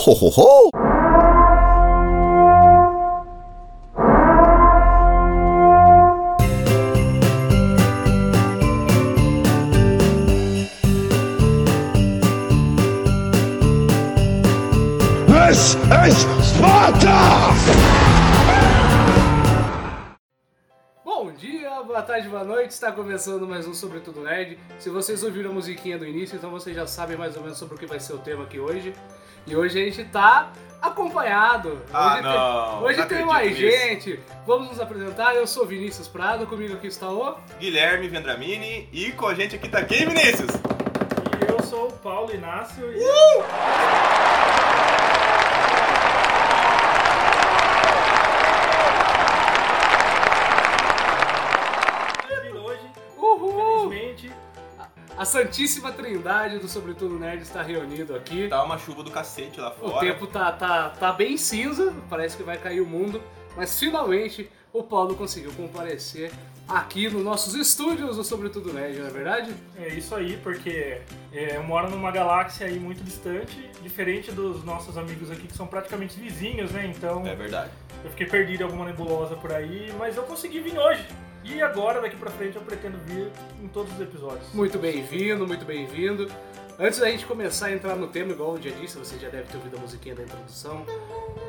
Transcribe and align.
ho, 0.00 0.14
ho, 0.14 0.30
ho. 0.30 0.99
Está 22.70 22.92
começando 22.92 23.46
mais 23.48 23.66
um 23.66 23.74
Sobretudo 23.74 24.20
Nerd. 24.22 24.56
Se 24.78 24.88
vocês 24.90 25.22
ouviram 25.24 25.50
a 25.50 25.52
musiquinha 25.52 25.98
do 25.98 26.06
início, 26.06 26.36
então 26.36 26.50
vocês 26.50 26.74
já 26.74 26.86
sabem 26.86 27.16
mais 27.16 27.36
ou 27.36 27.42
menos 27.42 27.58
sobre 27.58 27.74
o 27.74 27.78
que 27.78 27.84
vai 27.84 27.98
ser 27.98 28.12
o 28.14 28.18
tema 28.18 28.44
aqui 28.44 28.58
hoje. 28.60 28.94
E 29.46 29.56
hoje 29.56 29.80
a 29.80 29.84
gente 29.84 30.04
tá 30.04 30.52
acompanhado. 30.80 31.70
Hoje 31.70 31.82
Ah, 31.92 32.12
tem, 32.14 32.22
não, 32.22 32.82
hoje 32.84 32.98
não 33.00 33.08
tem 33.08 33.24
mais 33.24 33.50
nisso. 33.50 33.60
gente. 33.60 34.20
Vamos 34.46 34.68
nos 34.68 34.78
apresentar. 34.80 35.34
Eu 35.34 35.46
sou 35.48 35.66
Vinícius 35.66 36.06
Prado, 36.06 36.46
comigo 36.46 36.74
aqui 36.74 36.86
está 36.86 37.10
o. 37.10 37.36
Guilherme 37.58 38.08
Vendramini 38.08 38.88
e 38.92 39.10
com 39.12 39.26
a 39.26 39.34
gente 39.34 39.56
aqui 39.56 39.68
tá 39.68 39.82
quem, 39.84 40.06
Vinícius? 40.06 40.50
E 41.40 41.50
eu 41.52 41.60
sou 41.64 41.88
o 41.88 41.92
Paulo 41.92 42.32
Inácio 42.32 42.84
e 42.92 42.98
e 42.98 44.19
A 55.20 55.24
Santíssima 55.26 55.92
Trindade 55.92 56.58
do 56.58 56.66
Sobretudo 56.66 57.18
Nerd 57.18 57.42
está 57.42 57.60
reunido 57.60 58.16
aqui. 58.16 58.48
Tá 58.48 58.64
uma 58.64 58.78
chuva 58.78 59.02
do 59.02 59.10
cacete 59.10 59.60
lá 59.60 59.68
O 59.78 59.90
fora. 59.90 60.00
tempo 60.00 60.26
tá, 60.26 60.50
tá, 60.50 60.88
tá 60.88 61.12
bem 61.12 61.36
cinza, 61.36 61.92
parece 62.08 62.38
que 62.38 62.42
vai 62.42 62.56
cair 62.56 62.80
o 62.80 62.86
mundo, 62.86 63.20
mas 63.54 63.78
finalmente 63.78 64.50
o 64.72 64.82
Paulo 64.82 65.14
conseguiu 65.14 65.52
comparecer 65.52 66.32
aqui 66.66 67.10
nos 67.10 67.22
nossos 67.22 67.54
estúdios 67.54 68.16
do 68.16 68.24
Sobretudo 68.24 68.72
Nerd, 68.72 68.98
não 68.98 69.08
é 69.08 69.10
verdade? 69.10 69.54
é 69.76 69.88
isso 69.88 70.14
aí, 70.14 70.38
porque 70.42 71.02
é, 71.34 71.56
eu 71.56 71.62
moro 71.64 71.90
numa 71.90 72.10
galáxia 72.10 72.66
aí 72.66 72.78
muito 72.80 73.04
distante, 73.04 73.70
diferente 73.82 74.32
dos 74.32 74.64
nossos 74.64 74.96
amigos 74.96 75.30
aqui 75.30 75.46
que 75.48 75.54
são 75.54 75.66
praticamente 75.66 76.18
vizinhos, 76.18 76.70
né? 76.70 76.86
Então 76.86 77.26
É 77.26 77.34
verdade. 77.34 77.68
eu 78.02 78.08
fiquei 78.08 78.26
perdido 78.26 78.62
em 78.62 78.64
alguma 78.64 78.86
nebulosa 78.86 79.36
por 79.36 79.52
aí, 79.52 79.92
mas 79.98 80.16
eu 80.16 80.22
consegui 80.22 80.60
vir 80.60 80.78
hoje. 80.78 81.04
E 81.44 81.62
agora, 81.62 82.00
daqui 82.00 82.16
pra 82.16 82.30
frente, 82.30 82.56
eu 82.56 82.62
pretendo 82.62 82.98
vir 83.06 83.30
em 83.62 83.68
todos 83.68 83.92
os 83.94 84.00
episódios. 84.00 84.52
Muito 84.52 84.78
bem-vindo, 84.78 85.46
muito 85.46 85.64
bem-vindo. 85.64 86.30
Antes 86.82 86.98
da 86.98 87.10
gente 87.10 87.26
começar 87.26 87.66
a 87.66 87.72
entrar 87.74 87.94
no 87.94 88.06
tema, 88.06 88.32
igual 88.32 88.56
eu 88.56 88.62
já 88.62 88.70
disse, 88.70 88.96
você 88.96 89.18
já 89.18 89.28
deve 89.28 89.48
ter 89.48 89.58
ouvido 89.58 89.76
a 89.76 89.80
musiquinha 89.80 90.14
da 90.14 90.22
introdução, 90.22 90.86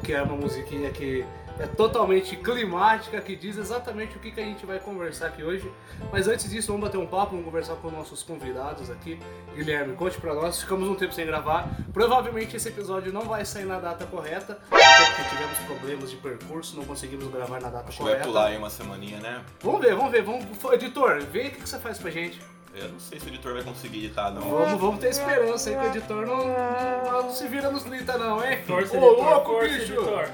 que 0.03 0.11
é 0.11 0.21
uma 0.21 0.35
musiquinha 0.35 0.91
que 0.91 1.25
é 1.57 1.67
totalmente 1.67 2.35
climática, 2.35 3.21
que 3.21 3.33
diz 3.33 3.55
exatamente 3.55 4.17
o 4.17 4.19
que, 4.19 4.29
que 4.29 4.41
a 4.41 4.43
gente 4.43 4.65
vai 4.65 4.77
conversar 4.77 5.27
aqui 5.27 5.41
hoje. 5.41 5.71
Mas 6.11 6.27
antes 6.27 6.49
disso, 6.49 6.67
vamos 6.73 6.81
bater 6.85 6.97
um 6.97 7.07
papo, 7.07 7.31
vamos 7.31 7.45
conversar 7.45 7.75
com 7.75 7.89
nossos 7.89 8.21
convidados 8.23 8.89
aqui. 8.89 9.17
Guilherme, 9.55 9.95
conte 9.95 10.19
pra 10.19 10.33
nós, 10.33 10.59
ficamos 10.59 10.89
um 10.89 10.95
tempo 10.95 11.13
sem 11.13 11.25
gravar. 11.25 11.77
Provavelmente 11.93 12.57
esse 12.57 12.67
episódio 12.67 13.13
não 13.13 13.21
vai 13.21 13.45
sair 13.45 13.63
na 13.63 13.79
data 13.79 14.05
correta, 14.05 14.59
porque 14.67 15.29
tivemos 15.29 15.57
problemas 15.59 16.11
de 16.11 16.17
percurso, 16.17 16.75
não 16.75 16.83
conseguimos 16.83 17.31
gravar 17.31 17.61
na 17.61 17.69
data 17.69 17.87
Acho 17.87 17.99
que 17.99 18.03
vai 18.03 18.13
correta. 18.15 18.27
pular 18.27 18.47
aí 18.47 18.57
uma 18.57 18.69
semaninha, 18.69 19.21
né? 19.21 19.45
Vamos 19.61 19.79
ver, 19.79 19.95
vamos 19.95 20.11
ver, 20.11 20.23
vamos. 20.23 20.45
Editor, 20.73 21.21
vê 21.21 21.47
o 21.47 21.51
que, 21.51 21.61
que 21.61 21.69
você 21.69 21.79
faz 21.79 21.97
pra 21.97 22.11
gente. 22.11 22.37
Eu 22.73 22.89
não 22.89 22.99
sei 22.99 23.19
se 23.19 23.25
o 23.25 23.29
editor 23.29 23.53
vai 23.53 23.63
conseguir 23.63 24.05
editar, 24.05 24.31
não. 24.31 24.41
Vamos, 24.41 24.79
vamos 24.79 24.99
ter 24.99 25.09
esperança 25.09 25.69
aí 25.69 25.75
que 25.75 25.81
o 25.81 25.87
editor 25.87 26.25
não, 26.25 26.47
não, 26.47 27.23
não 27.23 27.31
se 27.31 27.47
vira 27.47 27.69
nos 27.69 27.83
30 27.83 28.17
não, 28.17 28.43
hein? 28.43 28.63
Força, 28.65 28.97
Ô, 28.97 29.05
editor, 29.07 29.29
louco, 29.29 29.51
força, 29.51 29.67
bicho! 29.77 29.93
editor. 29.93 30.29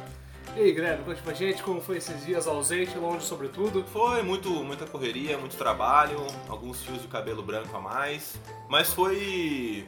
E 0.55 0.59
aí, 0.61 0.71
Guilherme, 0.71 1.03
conte 1.03 1.21
pra 1.21 1.33
gente 1.33 1.61
como 1.61 1.81
foi 1.81 1.97
esses 1.97 2.25
dias 2.25 2.47
ausente, 2.47 2.97
longe 2.97 3.25
sobretudo. 3.25 3.83
Foi 3.91 4.23
muito, 4.23 4.49
muita 4.49 4.85
correria, 4.85 5.37
muito 5.37 5.55
trabalho, 5.55 6.25
alguns 6.47 6.81
fios 6.83 7.01
de 7.01 7.07
cabelo 7.07 7.43
branco 7.43 7.75
a 7.75 7.79
mais. 7.79 8.39
Mas 8.69 8.93
foi. 8.93 9.87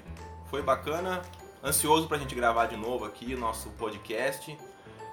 Foi 0.50 0.62
bacana. 0.62 1.22
Ansioso 1.64 2.08
pra 2.08 2.18
gente 2.18 2.34
gravar 2.36 2.68
de 2.68 2.78
novo 2.78 3.06
aqui 3.06 3.34
o 3.34 3.38
nosso 3.40 3.70
podcast. 3.72 4.56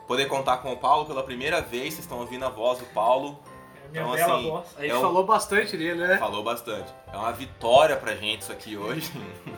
Poder 0.06 0.26
contar 0.26 0.58
com 0.58 0.72
o 0.72 0.76
Paulo 0.76 1.04
pela 1.04 1.22
primeira 1.22 1.60
vez, 1.60 1.94
vocês 1.94 2.04
estão 2.04 2.18
ouvindo 2.18 2.44
a 2.44 2.48
voz 2.48 2.78
do 2.78 2.84
Paulo. 2.86 3.38
A 3.86 3.90
minha 3.90 4.02
Então, 4.02 4.14
bela 4.14 4.34
assim, 4.36 4.50
voz. 4.50 4.66
A 4.76 4.82
gente 4.82 4.90
É 4.90 4.96
um- 4.96 5.00
falou 5.00 5.24
bastante 5.24 5.76
dele, 5.76 6.06
né? 6.06 6.18
Falou 6.18 6.42
bastante. 6.42 6.92
É 7.12 7.16
uma 7.16 7.32
vitória 7.32 7.96
pra 7.96 8.14
gente 8.14 8.42
isso 8.42 8.52
aqui 8.52 8.76
hoje. 8.76 9.10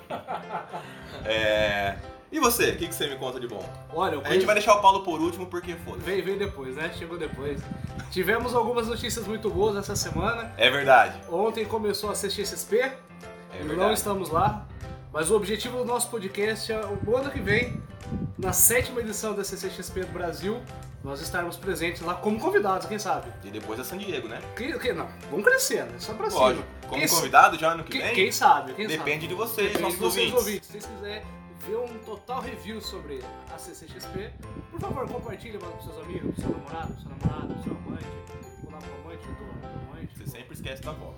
É, 1.24 1.96
E 2.30 2.38
você, 2.38 2.70
o 2.70 2.76
que, 2.76 2.88
que 2.88 2.94
você 2.94 3.06
me 3.08 3.16
conta 3.16 3.40
de 3.40 3.48
bom? 3.48 3.64
Olha, 3.92 4.14
eu 4.16 4.22
A 4.24 4.30
gente 4.34 4.44
vai 4.44 4.54
deixar 4.54 4.74
o 4.74 4.82
Paulo 4.82 5.00
por 5.02 5.18
último 5.20 5.46
porque 5.46 5.74
foda. 5.76 5.98
Veio, 6.04 6.22
veio 6.22 6.38
depois, 6.38 6.76
né? 6.76 6.92
Chegou 6.98 7.16
depois. 7.18 7.60
Tivemos 8.10 8.54
algumas 8.54 8.86
notícias 8.86 9.26
muito 9.26 9.48
boas 9.48 9.76
essa 9.76 9.96
semana. 9.96 10.52
É 10.58 10.68
verdade. 10.70 11.18
Ontem 11.30 11.64
começou 11.64 12.10
a 12.10 12.14
CXSP, 12.14 12.80
É 12.80 12.94
não 13.60 13.68
verdade. 13.68 13.94
estamos 13.94 14.28
lá. 14.28 14.66
Mas 15.10 15.30
o 15.30 15.36
objetivo 15.36 15.78
do 15.78 15.84
nosso 15.86 16.10
podcast 16.10 16.70
é 16.70 16.78
o 17.06 17.16
ano 17.16 17.30
que 17.30 17.40
vem, 17.40 17.82
na 18.38 18.52
sétima 18.52 19.00
edição 19.00 19.34
da 19.34 19.42
CCXP 19.42 20.00
do 20.02 20.12
Brasil, 20.12 20.60
nós 21.04 21.20
estarmos 21.20 21.56
presentes 21.56 22.02
lá 22.02 22.14
como 22.14 22.38
convidados, 22.40 22.86
quem 22.86 22.98
sabe? 22.98 23.30
E 23.44 23.50
depois 23.50 23.78
é 23.78 23.84
San 23.84 23.98
Diego, 23.98 24.26
né? 24.28 24.40
Que, 24.56 24.76
que, 24.78 24.92
não, 24.92 25.08
vamos 25.30 25.44
crescendo, 25.44 25.94
é 25.94 25.98
só 26.00 26.12
pra 26.14 26.26
Lógico. 26.28 26.62
cima. 26.62 26.88
Como 26.88 27.00
Quem- 27.00 27.08
convidado 27.08 27.58
já 27.58 27.72
ano 27.72 27.84
que 27.84 27.92
Quem, 27.92 28.00
vem? 28.02 28.14
quem 28.14 28.32
sabe? 28.32 28.74
Quem 28.74 28.86
Depende 28.86 29.10
sabe? 29.22 29.28
de 29.28 29.34
vocês, 29.34 29.66
Depende 29.72 29.82
nossos 29.82 29.98
de 29.98 30.04
vocês, 30.04 30.32
ouvintes. 30.32 30.46
ouvintes. 30.46 30.66
Se 30.66 30.72
vocês 30.72 30.86
quiserem 30.86 31.22
ver 31.66 31.76
um 31.76 31.98
total 32.04 32.40
review 32.40 32.80
sobre 32.80 33.22
a 33.54 33.58
CCXP, 33.58 34.30
por 34.70 34.80
favor, 34.80 35.08
compartilhe 35.08 35.58
pros 35.58 35.84
seus 35.84 35.98
amigos, 36.04 36.34
seu 36.36 36.50
namorado, 36.50 36.94
seu 37.00 37.10
namorado, 37.10 37.62
seu 37.62 37.72
amante, 37.72 38.06
ou 38.64 38.70
lá 38.72 38.78
pro 38.78 38.94
amante, 39.04 39.26
do 39.26 39.90
amante. 39.92 40.18
Você 40.18 40.26
sempre 40.30 40.54
esquece 40.54 40.82
da 40.82 40.90
avó. 40.90 41.14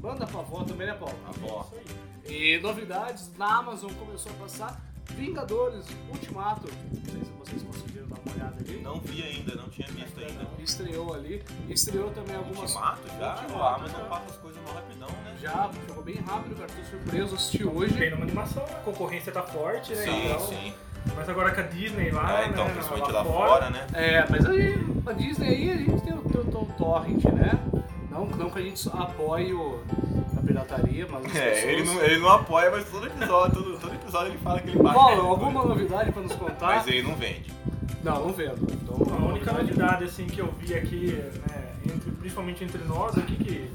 Manda 0.00 0.26
pra 0.26 0.40
avó 0.40 0.64
também, 0.64 0.86
né, 0.86 0.94
Paulo? 0.94 1.16
A 1.26 1.28
avó. 1.30 1.70
E 2.26 2.58
novidades, 2.58 3.30
na 3.38 3.58
Amazon 3.58 3.90
começou 3.94 4.32
a 4.32 4.34
passar 4.42 4.80
Vingadores 5.10 5.84
Ultimato. 6.10 6.68
Não 6.92 7.12
sei 7.12 7.20
se 7.24 7.30
vocês 7.38 7.62
conseguiram 7.62 8.06
dar 8.08 8.16
uma 8.24 8.34
olhada 8.34 8.56
ali. 8.60 8.80
Não 8.82 9.00
vi 9.00 9.22
ainda, 9.22 9.54
não 9.54 9.68
tinha 9.68 9.86
visto 9.88 10.18
ainda. 10.20 10.46
Estreou 10.58 11.14
ali. 11.14 11.42
Estreou 11.68 12.10
também 12.10 12.36
algumas. 12.36 12.70
Ultimato 12.72 13.00
já? 13.18 13.30
Ultimato, 13.34 13.52
O 13.54 13.62
Amazon 13.62 14.00
já. 14.00 14.04
passa 14.06 14.24
as 14.30 14.36
coisas 14.38 14.62
mal 14.64 14.74
rapidão, 14.74 15.08
né? 15.08 15.36
Já, 15.40 15.70
jogou 15.88 16.02
bem 16.04 16.16
rápido, 16.16 16.56
cara. 16.56 16.68
Tô 16.68 16.90
surpreso, 16.90 17.34
assisti 17.34 17.64
hoje. 17.64 17.94
Tem 17.96 18.10
numa 18.10 18.24
animação, 18.24 18.62
a 18.64 18.66
concorrência 18.80 19.32
tá 19.32 19.42
forte, 19.42 19.94
né? 19.94 20.04
Sim, 20.04 20.26
Então, 20.26 20.40
sim. 20.40 20.74
Mas 21.14 21.28
agora 21.28 21.54
com 21.54 21.60
a 21.60 21.64
Disney 21.64 22.10
lá, 22.10 22.42
É, 22.44 22.48
então, 22.48 22.64
né? 22.64 22.72
principalmente 22.72 23.12
lá 23.12 23.22
fora, 23.24 23.68
né? 23.70 23.86
É, 23.92 24.26
mas 24.30 24.46
aí, 24.46 24.74
a 25.06 25.12
Disney 25.12 25.48
aí, 25.48 25.70
a 25.70 25.76
gente 25.76 26.00
tem 26.02 26.14
o, 26.14 26.22
tem 26.22 26.40
o, 26.40 26.44
tem 26.46 26.60
o 26.62 26.66
Torrent, 26.78 27.24
né? 27.24 27.52
Não, 28.10 28.24
não 28.24 28.48
que 28.48 28.58
a 28.58 28.62
gente 28.62 28.88
apoie 28.88 29.52
o, 29.52 29.82
a 30.23 30.23
pirataria, 30.44 31.06
mas 31.10 31.24
as 31.26 31.36
É, 31.36 31.50
pessoas... 31.50 31.64
ele 31.72 31.84
não, 31.84 32.02
ele 32.02 32.18
não 32.20 32.28
apoia, 32.30 32.70
mas 32.70 32.84
todo 32.88 33.06
episódio, 33.06 33.62
todo, 33.62 33.78
todo 33.78 33.94
episódio 33.94 34.28
ele 34.32 34.38
fala 34.38 34.60
que 34.60 34.68
ele 34.70 34.78
baixa. 34.82 34.98
Paulo, 34.98 35.22
alguma 35.28 35.64
novidade 35.64 36.12
pra 36.12 36.22
nos 36.22 36.32
contar? 36.34 36.66
Mas 36.66 36.86
ele 36.86 37.02
não 37.02 37.14
vende. 37.16 37.52
Não, 38.02 38.26
não 38.26 38.32
vendo. 38.32 38.66
Então, 38.72 39.14
A 39.16 39.28
única 39.30 39.52
novidade 39.52 40.04
assim 40.04 40.26
que 40.26 40.38
eu 40.40 40.52
vi 40.60 40.74
aqui, 40.74 41.12
né, 41.48 41.72
entre- 41.86 42.10
principalmente 42.12 42.62
entre 42.64 42.82
nós 42.84 43.16
aqui, 43.16 43.34
que 43.36 43.70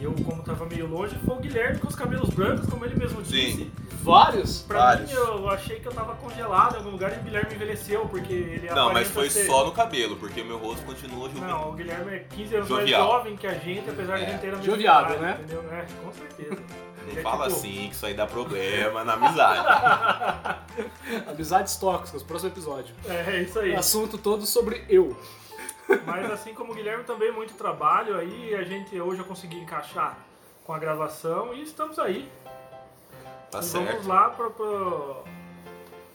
eu 0.00 0.12
como 0.24 0.42
tava 0.42 0.66
meio 0.66 0.86
longe, 0.86 1.16
foi 1.24 1.34
o 1.36 1.40
Guilherme 1.40 1.78
com 1.78 1.88
os 1.88 1.94
cabelos 1.96 2.30
brancos, 2.30 2.66
como 2.68 2.84
ele 2.84 2.96
mesmo 2.96 3.22
disse. 3.22 3.70
Vários? 4.06 4.62
Pra 4.62 4.78
Vários. 4.78 5.10
mim, 5.10 5.16
eu 5.16 5.50
achei 5.50 5.80
que 5.80 5.86
eu 5.86 5.92
tava 5.92 6.14
congelado 6.14 6.74
em 6.74 6.76
algum 6.78 6.90
lugar 6.90 7.12
e 7.12 7.16
o 7.18 7.22
Guilherme 7.22 7.54
envelheceu, 7.54 8.06
porque 8.06 8.32
ele 8.32 8.70
Não, 8.70 8.92
mas 8.92 9.08
foi 9.10 9.28
ser- 9.28 9.46
só 9.46 9.64
no 9.64 9.72
cabelo, 9.72 10.16
porque 10.16 10.40
o 10.40 10.44
meu 10.44 10.58
rosto 10.58 10.84
continua 10.86 11.28
juvenil. 11.28 11.48
Não, 11.48 11.70
o 11.70 11.72
Guilherme 11.72 12.14
é 12.14 12.18
15 12.20 12.54
anos 12.56 12.68
Jovial. 12.68 13.00
mais 13.02 13.12
jovem 13.12 13.36
que 13.36 13.46
a 13.46 13.54
gente, 13.54 13.90
apesar 13.90 14.16
de 14.18 14.24
a 14.24 14.26
É. 14.26 14.30
gente 14.30 14.40
ter 14.40 14.48
a 14.48 14.50
mesma 14.56 14.64
Joviado, 14.64 15.06
idade, 15.14 15.22
né? 15.22 15.38
Entendeu? 15.42 15.64
É, 15.72 15.86
com 16.04 16.12
certeza. 16.12 16.62
Não 17.06 17.18
É 17.18 17.22
fala 17.22 17.46
tipo- 17.46 17.56
assim, 17.58 17.88
que 17.88 17.94
isso 17.94 18.06
aí 18.06 18.14
dá 18.14 18.26
problema 18.26 19.04
na 19.04 19.12
amizade. 19.14 19.66
Amizades 21.30 21.76
tóxicas, 21.76 22.22
próximo 22.22 22.50
episódio. 22.50 22.94
É, 23.08 23.36
é 23.36 23.42
isso 23.42 23.58
aí. 23.58 23.74
Assunto 23.74 24.18
todo 24.18 24.44
sobre 24.46 24.84
eu. 24.88 25.16
Mas 26.04 26.30
assim 26.32 26.52
como 26.52 26.72
o 26.72 26.74
Guilherme 26.74 27.04
também 27.04 27.30
muito 27.30 27.54
trabalho 27.54 28.16
aí, 28.18 28.54
a 28.54 28.64
gente 28.64 29.00
hoje 29.00 29.20
eu 29.20 29.24
consegui 29.24 29.56
encaixar 29.58 30.18
com 30.64 30.72
a 30.72 30.78
gravação 30.78 31.54
e 31.54 31.62
estamos 31.62 31.96
aí. 31.98 32.28
Tá 33.50 33.60
e 33.60 33.62
certo. 33.62 33.86
vamos 33.86 34.06
lá 34.06 34.30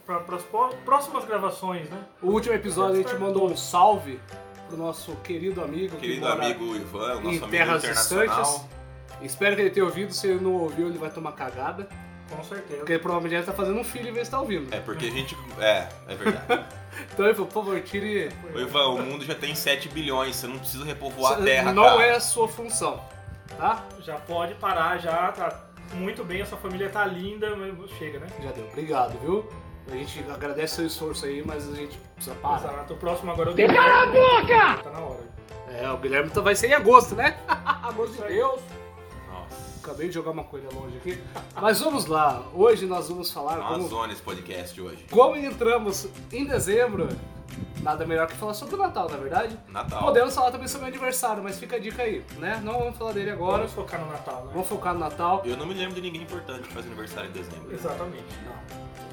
para 0.06 0.36
as 0.36 0.44
próximas 0.84 1.26
gravações, 1.26 1.90
né? 1.90 2.04
O 2.22 2.28
último 2.28 2.54
episódio 2.54 2.96
a 2.96 2.98
gente 2.98 3.16
mandou 3.20 3.50
um 3.50 3.56
salve 3.56 4.20
pro 4.68 4.78
nosso 4.78 5.16
querido 5.18 5.64
amigo. 5.64 5.96
que 5.96 6.02
Querido 6.02 6.22
mora 6.22 6.46
amigo 6.46 6.76
Ivan, 6.76 7.00
o 7.00 7.04
em 7.04 7.14
nosso 7.16 7.28
amigo 7.28 7.48
terras 7.48 7.82
distantes. 7.82 8.66
Espero 9.22 9.56
que 9.56 9.62
ele 9.62 9.70
tenha 9.70 9.86
ouvido. 9.86 10.14
Se 10.14 10.28
ele 10.28 10.40
não 10.40 10.54
ouviu, 10.54 10.88
ele 10.88 10.98
vai 10.98 11.10
tomar 11.10 11.34
cagada. 11.34 11.88
Com 12.30 12.44
certeza. 12.44 12.80
Porque 12.80 12.98
provavelmente 12.98 13.36
ele 13.36 13.46
tá 13.46 13.54
fazendo 13.54 13.78
um 13.78 13.84
filho 13.84 14.10
em 14.10 14.14
vez 14.14 14.16
de 14.16 14.22
estar 14.22 14.40
ouvindo. 14.40 14.74
É 14.74 14.80
porque 14.80 15.06
a 15.06 15.12
gente. 15.12 15.38
É, 15.60 15.88
é 16.08 16.16
verdade. 16.16 16.66
Então 17.14 17.26
ele 17.26 17.34
falou, 17.34 17.48
por 17.48 17.64
favor, 17.64 17.82
tire. 17.82 18.30
Ô, 18.54 18.60
Ivan, 18.60 18.88
o 18.90 19.02
mundo 19.02 19.24
já 19.24 19.34
tem 19.34 19.56
7 19.56 19.88
bilhões, 19.88 20.36
você 20.36 20.46
não 20.46 20.60
precisa 20.60 20.84
repovoar 20.84 21.40
a 21.40 21.42
terra, 21.42 21.74
não 21.74 21.84
cara. 21.84 22.04
é 22.04 22.16
a 22.16 22.20
sua 22.20 22.50
função, 22.50 23.02
tá? 23.58 23.86
Já 24.02 24.16
pode 24.18 24.56
parar, 24.56 24.98
já 24.98 25.32
tá 25.32 25.71
muito 25.94 26.24
bem, 26.24 26.42
essa 26.42 26.58
família 26.58 26.90
tá 26.90 27.06
linda, 27.06 27.56
mas 27.56 27.90
chega, 27.98 28.20
né? 28.20 28.28
Já 28.44 28.52
deu. 28.52 28.66
Obrigado, 28.68 29.18
viu? 29.20 29.46
A 29.92 29.96
gente 29.96 30.24
agradece 30.32 30.76
seu 30.76 30.86
esforço 30.88 31.26
aí, 31.26 31.44
mas 31.46 31.70
a 31.72 31.76
gente 31.76 31.98
precisa 32.16 32.36
parar. 32.36 32.74
Exato. 32.74 32.94
O 32.94 32.98
próximo 32.98 33.32
agora 33.32 33.50
é 33.52 33.54
o 33.54 33.68
Cala 33.68 34.04
a 34.04 34.06
boca! 34.06 34.84
Tá 34.84 34.90
na 34.92 35.00
hora. 35.00 35.32
É, 35.70 35.90
o 35.90 35.98
Guilherme 35.98 36.30
tá- 36.30 36.42
vai 36.42 36.56
ser 36.56 36.68
em 36.68 36.74
agosto, 36.74 37.16
né? 37.16 37.38
agosto 37.48 38.14
de 38.22 38.28
Deus. 38.28 38.62
Nossa. 39.32 39.80
Acabei 39.84 40.08
de 40.08 40.14
jogar 40.14 40.32
uma 40.32 40.44
coisa 40.44 40.68
longe 40.74 40.96
aqui. 40.98 41.18
Mas 41.60 41.80
vamos 41.80 42.06
lá. 42.06 42.44
Hoje 42.54 42.86
nós 42.86 43.10
vamos 43.10 43.32
falar 43.32 43.58
Uma 43.60 43.70
como, 43.90 43.90
podcast 44.24 44.80
hoje. 44.80 45.06
como 45.10 45.36
entramos 45.36 46.08
em 46.32 46.46
dezembro. 46.46 47.10
Nada 47.82 48.06
melhor 48.06 48.28
que 48.28 48.36
falar 48.36 48.54
sobre 48.54 48.76
o 48.76 48.78
Natal, 48.78 49.10
na 49.10 49.18
verdade. 49.18 49.58
Natal. 49.68 50.04
Podemos 50.04 50.36
falar 50.36 50.52
também 50.52 50.68
sobre 50.68 50.86
o 50.86 50.90
aniversário, 50.90 51.44
mas 51.44 51.58
fica 51.58 51.78
a 51.78 51.80
dica 51.80 52.04
aí, 52.04 52.24
né? 52.38 52.62
Não 52.64 52.78
vamos 52.78 52.98
falar 52.98 53.12
dele 53.14 53.32
agora. 53.32 53.60
Vamos 53.60 53.74
focar 53.74 54.00
no 54.00 54.12
Natal, 54.12 54.46
né? 54.46 54.52
Vamos 54.54 54.68
focar 54.68 54.94
no 54.94 55.00
Natal. 55.00 55.42
Eu 55.46 55.58
não 55.58 55.66
me 55.66 55.74
lembro 55.74 55.96
de 55.96 56.02
ninguém 56.02 56.22
importante 56.22 56.68
que 56.68 56.74
faz 56.74 56.86
aniversário 56.86 57.30
em 57.30 57.34
dezembro. 57.34 57.74
Exatamente. 57.74 58.26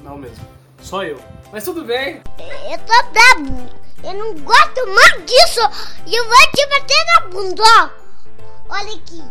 Não, 0.03 0.11
não 0.11 0.17
mesmo. 0.17 0.45
Só 0.81 1.03
eu. 1.03 1.19
Mas 1.51 1.63
tudo 1.63 1.83
bem. 1.83 2.21
Eu 2.37 2.77
tô 2.79 3.09
brabo. 3.11 3.69
Eu 4.03 4.13
não 4.13 4.33
gosto 4.35 4.87
mais 4.87 5.25
disso. 5.25 5.59
E 6.05 6.15
eu 6.15 6.25
vou 6.25 6.37
te 6.55 6.69
bater 6.69 7.05
na 7.15 7.27
bunda, 7.29 7.63
ó. 7.63 7.89
Olha 8.69 8.95
aqui. 8.95 9.23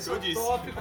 Esse 0.00 0.08
é 0.08 0.12
o 0.14 0.18
disse. 0.18 0.34
tópico. 0.34 0.80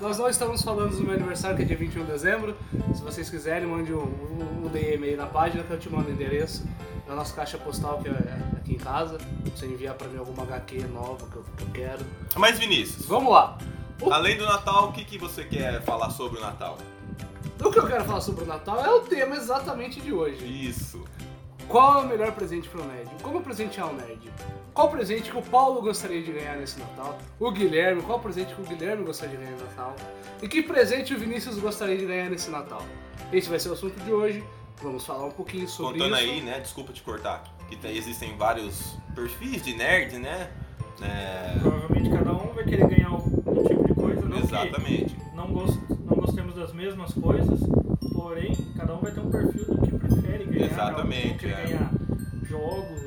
Nós 0.00 0.16
não 0.16 0.28
estamos 0.28 0.62
falando 0.62 0.96
do 0.96 1.02
meu 1.02 1.14
aniversário, 1.14 1.56
que 1.56 1.64
é 1.64 1.66
dia 1.66 1.76
21 1.76 2.04
de 2.04 2.12
dezembro. 2.12 2.56
Se 2.94 3.02
vocês 3.02 3.28
quiserem, 3.28 3.66
mande 3.66 3.92
um, 3.92 3.98
um, 3.98 4.64
um 4.64 4.68
DM 4.68 5.08
aí 5.08 5.16
na 5.16 5.26
página 5.26 5.64
que 5.64 5.72
eu 5.72 5.78
te 5.78 5.90
mando 5.90 6.08
o 6.08 6.12
endereço 6.12 6.64
da 7.04 7.16
nossa 7.16 7.34
caixa 7.34 7.58
postal 7.58 7.98
que 7.98 8.08
é 8.08 8.12
aqui 8.56 8.74
em 8.74 8.78
casa. 8.78 9.18
Pra 9.18 9.50
você 9.56 9.66
enviar 9.66 9.96
pra 9.96 10.06
mim 10.06 10.18
alguma 10.18 10.44
HQ 10.44 10.84
nova 10.84 11.26
que 11.26 11.36
eu, 11.36 11.44
que 11.56 11.64
eu 11.64 11.70
quero. 11.74 12.06
Mas 12.36 12.60
Vinícius, 12.60 13.06
Vamos 13.06 13.32
lá. 13.32 13.58
O, 14.00 14.12
além 14.12 14.38
do 14.38 14.44
Natal, 14.46 14.88
o 14.88 14.92
que, 14.92 15.04
que 15.04 15.18
você 15.18 15.44
quer 15.44 15.82
falar 15.82 16.10
sobre 16.10 16.38
o 16.38 16.40
Natal? 16.40 16.78
o 17.62 17.70
que 17.70 17.78
eu 17.78 17.86
quero 17.88 18.04
falar 18.04 18.20
sobre 18.20 18.44
o 18.44 18.46
Natal 18.46 18.82
é 18.82 18.90
o 18.90 19.00
tema 19.00 19.34
exatamente 19.34 20.00
de 20.00 20.12
hoje. 20.12 20.44
Isso. 20.44 21.04
Qual 21.68 22.00
é 22.00 22.04
o 22.04 22.08
melhor 22.08 22.32
presente 22.32 22.68
para 22.68 22.80
o 22.80 22.84
nerd? 22.84 23.10
Como 23.20 23.40
presentear 23.42 23.88
o 23.90 23.92
nerd? 23.92 24.30
Qual 24.72 24.88
presente 24.90 25.30
que 25.30 25.36
o 25.36 25.42
Paulo 25.42 25.82
gostaria 25.82 26.22
de 26.22 26.32
ganhar 26.32 26.56
nesse 26.56 26.78
Natal? 26.78 27.18
O 27.38 27.50
Guilherme, 27.50 28.02
qual 28.02 28.20
presente 28.20 28.54
que 28.54 28.60
o 28.62 28.64
Guilherme 28.64 29.04
gostaria 29.04 29.36
de 29.36 29.44
ganhar 29.44 29.56
no 29.58 29.64
Natal? 29.64 29.96
E 30.42 30.48
que 30.48 30.62
presente 30.62 31.12
o 31.14 31.18
Vinícius 31.18 31.58
gostaria 31.58 31.96
de 31.98 32.06
ganhar 32.06 32.30
nesse 32.30 32.50
Natal? 32.50 32.82
Esse 33.32 33.48
vai 33.48 33.58
ser 33.58 33.68
o 33.70 33.72
assunto 33.72 33.98
de 34.04 34.12
hoje. 34.12 34.42
Vamos 34.82 35.04
falar 35.04 35.26
um 35.26 35.30
pouquinho 35.32 35.68
sobre 35.68 35.98
Contando 36.00 36.18
isso. 36.20 36.30
aí, 36.30 36.40
né? 36.40 36.60
Desculpa 36.60 36.92
te 36.92 37.02
cortar. 37.02 37.42
Que 37.68 37.76
tem- 37.76 37.94
existem 37.96 38.36
vários 38.36 38.96
perfis 39.14 39.62
de 39.62 39.74
nerd, 39.74 40.18
né? 40.18 40.50
É, 41.02 41.58
Provavelmente 41.60 42.10
cada 42.10 42.32
um 42.32 42.52
vai 42.54 42.64
querer 42.64 42.86
ganhar 42.88 43.10
um 43.12 43.20
tipo 43.66 43.86
de 43.86 43.94
coisa. 43.94 44.20
Não 44.22 44.38
exatamente. 44.38 45.14
que 45.14 45.36
não, 45.36 45.46
gos- 45.52 45.78
não 46.00 46.16
gostemos 46.16 46.54
das 46.54 46.72
mesmas 46.72 47.12
coisas, 47.14 47.60
porém, 48.12 48.54
cada 48.76 48.94
um 48.94 49.00
vai 49.00 49.12
ter 49.12 49.20
um 49.20 49.30
perfil 49.30 49.64
do 49.64 49.80
que 49.82 49.92
prefere 49.98 50.44
ganhar. 50.44 50.66
Exatamente, 50.72 51.28
vão 51.28 51.38
querer 51.38 51.52
é. 51.52 51.62
ganhar 51.66 51.90
jogos, 52.44 53.02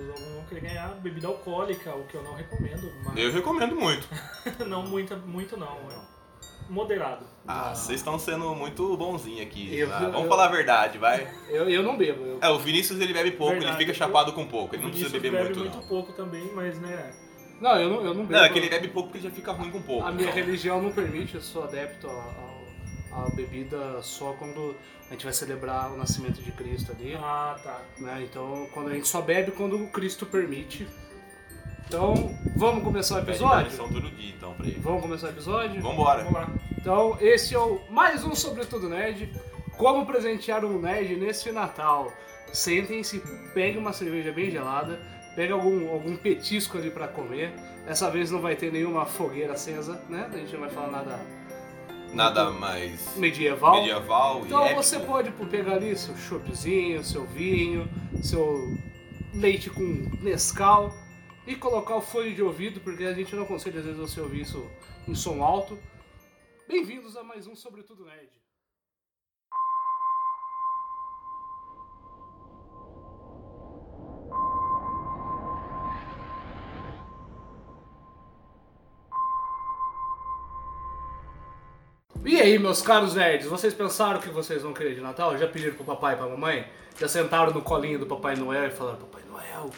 querer 0.63 0.73
ganhar 0.73 0.87
bebida 0.95 1.27
alcoólica, 1.27 1.93
o 1.95 2.05
que 2.05 2.15
eu 2.15 2.23
não 2.23 2.33
recomendo. 2.33 2.91
Mas 3.05 3.17
Eu 3.17 3.31
recomendo 3.31 3.75
muito. 3.75 4.07
não 4.65 4.83
muito, 4.83 5.15
muito 5.17 5.57
não. 5.57 5.77
É 5.89 6.13
moderado. 6.69 7.25
Ah, 7.45 7.75
vocês 7.75 7.99
estão 7.99 8.17
sendo 8.17 8.55
muito 8.55 8.95
bonzinho 8.95 9.43
aqui. 9.43 9.77
Eu- 9.77 9.93
Ah, 9.93 10.03
eu- 10.03 10.11
vamos 10.11 10.29
falar 10.29 10.45
a 10.45 10.51
verdade, 10.51 10.97
vai. 10.97 11.27
Eu, 11.49 11.69
eu 11.69 11.83
não 11.83 11.97
bebo. 11.97 12.23
Eu... 12.23 12.39
É, 12.41 12.49
o 12.49 12.57
Vinícius 12.57 12.99
ele 13.01 13.13
bebe 13.13 13.31
pouco, 13.31 13.53
Verdade. 13.53 13.75
ele 13.75 13.85
fica 13.85 13.93
chapado 13.93 14.31
com 14.31 14.45
pouco. 14.47 14.73
Ele 14.75 14.83
não 14.83 14.89
precisa 14.89 15.09
beber 15.11 15.31
bebe 15.31 15.43
muito, 15.43 15.59
muito 15.59 15.77
não. 15.77 15.83
pouco 15.87 16.13
também, 16.13 16.49
mas 16.53 16.79
né. 16.79 17.13
Não, 17.59 17.75
eu 17.79 17.89
não, 17.89 17.97
eu 17.97 18.13
não 18.13 18.25
bebo. 18.25 18.31
Não, 18.31 18.45
é 18.45 18.49
que 18.49 18.57
ele 18.59 18.69
bebe 18.69 18.87
pouco 18.87 19.09
porque 19.09 19.19
ele 19.19 19.29
já 19.29 19.35
fica 19.35 19.51
ruim 19.51 19.71
com 19.71 19.81
pouco. 19.81 20.05
A 20.07 20.11
minha 20.11 20.31
religião 20.31 20.81
não 20.81 20.91
permite, 20.91 21.35
eu 21.35 21.41
sou 21.41 21.63
adepto 21.63 22.07
à, 22.07 22.33
à 23.15 23.29
bebida 23.29 24.01
só 24.01 24.33
quando 24.33 24.75
a 25.09 25.13
gente 25.13 25.23
vai 25.23 25.33
celebrar 25.33 25.91
o 25.91 25.97
nascimento 25.97 26.41
de 26.41 26.51
Cristo 26.51 26.91
ali. 26.91 27.15
Ah, 27.15 27.59
tá. 27.63 27.81
né? 27.99 28.25
Então, 28.29 28.67
quando 28.73 28.89
a 28.89 28.93
gente 28.93 29.07
só 29.07 29.21
bebe 29.21 29.51
quando 29.51 29.81
o 29.81 29.87
Cristo 29.87 30.25
permite. 30.25 30.87
Então, 31.87 32.35
vamos 32.55 32.83
começar 32.83 33.15
o 33.15 33.19
episódio? 33.19 33.69
lição 33.69 33.87
todo 33.87 34.09
dia, 34.09 34.33
então, 34.35 34.53
pra 34.53 34.65
ele. 34.65 34.79
Vamos 34.79 35.01
começar 35.01 35.27
o 35.27 35.29
episódio? 35.29 35.81
Vambora. 35.81 36.23
Vamos 36.23 36.39
lá. 36.39 36.49
Então, 36.77 37.17
esse 37.21 37.53
é 37.53 37.59
o 37.59 37.79
mais 37.89 38.23
um 38.23 38.33
Sobretudo 38.33 38.89
Nerd. 38.89 39.31
Como 39.77 40.05
presentear 40.05 40.63
um 40.65 40.79
nerd 40.79 41.15
nesse 41.15 41.51
Natal? 41.51 42.11
Sentem-se, 42.51 43.19
pegue 43.53 43.77
uma 43.77 43.91
cerveja 43.93 44.31
bem 44.31 44.49
gelada, 44.49 45.01
pegue 45.35 45.51
algum, 45.51 45.89
algum 45.89 46.15
petisco 46.15 46.77
ali 46.77 46.89
pra 46.89 47.07
comer. 47.07 47.53
Dessa 47.85 48.09
vez 48.09 48.31
não 48.31 48.39
vai 48.39 48.55
ter 48.55 48.71
nenhuma 48.71 49.05
fogueira 49.05 49.53
acesa, 49.53 50.01
né? 50.09 50.29
A 50.31 50.37
gente 50.37 50.53
não 50.53 50.61
vai 50.61 50.69
falar 50.69 50.91
nada 50.91 51.19
Nada 52.13 52.51
mais 52.51 53.15
medieval. 53.17 53.75
medieval 53.81 54.43
Então 54.45 54.63
épico. 54.65 54.83
você 54.83 54.99
pode 54.99 55.31
pô, 55.31 55.45
pegar 55.45 55.73
ali 55.73 55.95
seu 55.97 56.15
choppzinho, 56.15 57.03
seu 57.03 57.25
vinho, 57.25 57.89
seu 58.21 58.77
leite 59.33 59.69
com 59.69 59.83
Nescau 60.21 60.93
e 61.47 61.55
colocar 61.55 61.95
o 61.95 62.01
fone 62.01 62.33
de 62.35 62.43
ouvido, 62.43 62.79
porque 62.81 63.03
a 63.03 63.13
gente 63.13 63.35
não 63.35 63.43
aconselha 63.43 63.79
às 63.79 63.85
vezes 63.85 63.99
você 63.99 64.21
ouvir 64.21 64.41
isso 64.41 64.69
em 65.07 65.15
som 65.15 65.43
alto. 65.43 65.77
Bem-vindos 66.67 67.17
a 67.17 67.23
mais 67.23 67.47
um 67.47 67.55
Sobretudo 67.55 68.05
Nerd. 68.05 68.29
E 82.25 82.39
aí, 82.39 82.57
meus 82.57 82.81
caros 82.81 83.15
nerds, 83.15 83.47
vocês 83.47 83.73
pensaram 83.73 84.17
o 84.17 84.21
que 84.21 84.29
vocês 84.29 84.61
vão 84.61 84.73
querer 84.73 84.95
de 84.95 85.01
Natal? 85.01 85.37
Já 85.37 85.45
pediram 85.45 85.75
pro 85.75 85.83
papai 85.83 86.13
e 86.13 86.17
pra 86.17 86.25
mamãe? 86.25 86.65
Já 86.97 87.07
sentaram 87.07 87.51
no 87.51 87.61
colinho 87.61 87.99
do 87.99 88.05
Papai 88.05 88.35
Noel 88.35 88.67
e 88.67 88.69
falaram: 88.69 88.99
Papai 88.99 89.23
Noel, 89.29 89.69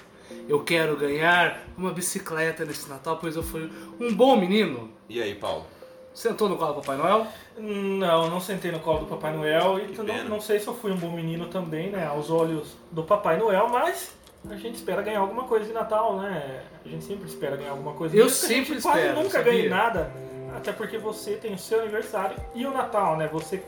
eu 0.48 0.64
quero 0.64 0.96
ganhar 0.96 1.64
uma 1.76 1.92
bicicleta 1.92 2.64
nesse 2.64 2.88
Natal, 2.88 3.18
pois 3.20 3.36
eu 3.36 3.42
fui 3.42 3.72
um 4.00 4.14
bom 4.14 4.36
menino. 4.36 4.92
E 5.10 5.22
aí, 5.22 5.34
Paulo? 5.34 5.66
Sentou 6.14 6.48
no 6.48 6.56
colo 6.56 6.74
do 6.74 6.82
Papai 6.82 6.98
Noel? 6.98 7.28
Não, 7.58 8.30
não 8.30 8.40
sentei 8.40 8.72
no 8.72 8.80
colo 8.80 9.00
do 9.00 9.06
Papai 9.06 9.36
Noel 9.36 9.80
e 9.80 9.98
não, 9.98 10.30
não 10.30 10.42
sei 10.42 10.60
se 10.60 10.68
eu 10.68 10.76
fui 10.76 10.92
um 10.92 10.98
bom 10.98 11.12
menino 11.12 11.48
também, 11.48 11.90
né? 11.90 12.06
Aos 12.06 12.30
olhos 12.30 12.78
do 12.92 13.04
Papai 13.04 13.38
Noel, 13.38 13.70
mas 13.70 14.14
a 14.50 14.56
gente 14.56 14.76
espera 14.76 15.02
ganhar 15.02 15.20
alguma 15.20 15.44
coisa 15.44 15.66
de 15.66 15.74
Natal, 15.74 16.18
né? 16.18 16.64
A 16.86 16.88
gente 16.88 17.04
sempre 17.04 17.28
espera 17.28 17.58
ganhar 17.58 17.72
alguma 17.72 17.94
coisa. 17.94 18.16
Eu 18.16 18.30
sempre 18.30 18.80
quase 18.80 19.00
espero, 19.00 19.16
nunca 19.16 19.40
sabia? 19.40 19.52
ganhe 19.52 19.70
nada, 19.70 20.14
até 20.56 20.72
porque 20.72 20.98
você 20.98 21.36
tem 21.36 21.54
o 21.54 21.58
seu 21.58 21.82
aniversário 21.82 22.38
e 22.54 22.66
o 22.66 22.72
Natal, 22.72 23.18
né? 23.18 23.28
Você, 23.28 23.64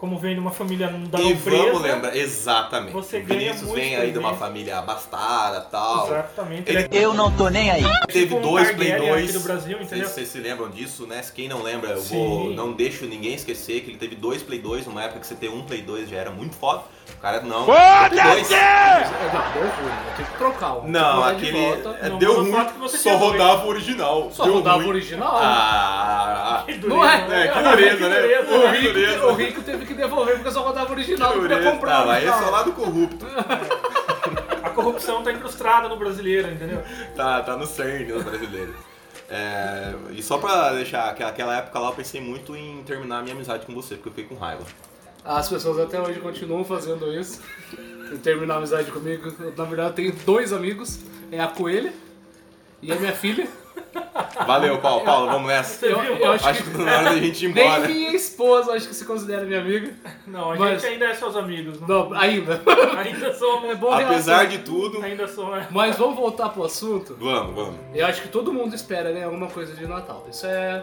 como 0.00 0.18
vem 0.18 0.32
de 0.34 0.40
uma 0.40 0.50
família 0.50 0.88
da 0.88 1.20
e 1.20 1.34
nobreza... 1.34 1.62
vamos 1.64 1.82
lembrar, 1.82 2.16
exatamente. 2.16 2.92
Você 2.92 3.18
o 3.18 3.24
ganha 3.24 3.40
Vinícius 3.40 3.62
muito 3.68 3.74
vem 3.80 3.96
aí 3.96 4.10
de 4.10 4.18
uma 4.18 4.34
família 4.34 4.78
abastada 4.78 5.60
tal. 5.60 6.06
Exatamente. 6.06 6.70
Ele- 6.70 6.88
Eu 6.90 7.12
não 7.12 7.30
tô 7.30 7.48
nem 7.50 7.70
aí. 7.70 7.84
Teve 8.08 8.24
Tipo 8.26 8.36
um 8.38 8.40
dois 8.40 8.70
Play 8.72 8.88
Targaryen 8.88 9.12
2. 9.12 9.24
aqui 9.24 9.32
do 9.34 9.40
Brasil, 9.40 9.76
Vocês- 9.76 9.86
entendeu? 9.92 10.08
Vocês 10.08 10.28
se 10.28 10.38
lembram 10.38 10.70
disso, 10.70 11.06
né? 11.06 11.20
Quem 11.34 11.48
não 11.48 11.62
lembra, 11.62 11.90
eu 11.90 12.00
Sim. 12.00 12.16
vou. 12.16 12.50
Não 12.54 12.72
deixo 12.72 13.04
ninguém 13.04 13.34
esquecer 13.34 13.82
que 13.82 13.90
ele 13.90 13.98
teve 13.98 14.16
dois 14.16 14.42
Play 14.42 14.58
2, 14.58 14.86
numa 14.86 15.02
época 15.04 15.20
que 15.20 15.26
você 15.26 15.34
ter 15.34 15.50
um 15.50 15.62
Play 15.62 15.82
2 15.82 16.08
já 16.08 16.16
era 16.16 16.30
muito 16.30 16.56
foda. 16.56 16.82
O 17.12 17.20
cara 17.20 17.40
não. 17.42 17.66
Dois. 17.66 18.50
É, 18.52 19.04
não, 19.32 19.52
deu 19.52 19.62
ruim, 19.62 19.92
eu 20.08 20.16
tenho 20.16 20.28
que 20.28 20.38
trocar. 20.38 20.72
um. 20.78 20.88
Não, 20.88 21.22
de 21.22 21.28
aquele. 21.32 21.60
volta. 21.82 21.98
é, 22.00 22.10
deu 22.10 22.40
ruim. 22.40 22.52
foto 22.52 22.72
que 22.72 22.78
você 22.80 22.96
Só 22.98 23.16
rodava 23.16 23.66
o 23.66 23.68
original. 23.68 24.30
Só 24.32 24.44
deu 24.44 24.54
rodava 24.54 24.76
ruim. 24.78 24.86
o 24.86 24.88
original. 24.90 25.36
Ah, 25.42 26.64
Que 26.66 26.86
Não 26.86 27.04
é? 27.04 27.20
dureza, 27.20 27.34
É, 27.34 27.48
que 27.48 27.58
né? 27.60 27.70
dureza, 27.70 28.08
né? 28.08 28.20
dureza, 28.20 28.54
O 28.54 28.58
né? 28.58 28.70
rico, 28.78 28.94
Beleza. 28.94 29.26
o 29.26 29.34
rico 29.34 29.62
teve 29.62 29.84
que 29.90 30.00
devolver 30.00 30.36
porque 30.36 30.50
só 30.50 30.62
rodava 30.62 30.90
original, 30.92 31.34
não 31.34 31.42
podia 31.42 31.56
dureza. 31.56 31.72
comprar 31.72 31.96
Ah, 31.96 32.02
o 32.02 32.06
mas 32.06 32.24
esse 32.24 32.42
é 32.42 32.46
o 32.46 32.50
lado 32.50 32.72
corrupto. 32.72 33.26
A 34.62 34.70
corrupção 34.70 35.22
tá 35.22 35.32
incrustada 35.32 35.88
no 35.88 35.96
brasileiro, 35.96 36.50
entendeu? 36.50 36.82
Tá, 37.16 37.42
tá 37.42 37.56
no 37.56 37.66
cerne 37.66 38.12
do 38.12 38.22
brasileiro. 38.22 38.74
É, 39.28 39.94
e 40.10 40.22
só 40.22 40.38
pra 40.38 40.72
deixar, 40.72 41.14
que 41.14 41.22
aquela 41.22 41.56
época 41.56 41.78
lá 41.78 41.88
eu 41.88 41.92
pensei 41.94 42.20
muito 42.20 42.54
em 42.56 42.82
terminar 42.84 43.18
a 43.18 43.22
minha 43.22 43.34
amizade 43.34 43.64
com 43.66 43.74
você, 43.74 43.94
porque 43.94 44.08
eu 44.08 44.12
fiquei 44.12 44.36
com 44.36 44.42
raiva. 44.42 44.64
As 45.24 45.48
pessoas 45.48 45.78
até 45.78 46.00
hoje 46.00 46.18
continuam 46.20 46.64
fazendo 46.64 47.12
isso. 47.12 47.40
Terminar 48.22 48.54
a 48.54 48.56
amizade 48.58 48.90
comigo. 48.90 49.32
Eu, 49.40 49.52
Na 49.56 49.64
verdade, 49.64 49.88
eu 49.88 49.94
tenho 49.94 50.12
dois 50.24 50.52
amigos. 50.52 50.98
É 51.30 51.40
a 51.40 51.46
Coelha 51.48 51.92
e 52.82 52.90
a 52.90 52.96
minha 52.96 53.12
filha. 53.12 53.46
Valeu, 54.46 54.78
Paulo. 54.78 55.04
Paulo, 55.04 55.30
vamos 55.30 55.48
nessa. 55.48 55.78
Você 55.78 55.92
Eu, 55.92 56.00
viu? 56.00 56.16
eu 56.16 56.32
acho, 56.32 56.48
Acho 56.48 56.62
que 56.64 56.70
tá 56.70 56.78
na 56.78 56.92
hora 56.98 57.04
da 57.10 57.16
gente 57.16 57.44
ir 57.46 57.52
nem 57.54 57.64
embora. 57.66 57.88
minha 57.88 58.10
esposa 58.14 58.72
acho 58.72 58.88
que 58.88 58.94
se 58.94 59.04
considera 59.04 59.44
minha 59.44 59.60
amiga. 59.60 59.92
Não, 60.26 60.52
a 60.52 60.56
Mas- 60.56 60.82
gente 60.82 60.92
ainda 60.92 61.06
é 61.06 61.14
seus 61.14 61.36
amigos. 61.36 61.80
Não, 61.80 62.10
Não, 62.10 62.18
ainda. 62.18 62.60
Ainda 62.98 63.34
somos. 63.34 63.70
É 63.70 63.74
bom 63.74 63.92
Apesar 63.92 64.38
relação. 64.42 64.46
de 64.48 64.58
tudo. 64.64 65.02
Ainda 65.02 65.28
somos. 65.28 65.64
Mas 65.70 65.96
vamos 65.96 66.16
voltar 66.16 66.48
pro 66.50 66.64
assunto. 66.64 67.16
Vamos, 67.18 67.54
vamos. 67.54 67.74
Eu 67.94 68.06
acho 68.06 68.22
que 68.22 68.28
todo 68.28 68.52
mundo 68.52 68.74
espera 68.74 69.12
ganhar 69.12 69.26
alguma 69.26 69.48
coisa 69.48 69.74
de 69.74 69.86
Natal. 69.86 70.26
Isso 70.30 70.46
é. 70.46 70.82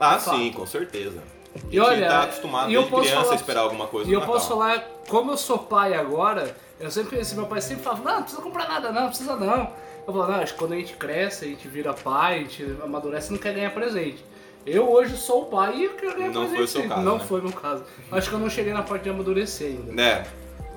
Ah, 0.00 0.14
É 0.14 0.18
fato. 0.18 0.36
sim, 0.36 0.52
com 0.52 0.66
certeza. 0.66 1.18
A 1.54 1.58
E 1.70 1.80
olha, 1.80 1.96
gente 1.96 2.08
tá 2.08 2.22
acostumado 2.24 2.70
e 2.70 2.74
eu 2.74 2.80
desde 2.82 2.90
posso 2.90 3.02
criança 3.04 3.22
falar- 3.22 3.32
a 3.32 3.36
esperar 3.36 3.60
alguma 3.62 3.86
coisa 3.86 4.08
E 4.10 4.12
eu 4.12 4.20
no 4.20 4.26
posso 4.26 4.54
Natal. 4.54 4.58
falar, 4.78 4.88
como 5.08 5.30
eu 5.32 5.36
sou 5.36 5.58
pai 5.58 5.94
agora, 5.94 6.54
eu 6.78 6.90
sempre 6.90 7.10
conheci 7.10 7.34
meu 7.34 7.46
pai 7.46 7.60
sempre 7.60 7.82
falava, 7.82 8.02
não, 8.04 8.14
não 8.16 8.22
precisa 8.22 8.42
comprar 8.42 8.68
nada 8.68 8.92
não, 8.92 9.00
não 9.02 9.08
precisa 9.08 9.34
não. 9.34 9.70
Eu 10.08 10.14
falo, 10.14 10.26
não, 10.26 10.36
acho 10.36 10.54
que 10.54 10.58
quando 10.58 10.72
a 10.72 10.76
gente 10.76 10.94
cresce, 10.94 11.44
a 11.44 11.48
gente 11.48 11.68
vira 11.68 11.92
pai, 11.92 12.36
a 12.36 12.38
gente 12.38 12.76
amadurece, 12.82 13.30
não 13.30 13.38
quer 13.38 13.52
ganhar 13.52 13.74
presente. 13.74 14.24
Eu 14.64 14.90
hoje 14.90 15.18
sou 15.18 15.42
o 15.42 15.44
pai 15.46 15.76
e 15.76 15.84
eu 15.84 15.90
quero 15.92 16.16
ganhar 16.16 16.30
Não 16.32 16.46
presente. 16.46 16.56
foi 16.56 16.64
o 16.64 16.68
seu 16.68 16.82
sim. 16.82 16.88
caso, 16.88 17.02
Não 17.02 17.18
né? 17.18 17.24
foi 17.28 17.42
meu 17.42 17.52
caso. 17.52 17.84
Acho 18.10 18.30
que 18.30 18.34
eu 18.34 18.38
não 18.38 18.48
cheguei 18.48 18.72
na 18.72 18.82
parte 18.82 19.02
de 19.02 19.10
amadurecer 19.10 19.66
ainda. 19.68 19.92
Né? 19.92 20.26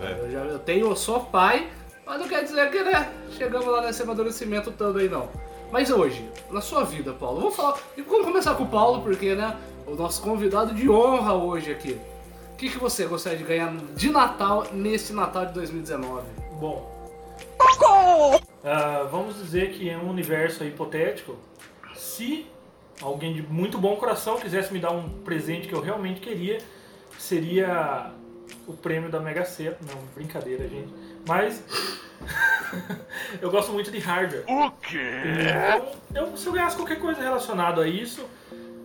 É. 0.02 0.20
Eu, 0.20 0.32
já, 0.32 0.40
eu 0.40 0.60
tenho, 0.60 0.88
eu 0.88 0.96
sou 0.98 1.22
pai, 1.22 1.70
mas 2.06 2.20
não 2.20 2.28
quer 2.28 2.44
dizer 2.44 2.70
que, 2.72 2.84
né, 2.84 3.10
chegamos 3.38 3.68
lá 3.68 3.82
nesse 3.84 4.04
amadurecimento 4.04 4.70
todo 4.70 5.00
aí, 5.00 5.08
não. 5.08 5.30
Mas 5.72 5.90
hoje, 5.90 6.30
na 6.50 6.60
sua 6.60 6.84
vida, 6.84 7.14
Paulo, 7.14 7.40
vamos 7.40 7.56
falar. 7.56 7.78
E 7.96 8.02
vamos 8.02 8.26
começar 8.26 8.54
com 8.56 8.64
o 8.64 8.68
Paulo, 8.68 9.02
porque, 9.02 9.34
né, 9.34 9.56
o 9.88 9.96
nosso 9.96 10.22
convidado 10.22 10.74
de 10.74 10.90
honra 10.90 11.34
hoje 11.36 11.72
aqui. 11.72 11.98
O 12.52 12.56
que, 12.58 12.70
que 12.70 12.78
você 12.78 13.06
gostaria 13.06 13.38
de 13.38 13.46
ganhar 13.46 13.74
de 13.96 14.10
Natal 14.12 14.68
nesse 14.74 15.14
Natal 15.14 15.46
de 15.46 15.54
2019? 15.54 16.22
Bom. 16.60 16.92
Ah, 18.64 19.08
vamos 19.10 19.36
dizer 19.36 19.72
que 19.72 19.90
é 19.90 19.98
um 19.98 20.10
universo 20.10 20.64
hipotético. 20.64 21.36
Se 21.96 22.46
alguém 23.02 23.34
de 23.34 23.42
muito 23.42 23.78
bom 23.78 23.96
coração 23.96 24.40
quisesse 24.40 24.72
me 24.72 24.80
dar 24.80 24.92
um 24.92 25.10
presente 25.10 25.68
que 25.68 25.74
eu 25.74 25.82
realmente 25.82 26.22
queria, 26.22 26.60
seria 27.18 28.12
o 28.68 28.74
prêmio 28.74 29.10
da 29.10 29.20
Mega 29.20 29.44
Sena. 29.46 29.78
Não, 29.82 30.02
brincadeira, 30.14 30.68
gente. 30.68 30.94
Mas 31.28 31.64
eu 33.42 33.50
gosto 33.50 33.72
muito 33.72 33.92
de 33.92 34.00
hardware. 34.00 34.44
O 34.48 34.72
quê? 34.72 35.12
Então, 36.14 36.28
eu, 36.30 36.38
se 36.38 36.48
eu 36.48 36.54
ganhasse 36.54 36.76
qualquer 36.76 37.00
coisa 37.00 37.22
relacionada 37.22 37.82
a 37.82 37.88
isso, 37.88 38.26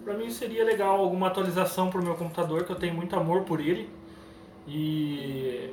pra 0.05 0.15
mim 0.15 0.31
seria 0.31 0.65
legal 0.65 0.99
alguma 0.99 1.27
atualização 1.27 1.91
pro 1.91 2.03
meu 2.03 2.15
computador, 2.15 2.65
que 2.65 2.71
eu 2.71 2.77
tenho 2.77 2.95
muito 2.95 3.15
amor 3.15 3.43
por 3.43 3.61
ele. 3.61 3.91
E, 4.67 5.71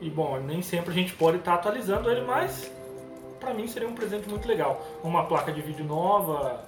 e 0.00 0.08
bom, 0.08 0.40
nem 0.40 0.62
sempre 0.62 0.90
a 0.90 0.94
gente 0.94 1.12
pode 1.14 1.38
estar 1.38 1.54
atualizando 1.54 2.10
ele, 2.10 2.22
mas 2.22 2.70
pra 3.42 3.52
mim 3.52 3.66
seria 3.66 3.88
um 3.88 3.94
presente 3.94 4.28
muito 4.28 4.46
legal. 4.46 4.80
Uma 5.02 5.24
placa 5.26 5.50
de 5.52 5.60
vídeo 5.60 5.84
nova, 5.84 6.64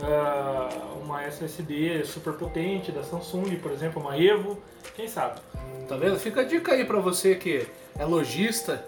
ah, 0.00 0.68
uma 1.02 1.24
SSD 1.24 2.04
super 2.04 2.34
potente 2.34 2.92
da 2.92 3.02
Samsung, 3.02 3.56
por 3.56 3.72
exemplo, 3.72 4.00
uma 4.00 4.16
Evo, 4.16 4.56
quem 4.94 5.08
sabe? 5.08 5.40
Tá 5.88 5.96
vendo? 5.96 6.18
Fica 6.18 6.42
a 6.42 6.44
dica 6.44 6.72
aí 6.72 6.84
pra 6.84 7.00
você 7.00 7.34
que 7.34 7.66
é 7.98 8.04
lojista 8.04 8.84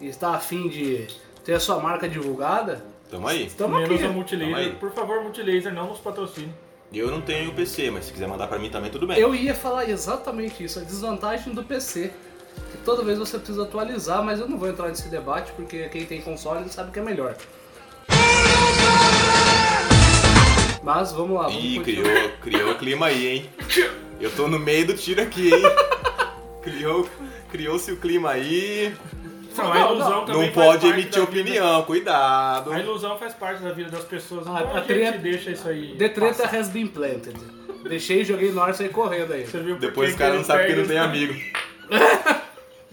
e 0.00 0.06
está 0.06 0.34
afim 0.34 0.68
de 0.68 1.08
ter 1.44 1.54
a 1.54 1.60
sua 1.60 1.80
marca 1.80 2.08
divulgada. 2.08 2.84
Tamo 3.10 3.26
aí. 3.26 3.46
Estamos 3.46 3.80
Menos 3.80 3.94
aqui. 3.94 4.04
a 4.04 4.06
Tamo 4.06 4.18
Multilaser. 4.18 4.56
aí. 4.56 4.72
Por 4.74 4.92
favor, 4.92 5.22
Multilaser, 5.22 5.72
não 5.74 5.88
nos 5.88 5.98
patrocine. 5.98 6.52
Eu 6.92 7.10
não 7.10 7.20
tenho 7.20 7.52
PC, 7.52 7.90
mas 7.90 8.04
se 8.04 8.12
quiser 8.12 8.28
mandar 8.28 8.46
pra 8.46 8.58
mim 8.58 8.70
também, 8.70 8.90
tudo 8.90 9.06
bem. 9.06 9.18
Eu 9.18 9.34
ia 9.34 9.54
falar 9.54 9.88
exatamente 9.90 10.62
isso, 10.62 10.78
a 10.78 10.82
desvantagem 10.82 11.52
do 11.52 11.64
PC. 11.64 12.12
Que 12.72 12.78
toda 12.84 13.02
vez 13.04 13.18
você 13.18 13.36
precisa 13.38 13.62
atualizar, 13.62 14.22
mas 14.22 14.40
eu 14.40 14.48
não 14.48 14.58
vou 14.58 14.68
entrar 14.68 14.88
nesse 14.88 15.08
debate 15.08 15.52
porque 15.52 15.88
quem 15.88 16.04
tem 16.04 16.20
console 16.20 16.68
sabe 16.68 16.90
que 16.90 16.98
é 16.98 17.02
melhor. 17.02 17.34
Mas 20.82 21.10
vamos 21.12 21.36
lá, 21.36 21.48
vamos 21.48 21.64
Ih, 21.64 21.76
continuar. 21.78 22.12
criou, 22.12 22.30
criou 22.42 22.74
clima 22.76 23.06
aí, 23.06 23.26
hein? 23.26 23.50
Eu 24.20 24.30
tô 24.30 24.46
no 24.46 24.58
meio 24.58 24.86
do 24.86 24.94
tiro 24.94 25.20
aqui, 25.20 25.52
hein? 25.52 25.62
Criou, 26.62 27.08
criou-se 27.50 27.90
o 27.90 27.96
clima 27.96 28.30
aí. 28.30 28.94
Não, 29.56 29.72
a 29.72 29.80
ilusão 29.80 30.10
não. 30.10 30.24
também 30.26 30.46
Não 30.46 30.52
pode 30.52 30.86
emitir 30.86 31.12
da 31.18 31.22
opinião, 31.24 31.82
cuidado. 31.84 32.72
A 32.72 32.78
ilusão 32.78 33.18
faz 33.18 33.34
parte 33.34 33.62
da 33.62 33.72
vida 33.72 33.90
das 33.90 34.04
pessoas, 34.04 34.46
Ah, 34.46 34.50
a 34.50 34.58
a, 34.58 34.74
gente 34.78 34.86
treta- 34.86 35.18
deixa 35.18 35.50
isso 35.50 35.66
aí. 35.68 35.96
The 35.96 36.08
treta 36.10 36.44
has 36.46 36.68
been 36.68 36.86
planted. 36.86 37.36
Deixei, 37.88 38.24
joguei 38.24 38.52
no 38.52 38.60
ar 38.62 38.70
e 38.70 38.74
saí 38.74 38.88
correndo 38.88 39.32
aí. 39.32 39.46
Você 39.46 39.58
viu 39.60 39.76
por 39.76 39.80
Depois 39.80 40.10
que 40.10 40.14
o 40.16 40.18
cara 40.18 40.32
que 40.32 40.38
não 40.38 40.44
sabe 40.44 40.66
que 40.66 40.74
não 40.76 40.86
tem 40.86 40.98
os- 41.00 41.04
amigo. 41.04 41.34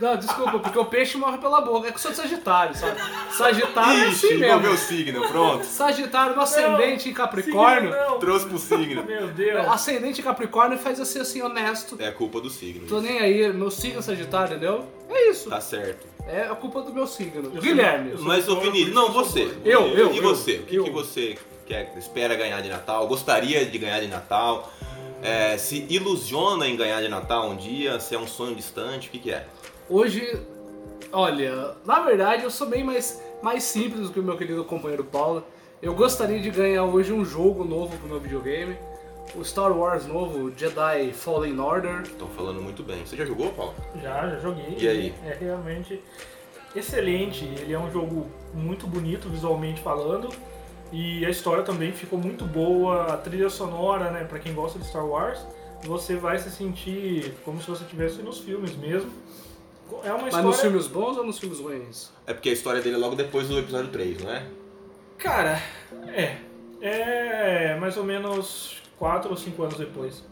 Não, 0.03 0.17
desculpa, 0.17 0.59
porque 0.59 0.77
o 0.77 0.85
peixe 0.85 1.17
morre 1.17 1.37
pela 1.37 1.61
boca. 1.61 1.87
É 1.87 1.91
que 1.91 1.97
eu 1.97 2.01
sou 2.01 2.11
de 2.11 2.17
Sagitário, 2.17 2.75
sabe? 2.75 2.99
Sagitário 3.31 4.03
é 4.03 4.07
Ixi, 4.09 4.25
assim 4.25 4.35
igual 4.35 4.59
mesmo. 4.59 4.61
meu 4.61 4.77
signo, 4.77 5.27
pronto. 5.27 5.65
Sagitário 5.65 6.35
no 6.35 6.41
ascendente 6.41 7.09
em 7.09 7.13
Capricórnio. 7.13 7.91
Signo 7.91 8.05
não. 8.09 8.19
Trouxe 8.19 8.45
pro 8.47 8.57
signo. 8.59 9.03
Meu 9.07 9.27
Deus. 9.29 9.67
Ascendente 9.67 10.21
em 10.21 10.23
Capricórnio 10.23 10.77
faz 10.77 10.99
assim, 10.99 11.19
assim, 11.19 11.41
honesto. 11.41 11.95
É 11.99 12.11
culpa 12.11 12.41
do 12.41 12.49
signo. 12.49 12.85
Tô 12.87 12.99
nem 13.01 13.19
aí, 13.19 13.51
meu 13.53 13.71
signo 13.71 13.99
é 13.99 14.01
Sagitário, 14.01 14.51
entendeu? 14.55 14.85
É 15.09 15.29
isso. 15.29 15.49
Tá 15.49 15.61
certo. 15.61 16.05
É 16.27 16.43
a 16.43 16.55
culpa 16.55 16.81
do 16.81 16.93
meu 16.93 17.07
signo. 17.07 17.43
Eu 17.45 17.51
sou- 17.51 17.61
Guilherme. 17.61 18.11
eu 18.11 18.17
sou- 18.17 18.25
Mas, 18.27 18.47
ô 18.49 18.59
Vinícius, 18.59 18.93
não, 18.93 19.11
você. 19.11 19.51
Eu, 19.65 19.87
eu, 19.87 20.13
E 20.13 20.17
eu, 20.17 20.23
você? 20.23 20.55
O 20.57 20.63
que, 20.63 20.75
eu. 20.75 20.83
que 20.85 20.89
você 20.91 21.37
quer, 21.65 21.93
espera 21.97 22.35
ganhar 22.35 22.61
de 22.61 22.69
Natal? 22.69 23.07
Gostaria 23.07 23.65
de 23.65 23.77
ganhar 23.77 23.99
de 24.01 24.07
Natal? 24.07 24.71
É, 25.21 25.57
se 25.57 25.85
ilusiona 25.89 26.67
em 26.67 26.75
ganhar 26.75 27.01
de 27.01 27.07
Natal 27.07 27.49
um 27.49 27.55
dia? 27.55 27.99
Se 27.99 28.13
é 28.15 28.19
um 28.19 28.27
sonho 28.27 28.53
distante? 28.55 29.07
O 29.07 29.11
que, 29.11 29.19
que 29.19 29.31
é? 29.31 29.47
Hoje, 29.89 30.39
olha, 31.11 31.75
na 31.85 31.99
verdade 31.99 32.43
eu 32.43 32.49
sou 32.49 32.67
bem 32.67 32.83
mais, 32.83 33.21
mais 33.41 33.63
simples 33.63 34.07
do 34.07 34.13
que 34.13 34.19
o 34.19 34.23
meu 34.23 34.37
querido 34.37 34.63
companheiro 34.63 35.03
Paulo. 35.03 35.43
Eu 35.81 35.93
gostaria 35.93 36.39
de 36.39 36.49
ganhar 36.49 36.85
hoje 36.85 37.11
um 37.11 37.25
jogo 37.25 37.65
novo 37.65 37.97
pro 37.97 38.07
meu 38.07 38.19
videogame. 38.19 38.77
O 39.35 39.43
Star 39.43 39.77
Wars 39.77 40.05
novo, 40.05 40.51
Jedi 40.55 41.11
Fallen 41.11 41.59
Order. 41.59 42.03
Estão 42.03 42.27
falando 42.29 42.61
muito 42.61 42.81
bem. 42.81 43.05
Você 43.05 43.17
já 43.17 43.25
jogou, 43.25 43.51
Paulo? 43.51 43.73
Já, 44.01 44.29
já 44.29 44.39
joguei. 44.39 44.77
E 44.77 44.87
aí? 44.87 45.13
É 45.25 45.37
realmente 45.37 46.01
excelente. 46.73 47.43
Ele 47.43 47.73
é 47.73 47.79
um 47.79 47.91
jogo 47.91 48.27
muito 48.53 48.87
bonito 48.87 49.27
visualmente 49.27 49.81
falando. 49.81 50.29
E 50.93 51.25
a 51.25 51.29
história 51.29 51.63
também 51.63 51.91
ficou 51.91 52.17
muito 52.17 52.45
boa. 52.45 53.13
A 53.13 53.17
trilha 53.17 53.49
sonora, 53.49 54.11
né, 54.11 54.23
pra 54.23 54.39
quem 54.39 54.53
gosta 54.53 54.79
de 54.79 54.87
Star 54.87 55.05
Wars, 55.05 55.45
você 55.83 56.15
vai 56.15 56.39
se 56.39 56.49
sentir 56.49 57.33
como 57.43 57.59
se 57.61 57.69
você 57.69 57.83
estivesse 57.83 58.21
nos 58.21 58.39
filmes 58.39 58.77
mesmo. 58.77 59.11
É 60.03 60.09
uma 60.09 60.17
Mas 60.17 60.25
história. 60.27 60.47
nos 60.47 60.59
filmes 60.61 60.87
bons 60.87 61.17
ou 61.17 61.23
nos 61.25 61.39
filmes 61.39 61.59
ruins? 61.59 62.11
É 62.25 62.33
porque 62.33 62.49
a 62.49 62.53
história 62.53 62.81
dele 62.81 62.95
é 62.95 62.99
logo 62.99 63.15
depois 63.15 63.47
do 63.47 63.57
episódio 63.59 63.89
3, 63.91 64.23
não 64.23 64.31
é? 64.31 64.43
Cara, 65.17 65.61
é. 66.07 66.37
É 66.81 67.75
mais 67.79 67.95
ou 67.97 68.03
menos 68.03 68.81
4 68.97 69.29
ou 69.29 69.37
5 69.37 69.63
anos 69.63 69.77
depois. 69.77 70.23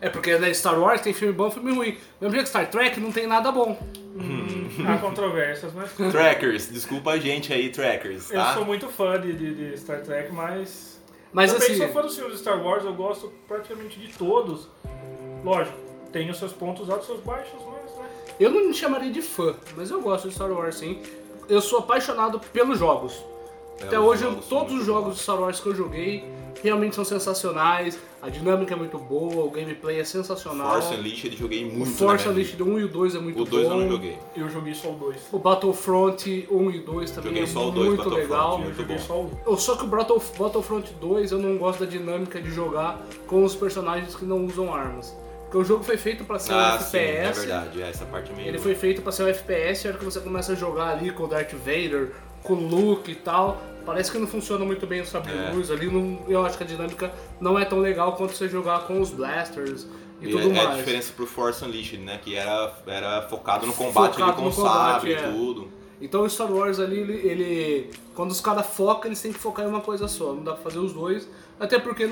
É 0.00 0.08
porque 0.08 0.36
né, 0.38 0.52
Star 0.54 0.80
Wars 0.80 1.00
tem 1.02 1.12
filme 1.12 1.32
bom 1.34 1.48
e 1.48 1.50
filme 1.50 1.72
ruim. 1.74 1.98
Mesmo 2.20 2.34
jeito 2.34 2.44
que 2.44 2.48
Star 2.48 2.68
Trek 2.70 2.98
não 2.98 3.12
tem 3.12 3.26
nada 3.26 3.52
bom. 3.52 3.78
Hum, 4.16 4.68
há 4.88 4.96
controvérsias, 4.98 5.72
mas. 5.74 5.92
Trackers, 6.10 6.72
desculpa 6.72 7.10
a 7.12 7.18
gente 7.18 7.52
aí, 7.52 7.68
Trackers, 7.68 8.30
Eu 8.30 8.38
tá? 8.40 8.54
sou 8.54 8.64
muito 8.64 8.88
fã 8.88 9.20
de, 9.20 9.32
de- 9.34 9.54
de 9.72 9.78
Star 9.78 10.00
Trek, 10.02 10.32
mas. 10.32 11.00
Mas 11.32 11.52
Também 11.52 11.68
assim, 11.68 11.76
sou 11.78 11.88
fã 11.88 12.02
dos 12.02 12.14
filmes 12.16 12.32
de 12.34 12.40
Star 12.40 12.60
Wars, 12.60 12.84
eu 12.84 12.94
gosto 12.94 13.30
praticamente 13.46 14.00
de 14.00 14.08
todos. 14.14 14.68
Lógico, 15.44 15.76
tem 16.10 16.28
os 16.30 16.38
seus 16.38 16.52
pontos 16.52 16.88
altos 16.90 17.04
e 17.04 17.12
seus 17.12 17.20
baixos, 17.20 17.60
mas. 17.69 17.69
Eu 18.40 18.50
não 18.50 18.66
me 18.68 18.74
chamaria 18.74 19.10
de 19.12 19.22
fã, 19.22 19.54
mas 19.76 19.90
eu 19.90 20.00
gosto 20.00 20.28
de 20.28 20.34
Star 20.34 20.50
Wars 20.50 20.76
sim. 20.76 20.98
Eu 21.48 21.60
sou 21.60 21.78
apaixonado 21.80 22.40
pelos 22.52 22.78
jogos. 22.78 23.14
É, 23.80 23.84
Até 23.84 23.98
os 24.00 24.06
hoje, 24.06 24.22
jogos 24.24 24.46
todos 24.46 24.72
os 24.74 24.84
jogos 24.86 25.14
de 25.16 25.20
Star 25.22 25.40
Wars 25.40 25.58
que 25.60 25.66
eu 25.68 25.74
joguei 25.74 26.24
realmente 26.62 26.94
são 26.94 27.04
sensacionais. 27.04 27.98
A 28.22 28.28
dinâmica 28.28 28.74
é 28.74 28.76
muito 28.76 28.98
boa, 28.98 29.46
o 29.46 29.50
gameplay 29.50 29.98
é 29.98 30.04
sensacional. 30.04 30.72
Force 30.82 30.94
Unleashed 30.94 31.32
eu 31.32 31.38
joguei 31.38 31.64
o 31.64 31.72
muito 31.72 31.90
Force 31.92 32.26
na 32.26 32.32
minha 32.34 32.44
Unleashed 32.44 32.62
1 32.62 32.78
e 32.80 32.84
o 32.84 32.88
2 32.88 33.14
é 33.14 33.18
muito 33.18 33.36
vida. 33.44 33.48
O 33.48 33.50
2 33.50 33.66
bom. 33.68 33.74
eu 33.74 33.80
não 33.80 33.88
joguei. 33.88 34.18
Eu 34.36 34.48
joguei 34.50 34.74
só 34.74 34.90
o 34.90 34.94
2. 34.94 35.16
O 35.32 35.38
Battlefront 35.38 36.46
1 36.50 36.70
e 36.70 36.78
2 36.80 37.10
também 37.12 37.30
Joguei 37.30 37.42
é 37.42 37.46
só 37.46 37.68
o 37.68 37.70
2 37.70 37.86
muito 37.88 37.98
Battlefront. 38.04 38.30
legal. 38.30 38.52
Eu 38.52 38.58
muito 38.58 38.76
joguei 38.76 38.96
bom. 38.96 39.02
só 39.02 39.14
o 39.14 39.24
1. 39.24 39.30
Eu- 39.50 39.56
Só 39.56 39.76
que 39.76 39.84
o 39.84 39.86
Battle- 39.88 40.22
Battlefront 40.38 40.92
2 41.00 41.32
eu 41.32 41.38
não 41.38 41.56
gosto 41.56 41.80
da 41.80 41.86
dinâmica 41.86 42.40
de 42.42 42.50
jogar 42.50 43.00
com 43.26 43.42
os 43.42 43.54
personagens 43.56 44.14
que 44.14 44.24
não 44.26 44.44
usam 44.44 44.72
armas. 44.74 45.16
Porque 45.50 45.58
o 45.58 45.64
jogo 45.64 45.82
foi 45.82 45.96
feito 45.96 46.22
pra 46.24 46.38
ser 46.38 46.52
um 46.52 46.56
Ah, 46.58 46.78
sim, 46.78 46.96
é 46.98 47.24
FPS. 47.24 47.38
verdade. 47.40 47.82
É, 47.82 47.88
essa 47.90 48.04
parte 48.04 48.30
é 48.30 48.36
meio... 48.36 48.48
Ele 48.48 48.58
foi 48.58 48.72
feito 48.76 49.02
pra 49.02 49.10
ser 49.10 49.24
um 49.24 49.26
FPS, 49.26 49.84
e 49.84 49.88
a 49.88 49.90
hora 49.90 49.98
que 49.98 50.04
você 50.04 50.20
começa 50.20 50.52
a 50.52 50.54
jogar 50.54 50.90
ali 50.90 51.10
com 51.10 51.24
o 51.24 51.26
Darth 51.26 51.52
Vader, 51.54 52.12
com 52.44 52.52
o 52.52 52.68
Luke 52.68 53.10
e 53.10 53.16
tal, 53.16 53.60
parece 53.84 54.12
que 54.12 54.18
não 54.18 54.28
funciona 54.28 54.64
muito 54.64 54.86
bem 54.86 55.00
o 55.00 55.04
sabre 55.06 55.32
É. 55.32 55.50
luz 55.52 55.68
ali, 55.68 55.86
não- 55.90 56.20
eu 56.28 56.46
acho 56.46 56.56
que 56.56 56.62
a 56.62 56.66
dinâmica 56.66 57.10
não 57.40 57.58
é 57.58 57.64
tão 57.64 57.80
legal 57.80 58.12
quanto 58.12 58.32
você 58.32 58.48
jogar 58.48 58.86
com 58.86 59.00
os 59.00 59.10
blasters 59.10 59.88
e, 60.20 60.28
E 60.28 60.30
tudo 60.30 60.52
é, 60.52 60.56
é 60.56 60.60
a 60.60 60.64
mais. 60.68 60.76
diferença 60.78 61.12
pro 61.16 61.26
Force 61.26 61.64
Unleashed, 61.64 61.98
né? 62.00 62.20
Que 62.22 62.36
era, 62.36 62.72
era 62.86 63.22
focado 63.22 63.66
no 63.66 63.72
combate 63.72 64.12
Focado 64.12 64.22
ali 64.30 64.32
com 64.34 64.42
no 64.42 64.50
o 64.50 64.54
combate, 64.54 64.92
sabre 64.92 65.14
é. 65.14 65.18
e 65.28 65.32
tudo. 65.32 65.68
Então 66.00 66.22
o 66.22 66.30
Star 66.30 66.50
Wars 66.50 66.78
ali, 66.78 67.00
ele, 67.00 67.12
ele- 67.28 67.90
quando 68.14 68.30
os 68.30 68.40
caras 68.40 68.66
focam, 68.66 69.08
eles 69.08 69.20
têm 69.20 69.32
que 69.32 69.38
focar 69.40 69.64
em 69.66 69.68
uma 69.68 69.80
coisa 69.80 70.06
só, 70.06 70.32
não 70.32 70.44
dá 70.44 70.52
pra 70.52 70.62
fazer 70.62 70.78
os 70.78 70.92
dois, 70.92 71.28
até 71.58 71.78
porque 71.78 72.08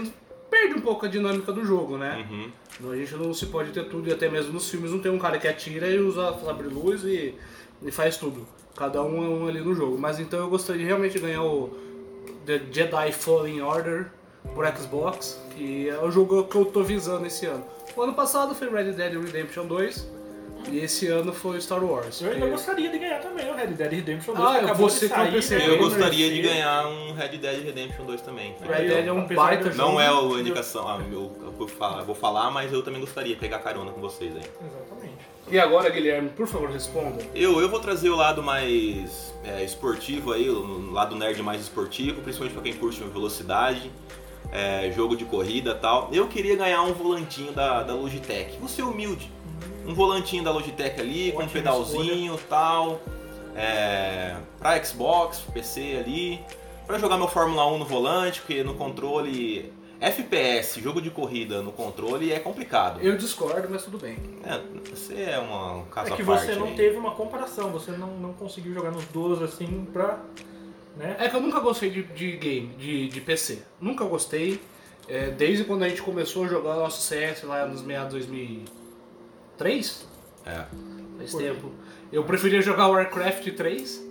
perde 0.51 0.75
um 0.75 0.81
pouco 0.81 1.07
a 1.07 1.09
dinâmica 1.09 1.53
do 1.53 1.65
jogo, 1.65 1.97
né? 1.97 2.27
Uhum. 2.31 2.93
A 2.93 2.97
gente 2.97 3.15
não 3.15 3.35
se 3.35 3.47
pode 3.47 3.71
ter 3.71 3.89
tudo, 3.89 4.09
e 4.09 4.13
até 4.13 4.29
mesmo 4.29 4.53
nos 4.53 4.69
filmes 4.69 4.91
não 4.91 5.01
tem 5.01 5.11
um 5.11 5.19
cara 5.19 5.39
que 5.39 5.49
atira 5.49 5.89
e 5.89 5.99
usa 5.99 6.37
sabre 6.45 6.69
luz 6.69 7.05
e, 7.05 7.35
e 7.83 7.91
faz 7.91 8.17
tudo. 8.17 8.47
Cada 8.77 9.03
um 9.03 9.25
é 9.25 9.29
um 9.29 9.49
ali 9.49 9.61
no 9.61 9.75
jogo. 9.75 9.99
Mas 9.99 10.21
então 10.21 10.39
eu 10.39 10.49
gostaria 10.49 10.83
de 10.83 10.87
realmente 10.87 11.19
ganhar 11.19 11.43
o 11.43 11.77
The 12.47 12.61
Jedi 12.71 13.13
Fallen 13.13 13.61
Order 13.61 14.11
por 14.55 14.67
Xbox, 14.77 15.41
que 15.57 15.89
é 15.89 15.99
o 15.99 16.11
jogo 16.11 16.45
que 16.45 16.57
eu 16.57 16.65
tô 16.65 16.83
visando 16.83 17.27
esse 17.27 17.47
ano. 17.47 17.65
O 17.97 18.03
ano 18.03 18.15
passado 18.15 18.55
foi 18.55 18.71
Red 18.71 18.93
Dead 18.93 19.13
Redemption 19.15 19.67
2 19.67 20.18
e 20.71 20.79
esse 20.81 21.07
ano 21.07 21.33
foi 21.33 21.61
Star 21.61 21.83
Wars. 21.85 22.21
Eu 22.21 22.33
ainda 22.33 22.47
que- 22.47 22.53
gostaria 22.53 22.91
de 22.91 22.99
ganhar 22.99 23.21
também 23.21 23.51
o 23.51 23.55
Red 23.55 23.67
Dead 23.69 23.93
Redemption 23.93 24.35
2. 24.35 24.47
Ah, 24.49 24.57
acabou 24.59 24.89
você 24.89 25.09
de 25.09 25.15
que 25.15 25.21
é 25.21 25.25
sair, 25.25 25.33
PC 25.33 25.59
né? 25.59 25.69
Eu 25.69 25.79
gostaria 25.79 26.31
de 26.31 26.43
ganhar 26.43 26.87
um 26.87 27.13
Red 27.13 27.37
Dead 27.39 27.65
Redemption 27.65 28.05
2 28.05 28.21
também. 28.23 28.55
Red 28.61 28.89
Dead 28.89 29.07
é 29.07 29.13
um 29.13 29.21
Apesar 29.21 29.43
baita 29.43 29.71
jogo. 29.71 29.77
Não 29.93 30.01
é 30.01 30.09
a 30.09 30.41
indicação, 30.41 30.89
ah, 30.89 31.01
eu, 31.11 31.33
eu 31.43 31.53
vou 31.53 31.69
falar, 31.69 32.03
vou 32.03 32.15
falar, 32.15 32.51
mas 32.51 32.73
eu 32.73 32.83
também 32.83 33.01
gostaria 33.01 33.35
de 33.35 33.41
pegar 33.41 33.59
carona 33.61 33.91
com 33.91 34.01
vocês 34.01 34.33
aí. 34.35 34.43
Exatamente. 34.43 35.19
E 35.51 35.59
agora, 35.59 35.89
Guilherme, 35.89 36.29
por 36.29 36.47
favor, 36.47 36.69
responda. 36.71 37.25
Eu, 37.35 37.59
eu 37.61 37.69
vou 37.71 37.81
trazer 37.81 38.11
o 38.11 38.17
lado 38.17 38.43
mais 38.43 39.35
é, 39.45 39.65
esportivo 39.65 40.33
aí, 40.33 40.49
o 40.51 40.91
lado 40.93 41.17
nerd 41.17 41.43
mais 41.43 41.63
esportivo, 41.63 42.21
principalmente 42.21 42.53
pra 42.53 42.63
quem 42.63 42.75
curte 42.75 43.03
velocidade, 43.03 43.91
é, 44.53 44.91
jogo 44.95 45.17
de 45.17 45.25
corrida 45.25 45.71
e 45.71 45.75
tal. 45.75 46.11
Eu 46.13 46.29
queria 46.29 46.55
ganhar 46.55 46.83
um 46.83 46.93
volantinho 46.93 47.53
da, 47.53 47.83
da 47.83 47.95
Logitech. 47.95 48.59
Vou 48.59 48.69
ser 48.69 48.83
humilde. 48.83 49.31
Um 49.89 49.95
volantinho 49.95 50.45
da 50.45 50.53
Logitech 50.53 51.01
ali, 51.01 51.33
com 51.33 51.43
um 51.43 51.49
pedalzinho 51.49 52.35
e 52.35 52.49
tal. 52.49 53.01
É, 53.57 54.37
pra 54.59 54.83
Xbox, 54.85 55.41
PC 55.53 55.97
ali. 55.99 56.41
Pra 56.87 56.99
jogar 56.99 57.17
meu 57.17 57.27
Fórmula 57.29 57.67
1 57.67 57.79
no 57.79 57.85
volante, 57.85 58.41
porque 58.41 58.63
no 58.63 58.75
controle. 58.75 59.73
FPS, 60.01 60.81
jogo 60.81 61.03
de 61.03 61.11
corrida 61.11 61.61
no 61.61 61.73
controle 61.73 62.33
é 62.33 62.39
complicado. 62.39 63.01
Eu 63.01 63.17
discordo, 63.17 63.67
mas 63.69 63.83
tudo 63.83 63.99
bem. 63.99 64.17
É, 64.45 64.61
você 64.95 65.23
é 65.23 65.39
uma 65.41 65.79
um 65.79 65.87
caso 65.87 66.13
É 66.13 66.17
que 66.17 66.23
você 66.23 66.55
não 66.55 66.69
aí. 66.69 66.77
teve 66.77 66.97
uma 66.97 67.11
comparação, 67.11 67.71
você 67.71 67.91
não, 67.91 68.07
não 68.17 68.33
conseguiu 68.33 68.73
jogar 68.73 68.93
nos 68.93 69.05
dois 69.07 69.43
assim 69.43 69.89
pra. 69.93 70.21
Né? 70.97 71.17
É 71.19 71.29
que 71.29 71.35
eu 71.35 71.41
nunca 71.41 71.59
gostei 71.59 71.91
de, 71.91 72.05
de 72.05 72.37
game, 72.37 72.69
de, 72.79 73.09
de 73.09 73.21
PC. 73.21 73.61
Nunca 73.81 74.05
gostei. 74.05 74.61
É, 75.09 75.31
desde 75.31 75.65
quando 75.65 75.83
a 75.83 75.89
gente 75.89 76.03
começou 76.03 76.45
a 76.45 76.49
jogar 76.49 76.77
nosso 76.77 77.03
CS 77.03 77.43
lá 77.43 77.67
nos 77.67 77.83
meados 77.83 78.25
de 78.25 78.63
2003, 79.59 80.07
É. 80.47 80.65
faz 81.19 81.31
Por 81.33 81.41
tempo. 81.43 81.71
Eu 82.13 82.25
preferia 82.25 82.63
jogar 82.63 82.87
Warcraft 82.89 83.49
3. 83.55 84.09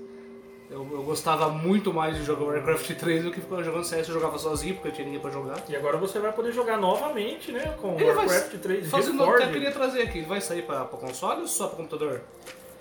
Eu, 0.69 0.85
eu 0.91 1.03
gostava 1.03 1.47
muito 1.49 1.93
mais 1.93 2.17
de 2.17 2.23
jogar 2.25 2.43
Warcraft 2.45 2.91
3 2.91 3.23
do 3.23 3.31
que 3.31 3.39
ficar 3.39 3.63
jogando 3.63 3.85
CS. 3.85 4.07
Eu 4.09 4.15
jogava 4.15 4.37
sozinho 4.37 4.75
porque 4.75 4.89
eu 4.89 4.91
tinha 4.91 5.05
ninguém 5.05 5.21
pra 5.21 5.31
jogar. 5.31 5.63
E 5.69 5.75
agora 5.75 5.97
você 5.97 6.19
vai 6.19 6.31
poder 6.33 6.51
jogar 6.51 6.77
novamente, 6.77 7.51
né? 7.53 7.73
Com 7.81 7.95
Ele 7.95 8.11
vai 8.11 8.27
Warcraft 8.27 8.55
3 8.61 8.89
Fazendo 8.89 9.23
até 9.23 9.31
Reforged. 9.31 9.53
queria 9.53 9.71
trazer 9.71 10.01
aqui. 10.01 10.21
Vai 10.23 10.41
sair 10.41 10.63
pra, 10.63 10.83
pra 10.83 10.99
console 10.99 11.41
ou 11.41 11.47
só 11.47 11.67
pra 11.67 11.77
computador? 11.77 12.21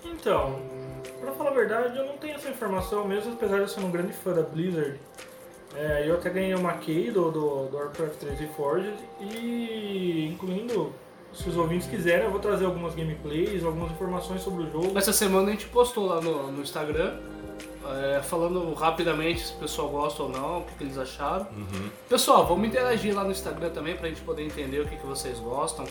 Então, 0.03 0.61
pra 1.21 1.31
falar 1.31 1.49
a 1.51 1.53
verdade, 1.53 1.97
eu 1.97 2.05
não 2.05 2.17
tenho 2.17 2.35
essa 2.35 2.49
informação, 2.49 3.07
mesmo 3.07 3.33
apesar 3.33 3.55
de 3.55 3.61
eu 3.61 3.67
ser 3.67 3.79
um 3.79 3.89
grande 3.91 4.13
fã 4.13 4.33
da 4.33 4.41
Blizzard. 4.43 4.99
É, 5.75 6.03
eu 6.07 6.15
até 6.15 6.29
ganhei 6.29 6.53
uma 6.55 6.73
key 6.73 7.09
do, 7.11 7.31
do, 7.31 7.67
do 7.67 7.77
Warcraft 7.77 8.15
3 8.19 8.39
Reforged 8.39 8.93
e, 9.19 10.29
incluindo, 10.33 10.93
se 11.37 11.47
os 11.47 11.55
ouvintes 11.55 11.87
quiserem, 11.87 12.25
eu 12.25 12.31
vou 12.31 12.39
trazer 12.39 12.65
algumas 12.65 12.95
gameplays, 12.95 13.63
algumas 13.63 13.91
informações 13.91 14.41
sobre 14.41 14.63
o 14.63 14.71
jogo. 14.71 14.97
Essa 14.97 15.13
semana 15.13 15.49
a 15.49 15.51
gente 15.51 15.67
postou 15.67 16.07
lá 16.07 16.19
no, 16.19 16.51
no 16.51 16.61
Instagram, 16.61 17.15
é, 17.85 18.21
falando 18.23 18.73
rapidamente 18.73 19.45
se 19.45 19.53
o 19.53 19.57
pessoal 19.57 19.89
gosta 19.89 20.23
ou 20.23 20.29
não, 20.29 20.59
o 20.59 20.63
que, 20.63 20.75
que 20.75 20.83
eles 20.83 20.97
acharam. 20.97 21.47
Uhum. 21.55 21.89
Pessoal, 22.09 22.45
vamos 22.45 22.67
interagir 22.67 23.15
lá 23.15 23.23
no 23.23 23.31
Instagram 23.31 23.69
também 23.69 23.95
pra 23.95 24.09
gente 24.09 24.21
poder 24.21 24.43
entender 24.43 24.79
o 24.79 24.87
que, 24.87 24.95
que 24.95 25.05
vocês 25.05 25.39
gostam. 25.39 25.85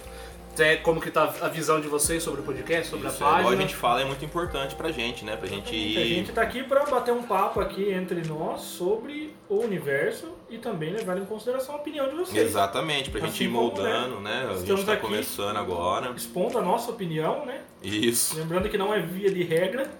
Até 0.57 0.77
como 0.77 1.03
que 1.03 1.11
tá 1.11 1.35
a 1.43 1.49
visão 1.49 1.79
de 1.83 1.87
vocês 1.87 2.23
sobre 2.23 2.41
o 2.41 2.43
podcast, 2.43 2.89
sobre 2.89 3.07
Isso, 3.09 3.23
a 3.23 3.27
é, 3.27 3.31
página. 3.31 3.41
igual 3.43 3.53
a 3.53 3.61
gente 3.61 3.77
fala, 3.77 4.01
é 4.01 4.05
muito 4.07 4.25
importante 4.25 4.75
pra 4.75 4.91
gente, 4.91 5.23
né? 5.23 5.37
Pra 5.37 5.47
gente 5.47 5.69
A 5.75 5.79
ir. 5.79 6.15
gente 6.15 6.33
tá 6.33 6.41
aqui 6.41 6.63
pra 6.63 6.83
bater 6.87 7.13
um 7.13 7.23
papo 7.25 7.61
aqui 7.61 7.93
entre 7.93 8.27
nós 8.27 8.63
sobre 8.63 9.37
o 9.51 9.57
universo 9.59 10.33
e 10.49 10.57
também 10.57 10.95
levar 10.95 11.19
em 11.19 11.27
consideração 11.27 11.75
a 11.75 11.79
opinião 11.79 12.09
de 12.09 12.15
vocês. 12.15 12.47
Exatamente, 12.47 13.11
pra 13.11 13.21
gente 13.21 13.35
Assim 13.35 13.45
ir 13.45 13.49
como, 13.49 13.61
moldando, 13.65 14.19
né? 14.21 14.47
A 14.49 14.53
estamos 14.55 14.67
gente 14.67 14.87
tá 14.87 14.93
aqui- 14.95 15.03
começando 15.03 15.57
agora. 15.59 16.11
Expondo 16.17 16.59
a 16.59 16.63
nossa 16.63 16.91
opinião, 16.91 17.45
né? 17.45 17.61
Isso. 17.83 18.35
Lembrando 18.39 18.71
que 18.71 18.79
não 18.79 18.95
é 18.95 19.01
via 19.01 19.31
de 19.31 19.43
regra. 19.43 19.91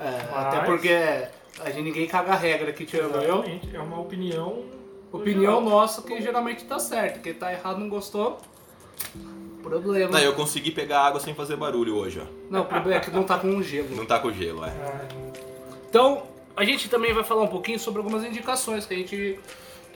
É, 0.00 0.10
Mas- 0.10 0.46
Até 0.46 0.60
porque 0.64 0.88
a 1.60 1.70
gente 1.70 1.82
ninguém 1.82 2.06
caga 2.06 2.32
a 2.32 2.36
regra 2.36 2.70
aqui, 2.70 2.86
tirando 2.86 3.16
eu. 3.16 3.34
Exatamente. 3.40 3.76
É 3.76 3.78
uma 3.80 4.00
opinião. 4.00 4.64
Opinião 5.12 5.56
geral. 5.56 5.60
nossa 5.60 6.00
que 6.00 6.18
geralmente 6.22 6.64
tá 6.64 6.78
certo. 6.78 7.20
Quem 7.20 7.34
tá 7.34 7.52
errado 7.52 7.78
não 7.78 7.90
gostou, 7.90 8.38
problema. 9.68 10.12
Tá, 10.12 10.20
eu 10.22 10.34
consegui 10.34 10.70
pegar 10.70 11.00
água 11.02 11.20
sem 11.20 11.34
fazer 11.34 11.56
barulho 11.56 11.96
hoje, 11.96 12.20
ó. 12.22 12.26
Não, 12.50 12.62
o 12.62 12.64
problema 12.66 12.96
é 12.98 13.00
que 13.00 13.10
não 13.10 13.22
tá 13.24 13.38
com 13.38 13.62
gelo. 13.62 13.94
Não 13.94 14.06
tá 14.06 14.18
com 14.18 14.32
gelo, 14.32 14.64
é. 14.64 14.68
Ah, 14.68 15.04
Então, 15.88 16.22
a 16.56 16.64
gente 16.64 16.88
também 16.88 17.12
vai 17.12 17.24
falar 17.24 17.42
um 17.42 17.48
pouquinho 17.48 17.78
sobre 17.78 17.98
algumas 18.00 18.24
indicações 18.24 18.84
que 18.86 18.94
a 18.94 18.96
gente 18.96 19.38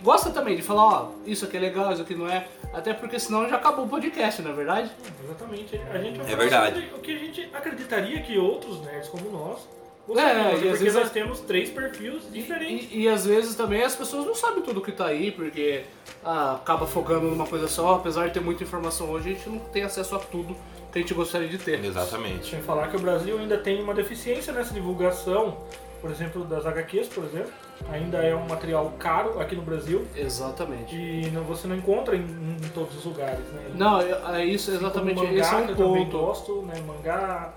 gosta 0.03 0.31
também 0.31 0.57
de 0.57 0.63
falar, 0.63 0.85
ó, 0.85 1.09
isso 1.27 1.45
aqui 1.45 1.57
é 1.57 1.61
legal, 1.61 1.93
isso 1.93 2.03
aqui 2.03 2.15
não 2.15 2.29
é. 2.29 2.47
Até 2.73 2.93
porque 2.95 3.19
senão 3.19 3.49
já 3.49 3.57
acabou 3.57 3.85
o 3.85 3.89
podcast, 3.89 4.41
não 4.43 4.51
é 4.51 4.55
verdade? 4.55 4.91
Exatamente. 5.25 5.77
A 5.93 5.99
gente 5.99 6.17
vai 6.19 6.27
É 6.27 6.31
falar 6.31 6.37
verdade. 6.43 6.75
sobre 6.81 6.97
o 6.97 7.01
que 7.01 7.15
a 7.15 7.19
gente 7.19 7.51
acreditaria 7.53 8.21
que 8.23 8.39
outros 8.39 8.81
nerds 8.83 9.09
como 9.09 9.31
nós 9.31 9.59
É, 10.03 10.13
gostariam, 10.13 10.43
e 10.43 10.47
às 10.47 10.53
porque 10.61 10.69
vezes 10.69 10.95
nós 10.95 11.07
é- 11.07 11.11
temos 11.11 11.41
três 11.41 11.71
perfis 11.71 12.23
diferentes. 12.33 12.89
E, 12.91 13.03
e 13.03 13.09
às 13.09 13.25
vezes 13.25 13.55
também 13.55 13.83
as 13.83 13.95
pessoas 13.95 14.27
não 14.27 14.35
sabem 14.35 14.63
tudo 14.63 14.81
que 14.81 14.91
tá 14.93 15.07
aí, 15.07 15.31
porque 15.31 15.85
ah, 16.25 16.55
acaba 16.57 16.87
focando 16.87 17.27
numa 17.29 17.47
coisa 17.47 17.69
só, 17.69 17.95
apesar 17.95 18.27
de 18.29 18.35
ter 18.35 18.41
muita 18.41 18.65
informação 18.65 19.11
hoje, 19.11 19.31
a 19.31 19.33
gente 19.35 19.49
não 19.49 19.59
tem 19.61 19.83
acesso 19.85 20.15
a 20.17 20.19
tudo 20.19 20.57
que 20.93 20.99
a 20.99 21.03
gente 21.03 21.15
gostaria 21.15 21.49
de 21.49 21.57
ter. 21.59 21.83
Exatamente. 21.85 22.51
Sem 22.51 22.61
falar 22.63 22.89
que 22.89 22.97
o 22.97 23.01
Brasil 23.01 23.39
ainda 23.39 23.57
tem 23.57 23.81
uma 23.83 23.95
deficiência 23.95 24.53
nessa 24.53 24.75
divulgação, 24.75 25.57
por 26.01 26.11
exemplo, 26.11 26.45
das 26.45 26.67
HQs, 26.67 27.09
por 27.09 27.25
exemplo. 27.25 27.53
Ainda 27.91 28.19
é 28.19 28.35
um 28.35 28.47
material 28.47 28.93
caro 28.99 29.41
aqui 29.41 29.57
no 29.57 29.63
Brasil 29.63 30.07
Exatamente. 30.17 30.95
e 30.95 31.31
não- 31.33 31.43
você 31.45 31.67
não 31.67 31.75
encontra 31.77 32.15
em, 32.15 32.21
em 32.21 32.69
todos 32.75 32.97
os 32.97 33.05
lugares, 33.05 33.41
né? 33.53 33.71
Não, 33.75 34.01
é 34.01 34.41
é 34.41 34.45
isso, 34.45 34.71
exatamente. 34.71 35.17
Como 35.17 35.29
mangá, 35.29 35.41
esse 35.41 35.55
é 35.55 35.57
um 35.57 35.61
eu 35.69 35.77
também 35.77 36.05
ponto. 36.07 36.19
gosto, 36.19 36.63
né? 36.63 36.75
Mangá. 36.87 37.53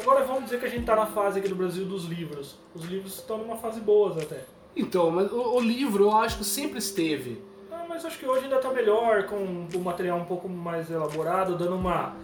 Agora 0.00 0.24
vamos 0.24 0.44
dizer 0.44 0.60
que 0.60 0.66
a 0.66 0.68
gente 0.68 0.84
tá 0.84 0.94
na 0.96 1.06
fase 1.06 1.38
aqui 1.40 1.48
do 1.48 1.54
Brasil 1.54 1.84
dos 1.84 2.04
livros. 2.04 2.56
Os 2.74 2.84
livros 2.84 3.14
estão 3.16 3.38
numa 3.38 3.56
fase 3.56 3.80
boas 3.80 4.16
até. 4.22 4.44
Então, 4.76 5.10
mas 5.10 5.30
o, 5.32 5.56
o 5.56 5.60
livro 5.60 6.04
eu 6.04 6.16
acho 6.16 6.38
que 6.38 6.44
sempre 6.44 6.78
esteve. 6.78 7.42
Ah, 7.70 7.84
mas 7.88 8.04
acho 8.04 8.18
que 8.18 8.26
hoje 8.26 8.44
ainda 8.44 8.58
tá 8.58 8.70
melhor, 8.70 9.24
com 9.24 9.66
o 9.74 9.80
material 9.80 10.18
um 10.18 10.24
pouco 10.24 10.48
mais 10.48 10.90
elaborado, 10.90 11.56
dando 11.56 11.74
uma. 11.76 12.14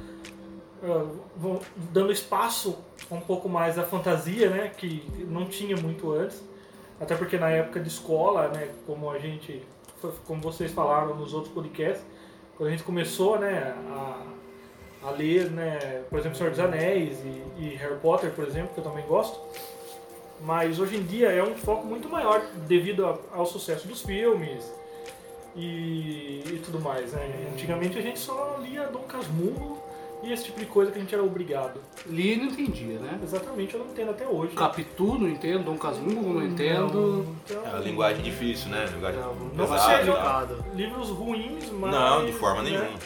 vão- 1.37 1.60
dando 1.92 2.12
espaço 2.12 2.78
um 3.10 3.20
pouco 3.20 3.48
mais 3.48 3.78
à 3.78 3.82
fantasia, 3.84 4.50
né? 4.50 4.68
Que 4.76 5.02
não 5.28 5.46
tinha 5.46 5.76
muito 5.76 6.12
antes. 6.12 6.42
Até 7.00 7.16
porque 7.16 7.37
na 7.37 7.50
época 7.50 7.80
de 7.80 7.88
escola, 7.88 8.48
né? 8.48 8.70
Como 8.87 9.10
a 9.10 9.18
gente. 9.18 9.62
Como 10.26 10.40
vocês 10.40 10.70
falaram 10.70 11.16
nos 11.16 11.32
outros 11.32 11.52
podcasts, 11.52 12.04
quando 12.56 12.68
a 12.68 12.70
gente 12.70 12.82
começou, 12.84 13.38
né? 13.38 13.74
A, 13.90 14.22
a 15.06 15.10
ler, 15.10 15.50
né? 15.50 16.02
Por 16.10 16.18
exemplo, 16.18 16.36
Senhor 16.38 16.50
dos 16.50 16.60
Anéis 16.60 17.18
e, 17.58 17.62
e 17.62 17.74
Harry 17.76 17.96
Potter, 18.00 18.30
por 18.30 18.46
exemplo, 18.46 18.70
que 18.74 18.80
eu 18.80 18.84
também 18.84 19.04
gosto. 19.06 19.38
Mas 20.40 20.78
hoje 20.78 20.96
em 20.96 21.02
dia 21.02 21.28
é 21.30 21.42
um 21.42 21.54
foco 21.54 21.86
muito 21.86 22.08
maior 22.08 22.42
devido 22.66 23.06
a- 23.06 23.18
ao 23.32 23.46
sucesso 23.46 23.86
dos 23.86 24.02
filmes 24.02 24.64
e, 25.56 26.42
e 26.46 26.62
tudo 26.64 26.80
mais. 26.80 27.12
Né? 27.12 27.48
Antigamente 27.52 27.98
a 27.98 28.02
gente 28.02 28.18
só 28.18 28.58
lia 28.62 28.84
Dom 28.88 29.00
Casmurro 29.02 29.82
e 30.22 30.32
esse 30.32 30.44
tipo 30.44 30.58
de 30.58 30.66
coisa 30.66 30.90
que 30.90 30.98
a 30.98 31.00
gente 31.00 31.14
era 31.14 31.22
obrigado. 31.22 31.80
Li 32.06 32.32
e 32.32 32.36
não 32.36 32.46
entendia, 32.46 32.98
né? 32.98 33.18
Exatamente, 33.22 33.74
eu 33.74 33.80
não 33.80 33.86
entendo 33.92 34.10
até 34.10 34.26
hoje. 34.26 34.54
Capitu, 34.54 35.18
não 35.18 35.28
entendo. 35.28 35.64
Dom 35.64 35.76
Casmurro, 35.76 36.34
não 36.34 36.42
entendo. 36.46 37.26
Então, 37.44 37.62
É 37.64 37.68
uma 37.68 37.78
linguagem 37.80 38.22
difícil, 38.22 38.70
né? 38.70 38.86
Linguagem 38.92 39.20
Não, 39.20 39.34
Não 39.34 39.66
pesada. 39.68 39.98
seja 39.98 40.64
livros 40.74 41.10
ruins, 41.10 41.70
mas. 41.70 41.90
Não, 41.92 42.24
de 42.26 42.32
forma 42.32 42.62
né, 42.62 42.70
nenhuma. 42.70 42.98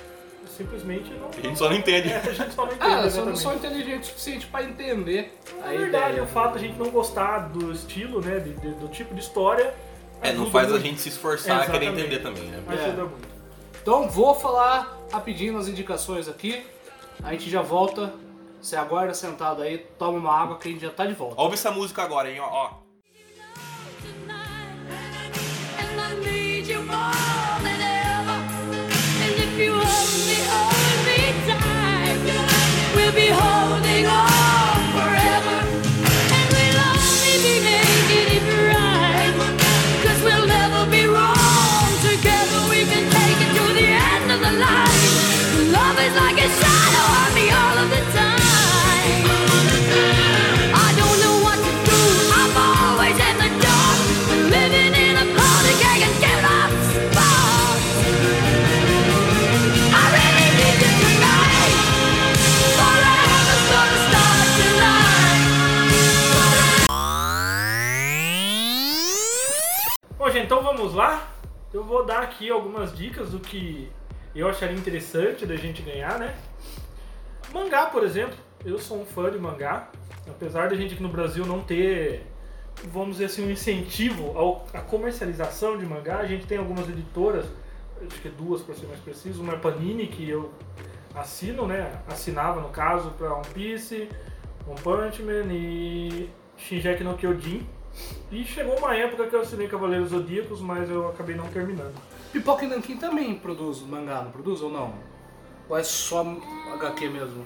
Simplesmente 0.59 1.09
não. 1.15 1.29
A 1.29 1.41
gente 1.41 1.57
só 1.59 1.69
não 1.71 1.77
entende. 1.77 2.09
É, 2.11 2.17
a 2.17 2.33
gente 2.33 2.53
só 2.53 2.67
não 2.67 2.73
entende. 2.73 2.93
Ah, 2.95 3.03
eu 3.05 3.11
só 3.11 3.25
não 3.25 3.33
exatamente. 3.33 3.39
sou 3.41 3.55
inteligente 3.55 4.03
o 4.03 4.07
suficiente 4.07 4.47
pra 4.49 4.63
entender 4.65 5.39
Na 5.61 5.67
a 5.67 5.69
verdade, 5.71 6.09
ideia. 6.15 6.23
o 6.25 6.27
fato 6.27 6.59
de 6.59 6.65
a 6.65 6.69
gente 6.69 6.79
não 6.79 6.91
gostar 6.91 7.39
do 7.49 7.71
estilo, 7.73 8.21
né? 8.21 8.41
de- 8.41 8.55
de- 8.55 8.75
do 8.75 8.89
tipo 8.89 9.15
de 9.15 9.21
história. 9.21 9.73
É, 10.21 10.33
não 10.33 10.51
faz 10.51 10.67
a 10.67 10.71
muito. 10.73 10.83
gente 10.85 11.01
se 11.01 11.11
esforçar 11.11 11.63
a 11.63 11.67
querer 11.71 11.87
entender 11.87 12.19
também, 12.19 12.43
né? 12.49 12.61
Ajuda 12.67 13.03
É. 13.03 13.05
muito. 13.05 13.29
Então 13.81 14.09
vou 14.11 14.35
falar 14.35 14.99
rapidinho 15.13 15.53
nas 15.55 15.69
indicações 15.69 16.29
aqui. 16.29 16.67
A 17.23 17.31
gente 17.33 17.49
já 17.49 17.63
volta. 17.63 18.13
Você 18.61 18.75
aguarda 18.75 19.15
sentado 19.15 19.63
aí, 19.63 19.79
toma 19.97 20.19
uma 20.19 20.33
água 20.37 20.59
que 20.59 20.69
a 20.69 20.73
gente 20.73 20.81
já 20.83 20.91
tá 20.91 21.07
de 21.07 21.15
volta. 21.15 21.41
Ouve 21.41 21.55
essa 21.55 21.71
música 21.71 22.03
agora, 22.03 22.29
hein? 22.29 22.41
Ó, 22.41 22.47
ó. 22.51 22.71
And 25.79 26.01
I 26.01 26.15
need 26.25 26.69
you 26.69 26.83
more 26.83 27.63
than 27.63 27.81
ever. 27.81 28.41
And 29.23 29.39
if 29.39 29.57
you 29.57 29.75
be 33.13 33.29
holding 33.29 34.07
on 34.07 34.38
então 70.49 70.63
vamos 70.63 70.95
lá. 70.95 71.29
Eu 71.75 71.85
vou 71.85 72.07
dar 72.07 72.23
aqui 72.23 72.49
algumas 72.49 72.97
dicas 72.97 73.33
do 73.33 73.39
que 73.39 73.93
eu 74.35 74.49
acharia 74.49 74.75
interessante 74.75 75.45
da 75.45 75.57
gente 75.57 75.83
ganhar, 75.83 76.19
né? 76.19 76.35
Mangá, 77.53 77.85
por 77.85 78.03
exemplo. 78.03 78.35
Eu 78.65 78.79
sou 78.79 79.03
um 79.03 79.05
fã 79.05 79.31
de 79.31 79.39
mangá. 79.39 79.91
Apesar 80.27 80.71
da 80.71 80.75
gente 80.75 80.95
aqui 80.95 81.03
no 81.03 81.11
Brasil 81.11 81.45
não 81.45 81.61
ter, 81.61 82.25
vamos 82.85 83.17
dizer 83.19 83.27
assim, 83.27 83.47
um 83.47 83.51
incentivo 83.51 84.65
à 84.73 84.81
comercialização 84.81 85.77
de 85.77 85.85
mangá, 85.85 86.21
a 86.21 86.27
gente 86.27 86.47
tem 86.47 86.57
algumas 86.57 86.89
editoras, 86.89 87.45
acho 88.01 88.19
que 88.23 88.31
duas 88.31 88.63
para 88.63 88.75
ser 88.75 88.87
mais 88.87 89.01
preciso. 89.01 89.43
Uma 89.43 89.53
é 89.53 89.59
Panini, 89.59 90.07
que 90.07 90.27
eu 90.27 90.51
assino, 91.15 91.67
né? 91.67 92.01
Assinava 92.09 92.63
no 92.63 92.71
caso 92.71 93.11
pra 93.19 93.35
One 93.35 93.49
Piece, 93.53 94.09
One 94.67 94.81
Punch 94.81 95.23
Man 95.23 95.53
e 95.53 96.31
Shinjeki 96.57 97.05
no 97.05 97.19
Kyojin. 97.19 97.67
E 98.31 98.45
chegou 98.45 98.77
uma 98.77 98.95
época 98.95 99.27
que 99.27 99.35
eu 99.35 99.41
assinei 99.41 99.69
Cavaleiros 99.69 100.11
Zodíacos, 100.11 100.61
mas 100.61 100.89
eu 100.91 101.09
acabei 101.09 101.35
não 101.35 101.47
terminando. 101.49 101.95
Pipoca 102.33 102.65
e 102.65 102.69
Nankin 102.69 102.97
também 102.97 103.35
produz 103.35 103.81
mangá, 103.81 104.23
não 104.23 104.31
produz 104.31 104.61
ou 104.61 104.71
não? 104.71 104.93
Ou 105.69 105.77
é 105.77 105.83
só 105.83 106.21
HQ 106.75 107.09
mesmo? 107.09 107.45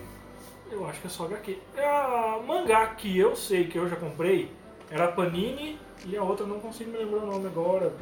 Eu 0.70 0.86
acho 0.86 1.00
que 1.00 1.06
é 1.06 1.10
só 1.10 1.24
HQ. 1.26 1.58
A 1.78 2.40
mangá 2.46 2.86
que 2.94 3.16
eu 3.16 3.36
sei 3.36 3.66
que 3.66 3.78
eu 3.78 3.88
já 3.88 3.96
comprei 3.96 4.50
era 4.90 5.04
a 5.04 5.12
Panini 5.12 5.78
e 6.04 6.16
a 6.16 6.22
outra 6.22 6.46
não 6.46 6.58
consigo 6.58 6.90
me 6.90 6.98
lembrar 6.98 7.24
o 7.24 7.26
nome 7.26 7.46
agora. 7.46 7.92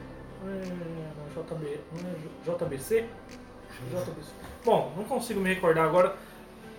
É, 0.46 0.66
é 0.66 1.42
JB, 1.42 1.66
é 1.66 2.50
JBC? 2.50 3.04
JBC. 3.90 4.32
Bom, 4.64 4.92
não 4.96 5.04
consigo 5.04 5.40
me 5.40 5.52
recordar 5.54 5.84
agora, 5.84 6.16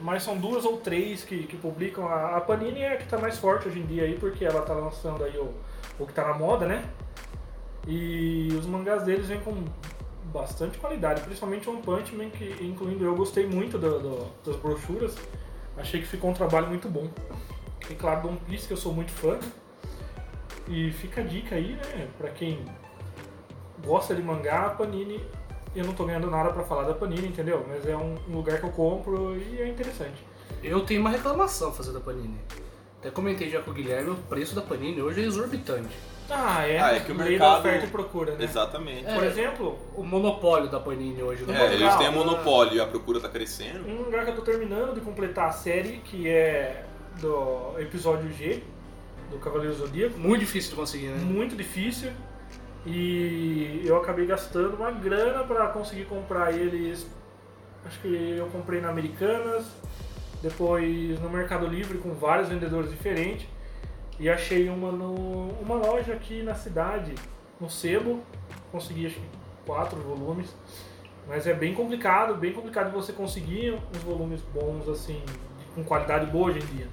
mas 0.01 0.23
são 0.23 0.37
duas 0.37 0.65
ou 0.65 0.77
três 0.77 1.23
que, 1.23 1.43
que 1.47 1.57
publicam. 1.57 2.07
A, 2.07 2.37
a 2.37 2.41
Panini 2.41 2.81
é 2.81 2.93
a 2.93 2.97
que 2.97 3.03
está 3.03 3.17
mais 3.17 3.37
forte 3.37 3.67
hoje 3.67 3.79
em 3.79 3.85
dia 3.85 4.03
aí, 4.03 4.17
porque 4.17 4.43
ela 4.45 4.61
está 4.61 4.73
lançando 4.73 5.23
aí 5.23 5.37
o, 5.37 5.53
o 5.99 6.05
que 6.05 6.11
está 6.11 6.27
na 6.27 6.33
moda, 6.33 6.65
né? 6.65 6.83
E 7.87 8.49
os 8.57 8.65
mangás 8.65 9.03
deles 9.03 9.27
vêm 9.27 9.39
com 9.39 9.63
bastante 10.25 10.77
qualidade, 10.77 11.21
principalmente 11.21 11.69
One 11.69 11.81
Punch 11.81 12.15
Man, 12.15 12.29
que 12.29 12.55
incluindo 12.63 13.03
eu 13.03 13.15
gostei 13.15 13.45
muito 13.47 13.77
do- 13.77 13.99
do- 13.99 14.27
das 14.45 14.55
brochuras. 14.61 15.15
Achei 15.77 15.99
que 16.01 16.07
ficou 16.07 16.29
um 16.29 16.33
trabalho 16.33 16.67
muito 16.67 16.87
bom. 16.87 17.09
E 17.89 17.95
claro, 17.95 18.21
do 18.21 18.27
One 18.29 18.39
Piece, 18.45 18.67
que 18.67 18.73
eu 18.73 18.77
sou 18.77 18.93
muito 18.93 19.11
fã. 19.11 19.39
E 20.67 20.91
fica 20.91 21.21
a 21.21 21.23
dica 21.23 21.55
aí, 21.55 21.73
né, 21.73 22.07
pra 22.17 22.29
quem 22.29 22.63
gosta 23.85 24.13
de 24.15 24.21
mangá, 24.21 24.67
a 24.67 24.69
Panini. 24.69 25.19
Eu 25.75 25.85
não 25.85 25.93
tô 25.93 26.05
ganhando 26.05 26.29
nada 26.29 26.51
pra 26.51 26.63
falar 26.63 26.83
da 26.83 26.93
Panini, 26.93 27.27
entendeu? 27.27 27.65
Mas 27.67 27.87
é 27.87 27.95
um 27.95 28.17
um 28.29 28.35
lugar 28.35 28.59
que 28.59 28.65
eu 28.65 28.71
compro 28.71 29.37
e 29.37 29.61
é 29.61 29.67
interessante. 29.67 30.21
Eu 30.63 30.81
tenho 30.81 30.99
uma 31.01 31.09
reclamação 31.09 31.69
a 31.69 31.71
fazer 31.71 31.91
da 31.93 31.99
Panini. 31.99 32.37
Até 32.99 33.09
comentei 33.09 33.49
já 33.49 33.61
com 33.61 33.71
o 33.71 33.73
Guilherme, 33.73 34.11
o 34.11 34.15
preço 34.15 34.53
da 34.53 34.61
Panini 34.61 35.01
hoje 35.01 35.21
é 35.21 35.25
exorbitante. 35.25 35.95
Ah, 36.29 36.65
é. 36.67 36.79
Ah, 36.79 36.95
é 36.95 36.99
que 36.99 37.11
o 37.11 37.17
Lei 37.17 37.29
mercado- 37.31 37.53
da 37.55 37.59
oferta 37.59 37.85
e 37.85 37.89
procura, 37.89 38.35
né? 38.35 38.43
Exatamente. 38.43 39.03
Por 39.05 39.23
É. 39.23 39.27
exemplo, 39.27 39.77
O 39.95 40.03
monopólio 40.03 40.69
da 40.69 40.79
Panini 40.79 41.21
hoje 41.21 41.43
no 41.43 41.51
É, 41.53 41.65
eles 41.67 41.79
mercado. 41.79 41.97
têm 41.97 42.07
a 42.07 42.11
monopólio 42.11 42.75
e 42.75 42.79
a 42.79 42.85
procura 42.85 43.19
tá 43.19 43.27
crescendo. 43.29 43.87
um 43.89 44.03
lugar 44.03 44.23
que 44.25 44.31
eu 44.31 44.35
tô 44.35 44.41
terminando 44.43 44.93
de 44.93 45.01
completar 45.01 45.49
a 45.49 45.51
série, 45.51 45.97
que 46.05 46.27
é 46.29 46.85
do 47.19 47.73
episódio 47.79 48.31
G, 48.31 48.61
do 49.29 49.37
Cavaleiro 49.39 49.73
Zodíaco. 49.73 50.17
Muito 50.19 50.41
difícil 50.41 50.69
de 50.71 50.75
conseguir, 50.77 51.07
né? 51.07 51.17
muito 51.23 51.55
difícil 51.55 52.11
e 52.85 53.81
eu 53.85 53.97
acabei 53.97 54.25
gastando 54.25 54.75
uma 54.75 54.91
grana 54.91 55.43
para 55.43 55.67
conseguir 55.67 56.05
comprar 56.05 56.51
eles. 56.51 57.07
Acho 57.85 57.99
que 57.99 58.35
eu 58.37 58.47
comprei 58.47 58.79
na 58.79 58.89
Americanas, 58.89 59.65
depois 60.41 61.19
no 61.19 61.29
Mercado 61.29 61.67
Livre 61.67 61.97
com 61.97 62.13
vários 62.13 62.49
vendedores 62.49 62.89
diferentes 62.89 63.47
e 64.19 64.29
achei 64.29 64.69
uma 64.69 64.91
no 64.91 65.49
uma 65.61 65.75
loja 65.75 66.13
aqui 66.13 66.43
na 66.43 66.53
cidade, 66.53 67.15
no 67.59 67.69
Sebo, 67.69 68.21
consegui 68.71 69.07
acho 69.07 69.15
que 69.15 69.25
quatro 69.65 69.99
volumes, 69.99 70.55
mas 71.27 71.47
é 71.47 71.53
bem 71.53 71.73
complicado, 71.73 72.35
bem 72.35 72.53
complicado 72.53 72.91
você 72.91 73.13
conseguir 73.13 73.79
uns 73.95 74.03
volumes 74.03 74.41
bons 74.53 74.87
assim, 74.89 75.23
com 75.73 75.83
qualidade 75.83 76.25
boa 76.27 76.49
hoje 76.49 76.59
em 76.59 76.75
dia. 76.75 76.87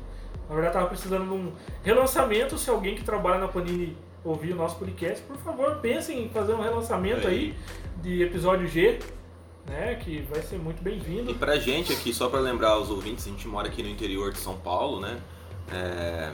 Na 0.48 0.54
verdade, 0.54 0.74
tava 0.74 0.86
precisando 0.86 1.24
de 1.24 1.34
um 1.34 1.52
relançamento. 1.82 2.56
Se 2.56 2.70
alguém 2.70 2.94
que 2.94 3.04
trabalha 3.04 3.38
na 3.38 3.48
Panini 3.48 3.96
ouvir 4.30 4.52
o 4.52 4.56
nosso 4.56 4.76
podcast, 4.76 5.22
por 5.24 5.36
favor, 5.38 5.76
pensem 5.76 6.24
em 6.24 6.28
fazer 6.28 6.52
um 6.54 6.60
relançamento 6.62 7.26
aí 7.26 7.54
de 8.02 8.22
episódio 8.22 8.66
G, 8.68 8.98
né? 9.66 9.94
Que 9.96 10.22
vai 10.30 10.42
ser 10.42 10.58
muito 10.58 10.80
E 10.80 10.84
bem-vindo. 10.84 11.34
pra 11.34 11.56
gente 11.58 11.92
aqui, 11.92 12.12
só 12.12 12.28
pra 12.28 12.40
lembrar 12.40 12.78
os 12.78 12.90
ouvintes, 12.90 13.26
a 13.26 13.30
gente 13.30 13.46
mora 13.48 13.68
aqui 13.68 13.82
no 13.82 13.88
interior 13.88 14.32
de 14.32 14.38
São 14.38 14.56
Paulo, 14.56 15.00
né? 15.00 15.18
É, 15.70 16.32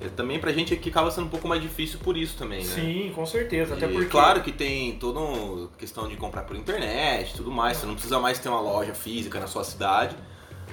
é, 0.00 0.08
também 0.10 0.38
pra 0.38 0.52
gente 0.52 0.74
aqui 0.74 0.90
acaba 0.90 1.10
sendo 1.10 1.26
um 1.26 1.30
pouco 1.30 1.46
mais 1.48 1.62
difícil 1.62 1.98
por 2.00 2.16
isso 2.16 2.36
também, 2.36 2.60
né? 2.64 2.74
Sim, 2.74 3.12
com 3.14 3.24
certeza. 3.24 3.74
Até 3.74 3.86
E 3.86 3.92
porque. 3.92 4.08
Claro 4.10 4.42
que 4.42 4.52
tem 4.52 4.98
toda 4.98 5.20
uma 5.20 5.68
questão 5.78 6.08
de 6.08 6.16
comprar 6.16 6.42
por 6.42 6.56
internet 6.56 7.30
e 7.32 7.36
tudo 7.36 7.50
mais, 7.50 7.78
você 7.78 7.86
não 7.86 7.94
precisa 7.94 8.18
mais 8.18 8.38
ter 8.38 8.48
uma 8.48 8.60
loja 8.60 8.92
física 8.94 9.38
na 9.40 9.46
sua 9.46 9.64
cidade. 9.64 10.16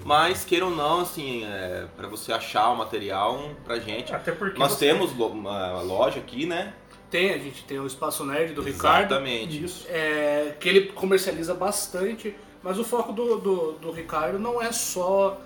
Mas, 0.05 0.45
queira 0.45 0.65
ou 0.65 0.71
não, 0.71 1.01
assim, 1.01 1.43
é, 1.45 1.87
para 1.97 2.07
você 2.07 2.31
achar 2.31 2.69
o 2.69 2.75
material, 2.77 3.49
pra 3.65 3.79
gente. 3.79 4.13
Até 4.13 4.31
porque. 4.31 4.57
Nós 4.59 4.73
você- 4.73 4.85
temos 4.87 5.11
uma 5.11 5.81
loja 5.81 6.19
aqui, 6.19 6.45
né? 6.45 6.73
Tem, 7.09 7.33
a 7.33 7.37
gente 7.39 7.63
tem 7.63 7.79
o 7.79 7.87
Espaço 7.87 8.23
Nerd 8.23 8.53
do 8.53 8.61
Ricardo. 8.61 9.11
Exatamente. 9.13 9.63
Isso. 9.63 9.85
é, 9.89 10.55
que 10.59 10.69
ele 10.69 10.91
comercializa 10.91 11.53
bastante, 11.55 12.35
mas 12.61 12.77
o 12.77 12.83
foco 12.83 13.11
do, 13.13 13.37
do, 13.39 13.71
do 13.73 13.91
Ricardo 13.91 14.37
não 14.37 14.61
é 14.61 14.71
só 14.71 15.39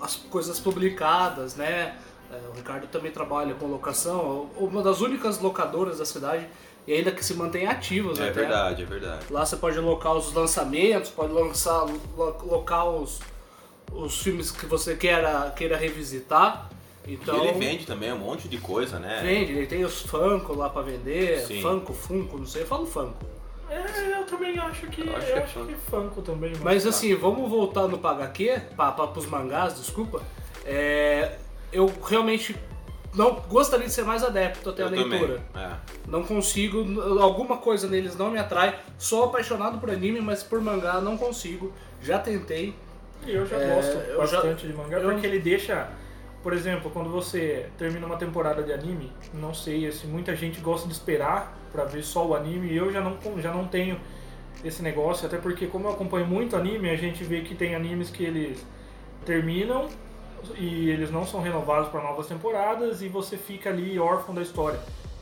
as 0.00 0.14
coisas 0.16 0.60
publicadas, 0.60 1.56
né? 1.56 1.96
É, 2.30 2.36
o 2.52 2.56
Ricardo 2.56 2.86
também 2.88 3.10
trabalha 3.10 3.54
com 3.54 3.66
locação, 3.66 4.48
uma 4.58 4.80
das 4.82 5.00
únicas 5.00 5.40
locadoras 5.40 5.98
da 5.98 6.04
cidade 6.04 6.46
e 6.86 6.92
ainda 6.92 7.10
que 7.10 7.24
se 7.24 7.34
mantém 7.34 7.66
ativos 7.66 8.20
É 8.20 8.24
até. 8.24 8.32
verdade, 8.32 8.82
é 8.82 8.86
verdade. 8.86 9.26
Lá 9.30 9.44
você 9.44 9.56
pode 9.56 9.78
locar 9.80 10.14
os 10.14 10.32
lançamentos, 10.34 11.10
pode 11.10 11.32
lançar, 11.32 11.84
lo- 12.16 12.36
locar 12.44 12.86
os, 12.88 13.18
os 13.92 14.22
filmes 14.22 14.50
que 14.50 14.66
você 14.66 14.94
queira, 14.96 15.52
queira 15.56 15.76
revisitar. 15.76 16.70
Então, 17.06 17.44
e 17.44 17.48
ele 17.48 17.58
vende 17.58 17.86
também 17.86 18.12
um 18.12 18.18
monte 18.18 18.48
de 18.48 18.58
coisa, 18.58 18.98
né? 18.98 19.20
vende, 19.22 19.52
ele 19.52 19.66
tem 19.66 19.84
os 19.84 20.02
Funko 20.02 20.54
lá 20.54 20.68
pra 20.68 20.82
vender, 20.82 21.40
Sim. 21.46 21.62
Funko, 21.62 21.94
Funko, 21.94 22.38
não 22.38 22.46
sei, 22.46 22.62
eu 22.62 22.66
falo 22.66 22.84
Funko. 22.86 23.24
É, 23.70 24.18
eu 24.18 24.24
também 24.24 24.58
acho 24.58 24.86
que. 24.86 25.02
Eu 25.02 25.06
Eu 25.06 25.16
acho 25.16 25.32
acho, 25.34 25.52
que 25.52 25.72
é 25.72 25.74
que, 25.74 25.80
Funko. 25.90 26.22
Também. 26.22 26.52
Mas 26.62 26.82
tá. 26.82 26.90
assim, 26.90 27.14
vamos 27.14 27.48
voltar 27.50 27.86
no 27.86 27.98
PHQ, 27.98 28.62
para 28.76 29.18
os 29.18 29.26
mangás, 29.26 29.74
desculpa. 29.74 30.22
É, 30.64 31.36
eu 31.72 31.90
realmente 32.04 32.56
não 33.14 33.34
gostaria 33.48 33.86
de 33.86 33.92
ser 33.92 34.04
mais 34.04 34.22
adepto 34.22 34.70
até 34.70 34.82
Eu 34.82 34.86
a 34.86 34.90
leitura. 34.90 35.42
É. 35.54 35.70
Não 36.06 36.22
consigo, 36.22 37.00
alguma 37.20 37.58
coisa 37.58 37.88
neles 37.88 38.16
não 38.16 38.30
me 38.30 38.38
atrai. 38.38 38.78
Sou 38.98 39.24
apaixonado 39.24 39.78
por 39.78 39.90
anime, 39.90 40.20
mas 40.20 40.42
por 40.42 40.60
mangá 40.60 41.00
não 41.00 41.16
consigo. 41.16 41.72
Já 42.02 42.18
tentei. 42.18 42.74
E 43.26 43.32
eu 43.34 43.46
já 43.46 43.56
É, 43.56 43.74
gosto 43.74 43.96
eu 43.96 44.26
já- 44.26 44.36
bastante 44.36 44.66
de 44.66 44.72
mangá, 44.72 45.00
porque 45.00 45.26
ele 45.26 45.38
deixa, 45.38 45.88
por 46.42 46.52
exemplo, 46.52 46.90
quando 46.90 47.10
você 47.10 47.66
termina 47.76 48.06
uma 48.06 48.16
temporada 48.16 48.62
de 48.62 48.72
anime, 48.72 49.12
não 49.34 49.52
sei 49.52 49.90
se 49.92 50.06
muita 50.06 50.34
gente 50.34 50.60
gosta 50.60 50.86
de 50.86 50.94
esperar 50.94 51.56
pra 51.72 51.84
ver 51.84 52.02
só 52.02 52.26
o 52.26 52.34
anime, 52.34 52.68
e 52.68 52.76
eu 52.76 52.90
já 52.92 53.00
não, 53.00 53.18
já 53.40 53.52
não 53.52 53.66
tenho 53.66 54.00
esse 54.64 54.82
negócio, 54.82 55.26
até 55.26 55.36
porque 55.36 55.66
como 55.66 55.86
eu 55.88 55.92
acompanho 55.92 56.26
muito 56.26 56.56
anime, 56.56 56.90
a 56.90 56.96
gente 56.96 57.22
vê 57.22 57.42
que 57.42 57.54
tem 57.54 57.74
animes 57.74 58.10
que 58.10 58.24
eles 58.24 58.64
terminam 59.24 59.88
e 60.56 60.88
eles 60.90 61.10
não 61.10 61.26
são 61.26 61.40
renovados 61.42 61.88
para 61.90 62.00
novas 62.02 62.26
temporadas 62.26 63.02
e 63.02 63.08
você 63.08 63.36
fica 63.36 63.68
ali 63.70 63.98
órfão 63.98 64.34
da 64.34 64.40
história. 64.42 64.80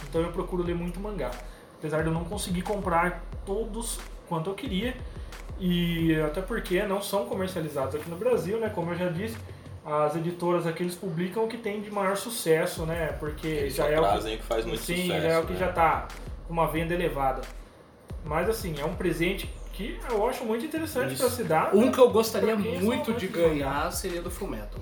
Então 0.09 0.21
eu 0.23 0.31
procuro 0.31 0.63
ler 0.63 0.75
muito 0.75 1.01
mangá. 1.01 1.31
Apesar 1.79 2.03
de 2.03 2.09
eu 2.09 2.15
não 2.15 2.25
conseguir 2.25 2.63
comprar 2.63 3.23
todos 3.45 3.99
quanto 4.29 4.51
eu 4.51 4.55
queria, 4.55 4.95
e 5.59 6.15
até 6.21 6.41
porque 6.41 6.83
não 6.83 7.01
são 7.01 7.27
comercializados 7.27 7.95
aqui 7.95 8.09
no 8.11 8.17
Brasil, 8.17 8.59
né? 8.59 8.71
Como 8.75 8.93
eu 8.93 8.97
já 8.97 9.09
disse, 9.09 9.37
as 9.85 10.17
editoras 10.17 10.67
aqui 10.67 10.83
eles 10.83 10.95
publicam 10.95 11.45
o 11.45 11.49
que 11.49 11.57
tem 11.57 11.81
de 11.81 11.91
maior 11.91 12.17
sucesso, 12.17 12.85
né? 12.85 13.15
Porque 13.21 13.47
Eles 13.47 13.75
já 13.75 13.87
é 13.87 14.01
o 14.01 14.19
que, 14.19 14.37
que 14.37 14.43
faz 14.43 14.65
muito 14.65 14.83
sim, 14.83 15.03
sucesso. 15.03 15.23
já 15.23 15.29
é 15.29 15.39
o 15.39 15.47
que 15.47 15.53
né? 15.53 15.59
já 15.59 15.73
tá 15.73 16.09
com 16.47 16.53
uma 16.53 16.67
venda 16.67 16.93
elevada. 16.93 17.43
Mas 18.25 18.49
assim, 18.49 18.75
é 18.81 18.85
um 18.85 18.95
presente 18.95 19.49
que 19.73 19.99
eu 20.11 20.27
acho 20.29 20.45
muito 20.45 20.65
interessante 20.65 21.15
para 21.15 21.31
se 21.31 21.45
dar. 21.45 21.75
Um 21.75 21.93
que 21.93 22.01
eu 22.01 22.11
gostaria 22.11 22.57
muito 22.57 23.13
de 23.13 23.29
ganhar 23.29 23.91
seria 23.93 24.21
do 24.21 24.31
Fullmetal. 24.31 24.81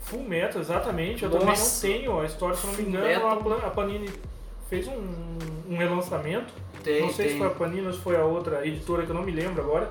Full 0.00 0.24
Metal, 0.24 0.60
exatamente. 0.60 1.22
Eu 1.22 1.30
Nossa. 1.30 1.46
também 1.46 2.00
não 2.00 2.02
tenho 2.10 2.20
a 2.20 2.24
história, 2.24 2.56
se 2.56 2.64
eu 2.64 2.72
não 2.72 2.78
me 2.78 2.88
engano, 2.88 3.20
Fullmetal. 3.40 3.66
a 3.68 3.70
Panini 3.70 4.10
fez 4.68 4.88
um, 4.88 5.38
um 5.68 5.76
relançamento. 5.76 6.52
Tem, 6.82 7.02
não 7.02 7.12
sei 7.12 7.26
tem. 7.26 7.34
se 7.34 7.38
foi 7.38 7.46
a 7.46 7.50
Panini 7.50 7.86
ou 7.86 7.92
se 7.92 8.00
foi 8.00 8.16
a 8.16 8.24
outra 8.24 8.66
editora 8.66 9.04
que 9.04 9.10
eu 9.10 9.14
não 9.14 9.22
me 9.22 9.30
lembro 9.30 9.62
agora, 9.62 9.90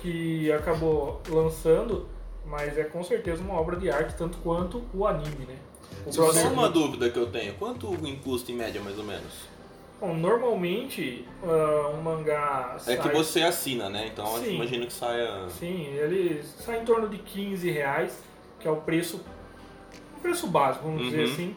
que 0.00 0.50
acabou 0.52 1.20
lançando, 1.28 2.06
mas 2.46 2.76
é 2.78 2.84
com 2.84 3.02
certeza 3.04 3.42
uma 3.42 3.54
obra 3.54 3.76
de 3.76 3.90
arte, 3.90 4.16
tanto 4.16 4.38
quanto 4.38 4.82
o 4.94 5.06
anime, 5.06 5.46
né? 5.46 5.56
O 6.06 6.12
Só 6.12 6.30
uma 6.48 6.68
dúvida 6.68 7.10
que 7.10 7.18
eu 7.18 7.26
tenho. 7.26 7.54
Quanto 7.54 7.92
em 8.06 8.16
custa 8.16 8.50
em 8.52 8.54
média, 8.54 8.80
mais 8.80 8.98
ou 8.98 9.04
menos? 9.04 9.48
Bom, 10.00 10.14
normalmente 10.14 11.26
ah, 11.42 11.90
um 11.92 12.00
mangá 12.00 12.74
É 12.76 12.78
sai, 12.78 12.98
que 12.98 13.08
você 13.08 13.42
assina, 13.42 13.90
né? 13.90 14.08
Então 14.12 14.36
eu 14.36 14.52
imagino 14.52 14.86
que 14.86 14.92
saia. 14.92 15.48
Sim, 15.48 15.86
ele 15.94 16.42
sai 16.42 16.80
em 16.80 16.84
torno 16.84 17.08
de 17.08 17.18
15 17.18 17.68
reais, 17.70 18.16
que 18.60 18.68
é 18.68 18.70
o 18.70 18.76
preço, 18.76 19.20
o 20.16 20.20
preço 20.20 20.46
básico, 20.46 20.84
vamos 20.84 21.02
dizer 21.04 21.26
Uhum. 21.26 21.32
assim. 21.32 21.56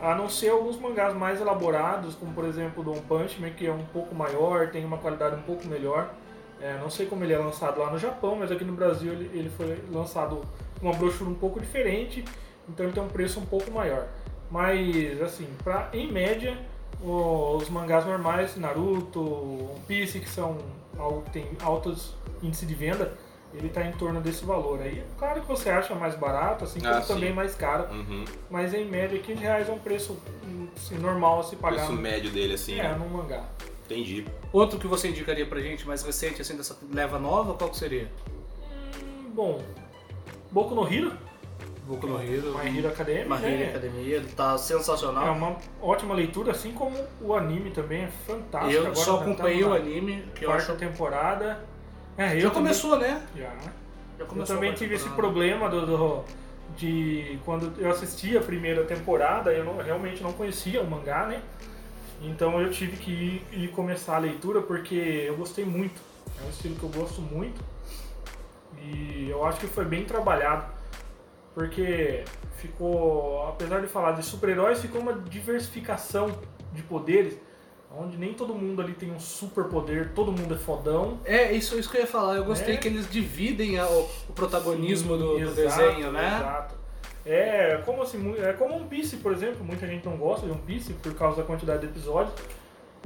A 0.00 0.14
não 0.14 0.28
ser 0.28 0.50
alguns 0.50 0.78
mangás 0.78 1.14
mais 1.14 1.40
elaborados, 1.40 2.14
como 2.14 2.32
por 2.32 2.44
exemplo 2.44 2.82
o 2.82 2.84
Don 2.84 3.00
Punch 3.00 3.40
Man, 3.40 3.50
que 3.50 3.66
é 3.66 3.72
um 3.72 3.84
pouco 3.86 4.14
maior, 4.14 4.70
tem 4.70 4.84
uma 4.84 4.98
qualidade 4.98 5.34
um 5.36 5.42
pouco 5.42 5.66
melhor. 5.66 6.10
É, 6.60 6.78
não 6.78 6.88
sei 6.90 7.06
como 7.06 7.22
ele 7.24 7.32
é 7.32 7.38
lançado 7.38 7.80
lá 7.80 7.90
no 7.90 7.98
Japão, 7.98 8.36
mas 8.36 8.50
aqui 8.50 8.64
no 8.64 8.72
Brasil 8.72 9.12
ele, 9.12 9.30
ele 9.38 9.50
foi 9.50 9.78
lançado 9.92 10.40
com 10.80 10.86
uma 10.88 10.94
brochura 10.96 11.28
um 11.30 11.34
pouco 11.34 11.60
diferente, 11.60 12.24
então 12.68 12.86
ele 12.86 12.92
tem 12.94 13.02
um 13.02 13.08
preço 13.08 13.38
um 13.40 13.46
pouco 13.46 13.70
maior. 13.70 14.06
Mas, 14.50 15.20
assim, 15.20 15.46
pra, 15.62 15.88
em 15.92 16.10
média, 16.10 16.56
os 17.02 17.68
mangás 17.68 18.06
normais, 18.06 18.56
Naruto, 18.56 19.20
One 19.20 19.80
Piece, 19.86 20.18
que 20.20 20.28
são 20.28 20.56
algo 20.98 21.22
que 21.22 21.30
tem 21.32 21.46
altos 21.62 22.14
índices 22.42 22.66
de 22.66 22.74
venda, 22.74 23.12
ele 23.52 23.68
tá 23.68 23.84
em 23.84 23.92
torno 23.92 24.20
desse 24.20 24.44
valor. 24.44 24.80
Aí, 24.80 25.02
claro 25.18 25.40
que 25.40 25.46
você 25.48 25.68
acha 25.70 25.94
mais 25.94 26.14
barato, 26.14 26.64
assim 26.64 26.78
Ah, 26.84 27.00
sim. 27.02 27.14
também 27.14 27.32
mais 27.32 27.54
caro, 27.54 27.88
Uhum. 27.92 28.24
mas 28.50 28.72
em 28.72 28.84
média 28.86 29.18
15 29.18 29.40
reais 29.40 29.68
é 29.68 29.72
um 29.72 29.78
preço 29.78 30.16
hum, 30.44 30.68
assim, 30.76 30.96
normal 30.98 31.40
a 31.40 31.42
se 31.42 31.56
pagar 31.56 31.86
Preço 31.86 31.92
médio 32.00 32.30
dele, 32.30 32.54
assim. 32.54 32.78
é, 32.78 32.82
né? 32.84 32.96
num 32.98 33.08
mangá. 33.08 33.44
Entendi. 33.86 34.24
Outro 34.52 34.78
que 34.78 34.86
você 34.86 35.08
indicaria 35.08 35.46
pra 35.46 35.60
gente, 35.60 35.86
mais 35.86 36.02
recente, 36.02 36.42
assim, 36.42 36.56
dessa 36.56 36.76
leva 36.92 37.18
nova, 37.18 37.54
qual 37.54 37.70
que 37.70 37.76
seria? 37.76 38.10
Hum, 39.00 39.30
bom, 39.32 39.62
Boku 40.50 40.74
no 40.74 40.92
Hero, 40.92 41.12
Boku 41.86 42.06
no 42.06 42.20
Hero. 42.20 42.52
My 42.58 42.76
Hero 42.78 42.88
Academia, 42.88 43.24
My 43.24 43.34
Hero 43.44 43.58
né? 43.58 43.68
Academia, 43.70 44.16
ele 44.16 44.28
tá 44.28 44.54
É 44.54 44.58
sensacional. 44.58 45.32
uma 45.34 45.56
ótima 45.80 46.14
leitura, 46.14 46.50
assim 46.50 46.72
como 46.72 46.96
o 47.20 47.32
anime 47.34 47.70
também 47.70 48.02
é 48.04 48.08
fantástico. 48.26 48.72
eu 48.74 48.80
Agora 48.82 48.94
só 48.96 49.16
já 49.18 49.22
acompanhei 49.22 49.62
tá 49.62 49.68
o 49.68 49.72
anime, 49.74 50.24
que 50.34 50.44
eu 50.44 50.48
quarta 50.50 50.72
acho... 50.72 50.80
temporada. 50.80 51.64
É, 52.18 52.34
eu 52.34 52.40
Já 52.40 52.48
também- 52.50 52.52
começou, 52.64 52.98
né? 52.98 53.22
Já. 53.36 53.44
Já 53.44 53.70
Eu 54.18 54.26
começou 54.26 54.56
também 54.56 54.70
a 54.70 54.74
tive 54.74 54.94
esse 54.96 55.08
problema 55.10 55.68
do, 55.68 55.86
do- 55.86 56.24
de 56.76 57.38
quando 57.44 57.72
eu 57.80 57.90
assisti 57.90 58.36
a 58.36 58.40
primeira 58.40 58.82
temporada, 58.84 59.52
eu 59.52 59.64
não- 59.64 59.76
realmente 59.76 60.22
não 60.22 60.32
conhecia 60.32 60.80
o 60.82 60.90
mangá, 60.90 61.26
né? 61.26 61.40
Então 62.22 62.60
eu 62.60 62.70
tive 62.70 62.96
que 62.96 63.10
ir, 63.10 63.46
ir 63.52 63.68
começar 63.68 64.16
a 64.16 64.18
leitura 64.18 64.60
porque 64.62 64.94
eu 65.26 65.36
gostei 65.36 65.64
muito. 65.64 66.00
É 66.40 66.44
um 66.46 66.50
estilo 66.50 66.74
que 66.76 66.82
eu 66.82 66.88
gosto 66.90 67.20
muito 67.20 67.60
e 68.82 69.28
eu 69.30 69.44
acho 69.44 69.60
que 69.60 69.66
foi 69.66 69.84
bem 69.84 70.04
trabalhado 70.04 70.66
porque 71.54 72.24
ficou, 72.56 73.46
apesar 73.48 73.80
de 73.80 73.86
falar 73.86 74.12
de 74.12 74.22
super-heróis, 74.22 74.80
ficou 74.80 75.00
uma 75.00 75.14
diversificação 75.14 76.30
de 76.74 76.82
poderes, 76.82 77.38
onde 77.96 78.18
nem 78.18 78.34
todo 78.34 78.54
mundo 78.54 78.82
ali 78.82 78.92
tem 78.92 79.10
um 79.10 79.18
super 79.18 79.64
poder, 79.64 80.10
todo 80.14 80.30
mundo 80.30 80.52
é 80.54 80.58
fodão. 80.58 81.18
É, 81.24 81.52
isso, 81.52 81.78
isso 81.78 81.88
que 81.90 81.96
eu 81.96 82.02
ia 82.02 82.06
falar. 82.06 82.36
Eu 82.36 82.44
gostei 82.44 82.74
É. 82.74 82.76
que 82.76 82.86
eles 82.88 83.08
dividem 83.10 83.78
a- 83.78 83.88
o, 83.88 84.06
protagonismo 84.34 85.16
do, 85.16 85.38
do 85.38 85.38
Exato, 85.38 85.54
desenho, 85.80 86.12
né? 86.12 86.36
Exato. 86.38 86.74
É 87.26 87.82
como 87.84 88.02
assim, 88.02 88.36
é 88.38 88.52
como 88.52 88.76
One 88.76 88.86
Piece, 88.86 89.16
por 89.16 89.32
exemplo, 89.32 89.64
muita 89.64 89.84
gente 89.84 90.06
não 90.06 90.16
gosta 90.16 90.46
de 90.46 90.52
One 90.52 90.62
Piece 90.64 90.92
por 90.92 91.12
causa 91.14 91.38
da 91.38 91.42
quantidade 91.42 91.80
de 91.80 91.86
episódios. 91.86 92.32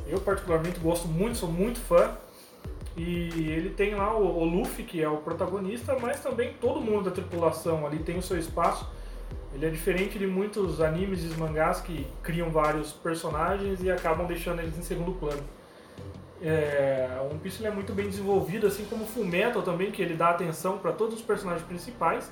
Eu 0.06 0.20
particularmente 0.20 0.78
gosto 0.78 1.08
muito, 1.08 1.38
sou 1.38 1.48
muito 1.48 1.80
fã. 1.80 2.16
E 2.96 3.30
ele 3.50 3.70
tem 3.70 3.94
lá 3.94 4.14
o, 4.14 4.40
o 4.40 4.44
Luffy, 4.44 4.84
que 4.84 5.02
é 5.02 5.08
o 5.08 5.16
protagonista, 5.18 5.96
mas 5.98 6.22
também 6.22 6.52
todo 6.60 6.80
mundo 6.82 7.04
da 7.04 7.10
tripulação 7.10 7.86
ali 7.86 8.00
tem 8.00 8.18
o 8.18 8.22
seu 8.22 8.38
espaço. 8.38 8.86
Ele 9.54 9.64
é 9.64 9.70
diferente 9.70 10.18
de 10.18 10.26
muitos 10.26 10.82
animes 10.82 11.24
e 11.24 11.28
mangás 11.38 11.80
que 11.80 12.06
criam 12.22 12.50
vários 12.50 12.92
personagens 12.92 13.82
e 13.82 13.90
acabam 13.90 14.26
deixando 14.26 14.60
eles 14.60 14.76
em 14.76 14.82
segundo 14.82 15.12
plano. 15.12 15.42
É, 16.42 17.08
One 17.30 17.38
Piece 17.38 17.64
é 17.64 17.70
muito 17.70 17.94
bem 17.94 18.08
desenvolvido, 18.08 18.66
assim 18.66 18.84
como 18.84 19.06
Full 19.06 19.24
Metal 19.24 19.62
também, 19.62 19.90
que 19.90 20.02
ele 20.02 20.14
dá 20.14 20.30
atenção 20.30 20.78
para 20.78 20.92
todos 20.92 21.14
os 21.14 21.22
personagens 21.22 21.66
principais. 21.66 22.30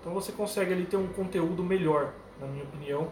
Então 0.00 0.12
você 0.12 0.32
consegue 0.32 0.72
ali 0.72 0.86
ter 0.86 0.96
um 0.96 1.06
conteúdo 1.08 1.62
melhor, 1.62 2.12
na 2.40 2.46
minha 2.46 2.64
opinião. 2.64 3.08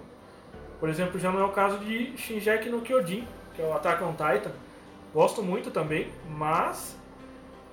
Por 0.80 0.88
exemplo, 0.88 1.18
já 1.18 1.30
não 1.30 1.40
é 1.40 1.44
o 1.44 1.50
caso 1.50 1.78
de 1.78 2.16
Shinjeki 2.16 2.68
no 2.68 2.80
Kyojin, 2.80 3.26
que 3.54 3.62
é 3.62 3.64
o 3.64 3.74
Attack 3.74 4.02
on 4.02 4.12
Titan. 4.12 4.52
Gosto 5.12 5.42
muito 5.42 5.70
também, 5.70 6.08
mas 6.30 6.96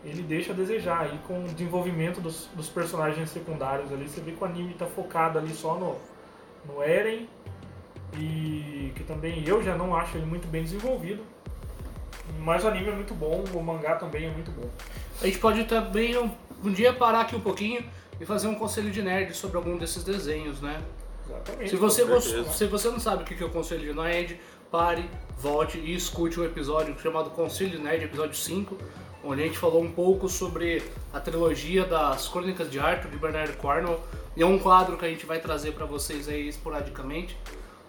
ele 0.03 0.21
deixa 0.21 0.51
a 0.51 0.55
desejar 0.55 1.01
aí 1.01 1.19
com 1.27 1.45
o 1.45 1.47
desenvolvimento 1.47 2.19
dos, 2.19 2.47
dos 2.53 2.69
personagens 2.69 3.29
secundários 3.29 3.91
ali. 3.91 4.07
Você 4.07 4.21
vê 4.21 4.31
que 4.31 4.43
o 4.43 4.45
anime 4.45 4.71
está 4.71 4.85
focado 4.85 5.39
ali 5.39 5.53
só 5.53 5.75
no, 5.75 5.95
no 6.65 6.83
Eren, 6.83 7.27
e 8.17 8.91
que 8.95 9.03
também 9.03 9.43
eu 9.45 9.61
já 9.61 9.75
não 9.75 9.95
acho 9.95 10.17
ele 10.17 10.25
muito 10.25 10.47
bem 10.47 10.63
desenvolvido. 10.63 11.23
Mas 12.39 12.63
o 12.63 12.67
anime 12.67 12.89
é 12.89 12.95
muito 12.95 13.13
bom, 13.13 13.43
o 13.53 13.61
mangá 13.61 13.95
também 13.95 14.25
é 14.25 14.29
muito 14.29 14.51
bom. 14.51 14.69
A 15.21 15.25
gente 15.25 15.37
pode 15.37 15.63
também 15.65 16.17
um, 16.17 16.31
um 16.63 16.71
dia 16.71 16.93
parar 16.93 17.21
aqui 17.21 17.35
um 17.35 17.41
pouquinho 17.41 17.83
e 18.19 18.25
fazer 18.25 18.47
um 18.47 18.55
conselho 18.55 18.91
de 18.91 19.01
nerd 19.01 19.33
sobre 19.35 19.57
algum 19.57 19.77
desses 19.77 20.03
desenhos, 20.03 20.61
né? 20.61 20.81
Exatamente. 21.25 21.69
Se 21.69 21.75
você, 21.75 22.43
se 22.51 22.67
você 22.67 22.89
não 22.89 22.99
sabe 22.99 23.23
o 23.23 23.25
que 23.25 23.35
que 23.35 23.43
é 23.43 23.45
o 23.45 23.49
Conselho 23.49 23.81
de 23.81 23.93
Nerd, 23.93 24.39
pare, 24.71 25.09
volte 25.37 25.77
e 25.77 25.95
escute 25.95 26.39
um 26.39 26.45
episódio 26.45 26.97
chamado 26.99 27.29
Conselho 27.31 27.71
de 27.71 27.79
Nerd, 27.79 28.03
episódio 28.05 28.35
5, 28.35 28.77
onde 29.23 29.41
a 29.41 29.45
gente 29.45 29.57
falou 29.57 29.81
um 29.81 29.91
pouco 29.91 30.29
sobre 30.29 30.83
a 31.11 31.19
trilogia 31.19 31.83
das 31.85 32.27
Crônicas 32.27 32.69
de 32.69 32.79
Arthur, 32.79 33.09
de 33.09 33.17
Bernard 33.17 33.53
Cornwell. 33.53 33.99
E 34.35 34.43
é 34.43 34.45
um 34.45 34.59
quadro 34.59 34.97
que 34.97 35.05
a 35.05 35.09
gente 35.09 35.25
vai 35.25 35.39
trazer 35.39 35.71
pra 35.71 35.85
vocês 35.85 36.27
aí 36.27 36.47
esporadicamente, 36.47 37.37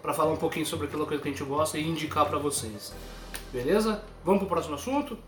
pra 0.01 0.15
falar 0.15 0.33
um 0.33 0.37
pouquinho 0.37 0.65
sobre 0.65 0.87
aquilo 0.87 1.07
que 1.07 1.15
a 1.15 1.31
gente 1.31 1.45
gosta 1.45 1.77
e 1.77 1.87
indicar 1.87 2.27
pra 2.27 2.39
vocês. 2.39 2.95
Beleza? 3.53 4.03
Vamos 4.25 4.41
pro 4.41 4.49
próximo 4.49 4.77
assunto? 4.77 5.19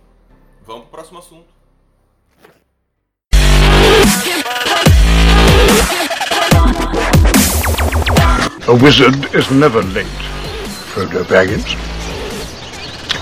Vamos 0.65 0.83
pro 0.83 0.93
próximo 0.93 1.19
assunto. 1.19 1.58
A 8.67 8.75
wizard 8.75 9.35
is 9.35 9.51
never 9.51 9.83
late, 9.83 10.07
Frodo 10.93 11.25
Baggins. 11.25 11.77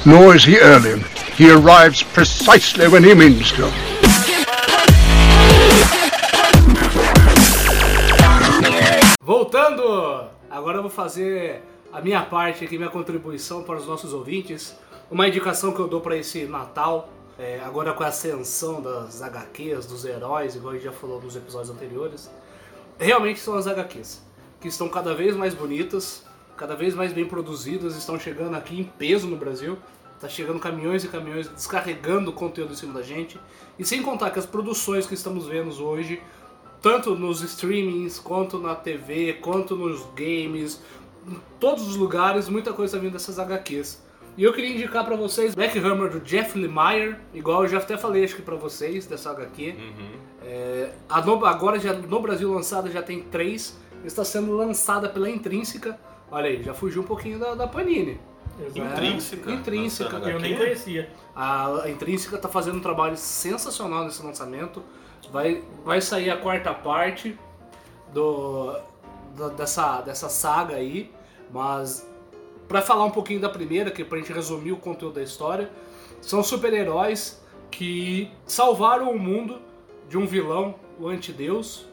Nor 0.05 0.35
is 0.35 0.44
he 0.44 0.59
early. 0.59 1.03
He 1.37 1.51
arrives 1.51 2.03
precisely 2.03 2.88
when 2.88 3.05
he 3.05 3.14
means 3.14 3.53
to. 3.53 3.70
Voltando! 9.20 10.29
Agora 10.51 10.79
eu 10.79 10.83
vou 10.83 10.90
fazer 10.90 11.62
a 11.92 12.01
minha 12.01 12.22
parte 12.22 12.64
aqui, 12.64 12.79
minha 12.79 12.90
contribuição 12.90 13.62
para 13.62 13.77
os 13.77 13.87
nossos 13.87 14.12
ouvintes. 14.12 14.75
Uma 15.11 15.29
indicação 15.29 15.72
que 15.72 15.81
eu 15.81 15.87
dou 15.87 16.01
para 16.01 16.16
esse 16.16 16.46
Natal, 16.46 17.09
é, 17.38 17.61
agora 17.64 17.92
com 17.92 18.03
a 18.03 18.09
ascensão 18.09 18.81
das 18.81 19.22
HQs, 19.22 19.87
dos 19.87 20.05
heróis, 20.05 20.57
igual 20.57 20.72
a 20.72 20.77
gente 20.77 20.85
já 20.85 20.92
falou 20.92 21.20
nos 21.20 21.37
episódios 21.37 21.70
anteriores, 21.70 22.31
realmente 22.99 23.38
são 23.38 23.55
as 23.55 23.66
HQs, 23.66 24.22
que 24.66 24.72
estão 24.72 24.88
cada 24.88 25.14
vez 25.14 25.37
mais 25.37 25.55
bonitas, 25.55 26.24
cada 26.57 26.74
vez 26.74 26.92
mais 26.92 27.12
bem 27.12 27.24
produzidas, 27.24 27.96
estão 27.96 28.18
chegando 28.18 28.57
aqui 28.57 28.81
em 28.81 28.83
peso 28.85 29.29
no 29.29 29.37
Brasil. 29.37 29.79
Tá 30.20 30.29
chegando 30.29 30.59
caminhões 30.59 31.05
e 31.05 31.09
caminhões 31.09 31.46
descarregando 31.48 32.33
conteúdo 32.33 32.72
em 32.72 32.76
cima 32.76 32.92
da 32.94 33.02
gente. 33.02 33.38
E 33.79 33.85
sem 33.85 34.02
contar 34.02 34.31
que 34.31 34.38
as 34.40 34.46
produções 34.46 35.07
que 35.07 35.14
estamos 35.14 35.46
vendo 35.46 35.70
hoje 35.85 36.20
tanto 36.83 37.14
nos 37.14 37.42
streamings, 37.42 38.18
quanto 38.18 38.59
na 38.59 38.74
TV, 38.74 39.35
quanto 39.35 39.76
nos 39.76 40.05
games, 40.16 40.83
em 41.29 41.38
todos 41.61 41.87
os 41.87 41.96
lugares, 41.96 42.48
muita 42.48 42.72
coisa 42.72 42.98
vindo 42.98 43.12
dessas 43.12 43.38
HQs. 43.38 44.02
E 44.37 44.42
eu 44.42 44.52
queria 44.52 44.70
indicar 44.74 45.05
pra 45.05 45.16
vocês 45.16 45.55
Black 45.55 45.79
Hammer 45.79 46.11
do 46.11 46.20
Jeff 46.20 46.59
Lemire, 46.59 47.16
igual 47.35 47.62
eu 47.62 47.68
já 47.68 47.79
até 47.79 47.96
falei 47.96 48.24
acho 48.24 48.37
que 48.37 48.42
pra 48.42 48.57
vocês 48.57 49.07
dessa 49.07 49.31
HQ. 49.31 49.74
É, 50.42 50.90
a 51.09 51.20
no- 51.22 51.44
agora 51.44 51.79
já 51.79 51.92
no 51.92 52.20
Brasil 52.20 52.52
lançada 52.52 52.90
já 52.90 53.02
tem 53.02 53.22
três, 53.22 53.76
está 54.04 54.24
sendo 54.24 54.52
lançada 54.56 55.09
pela 55.09 55.28
Intrínseca. 55.30 55.98
Olha 56.30 56.48
aí, 56.48 56.62
já 56.62 56.74
fugiu 56.74 57.02
um 57.02 57.04
pouquinho 57.06 57.38
da, 57.38 57.54
da 57.54 57.66
Panini. 57.66 58.20
Exato. 58.59 58.78
Intrínseca? 58.78 59.50
Intrínseca. 59.52 60.12
Lançando 60.14 60.30
Eu 60.30 60.40
nem 60.40 60.56
conhecia. 60.56 61.11
A 61.35 61.82
a 61.85 61.90
Intrínseca 61.90 62.38
tá 62.38 62.48
fazendo 62.48 62.78
um 62.78 62.80
trabalho 62.80 63.16
sensacional 63.16 64.04
nesse 64.04 64.24
lançamento. 64.24 64.82
Vai, 65.30 65.62
vai 65.85 66.00
sair 66.00 66.30
a 66.30 66.37
quarta 66.37 66.72
parte 66.72 67.38
do, 68.12 68.76
da- 69.37 69.48
dessa, 69.48 70.00
dessa 70.00 70.28
saga 70.28 70.76
aí, 70.76 71.12
mas 71.52 72.06
pra 72.68 72.80
falar 72.80 73.04
um 73.04 73.11
pouquinho 73.11 73.40
da 73.40 73.48
primeira, 73.48 73.90
que 73.90 74.02
é 74.02 74.04
pra 74.04 74.18
gente 74.18 74.32
resumir 74.32 74.72
o 74.72 74.76
conteúdo 74.76 75.14
da 75.16 75.22
história, 75.22 75.70
são 76.20 76.42
super-heróis 76.42 77.42
que 77.70 78.30
salvaram 78.46 79.11
o 79.11 79.18
mundo 79.18 79.59
de 80.09 80.16
um 80.16 80.26
vilão, 80.26 80.76
o 80.98 81.09
antideus, 81.09 81.87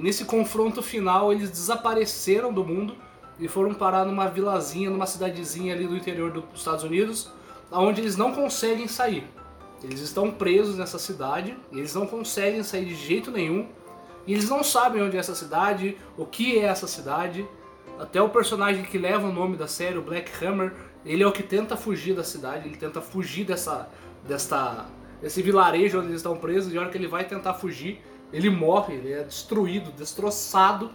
e 0.00 0.02
nesse 0.02 0.24
confronto 0.24 0.82
final 0.82 1.30
eles 1.30 1.50
desapareceram 1.50 2.50
do 2.50 2.64
mundo 2.64 2.96
e 3.38 3.46
foram 3.46 3.74
parar 3.74 4.06
numa 4.06 4.28
vilazinha, 4.28 4.88
numa 4.88 5.04
cidadezinha 5.04 5.74
ali 5.74 5.86
do 5.86 5.94
interior 5.94 6.30
dos 6.30 6.44
Estados 6.54 6.84
Unidos, 6.84 7.30
onde 7.70 8.00
eles 8.00 8.16
não 8.16 8.32
conseguem 8.32 8.88
sair. 8.88 9.28
Eles 9.84 10.00
estão 10.00 10.30
presos 10.30 10.78
nessa 10.78 10.98
cidade, 10.98 11.54
eles 11.70 11.94
não 11.94 12.06
conseguem 12.06 12.62
sair 12.62 12.86
de 12.86 12.94
jeito 12.94 13.30
nenhum. 13.30 13.68
E 14.26 14.32
eles 14.32 14.48
não 14.48 14.64
sabem 14.64 15.02
onde 15.02 15.18
é 15.18 15.20
essa 15.20 15.34
cidade, 15.34 15.98
o 16.16 16.24
que 16.24 16.58
é 16.58 16.64
essa 16.64 16.86
cidade. 16.86 17.46
Até 17.98 18.22
o 18.22 18.30
personagem 18.30 18.84
que 18.84 18.96
leva 18.96 19.28
o 19.28 19.32
nome 19.32 19.54
da 19.54 19.66
série, 19.66 19.98
o 19.98 20.02
Black 20.02 20.32
Hammer, 20.42 20.72
ele 21.04 21.22
é 21.22 21.26
o 21.26 21.32
que 21.32 21.42
tenta 21.42 21.76
fugir 21.76 22.14
da 22.14 22.24
cidade, 22.24 22.68
ele 22.68 22.76
tenta 22.76 23.02
fugir 23.02 23.44
dessa, 23.44 23.90
desta, 24.26 24.86
desse 25.20 25.42
vilarejo 25.42 25.98
onde 25.98 26.08
eles 26.08 26.20
estão 26.20 26.38
presos, 26.38 26.72
e 26.72 26.78
a 26.78 26.80
hora 26.80 26.90
que 26.90 26.96
ele 26.96 27.06
vai 27.06 27.24
tentar 27.24 27.52
fugir, 27.52 28.02
ele 28.32 28.50
morre, 28.50 28.94
ele 28.94 29.12
é 29.12 29.22
destruído, 29.22 29.90
destroçado. 29.92 30.90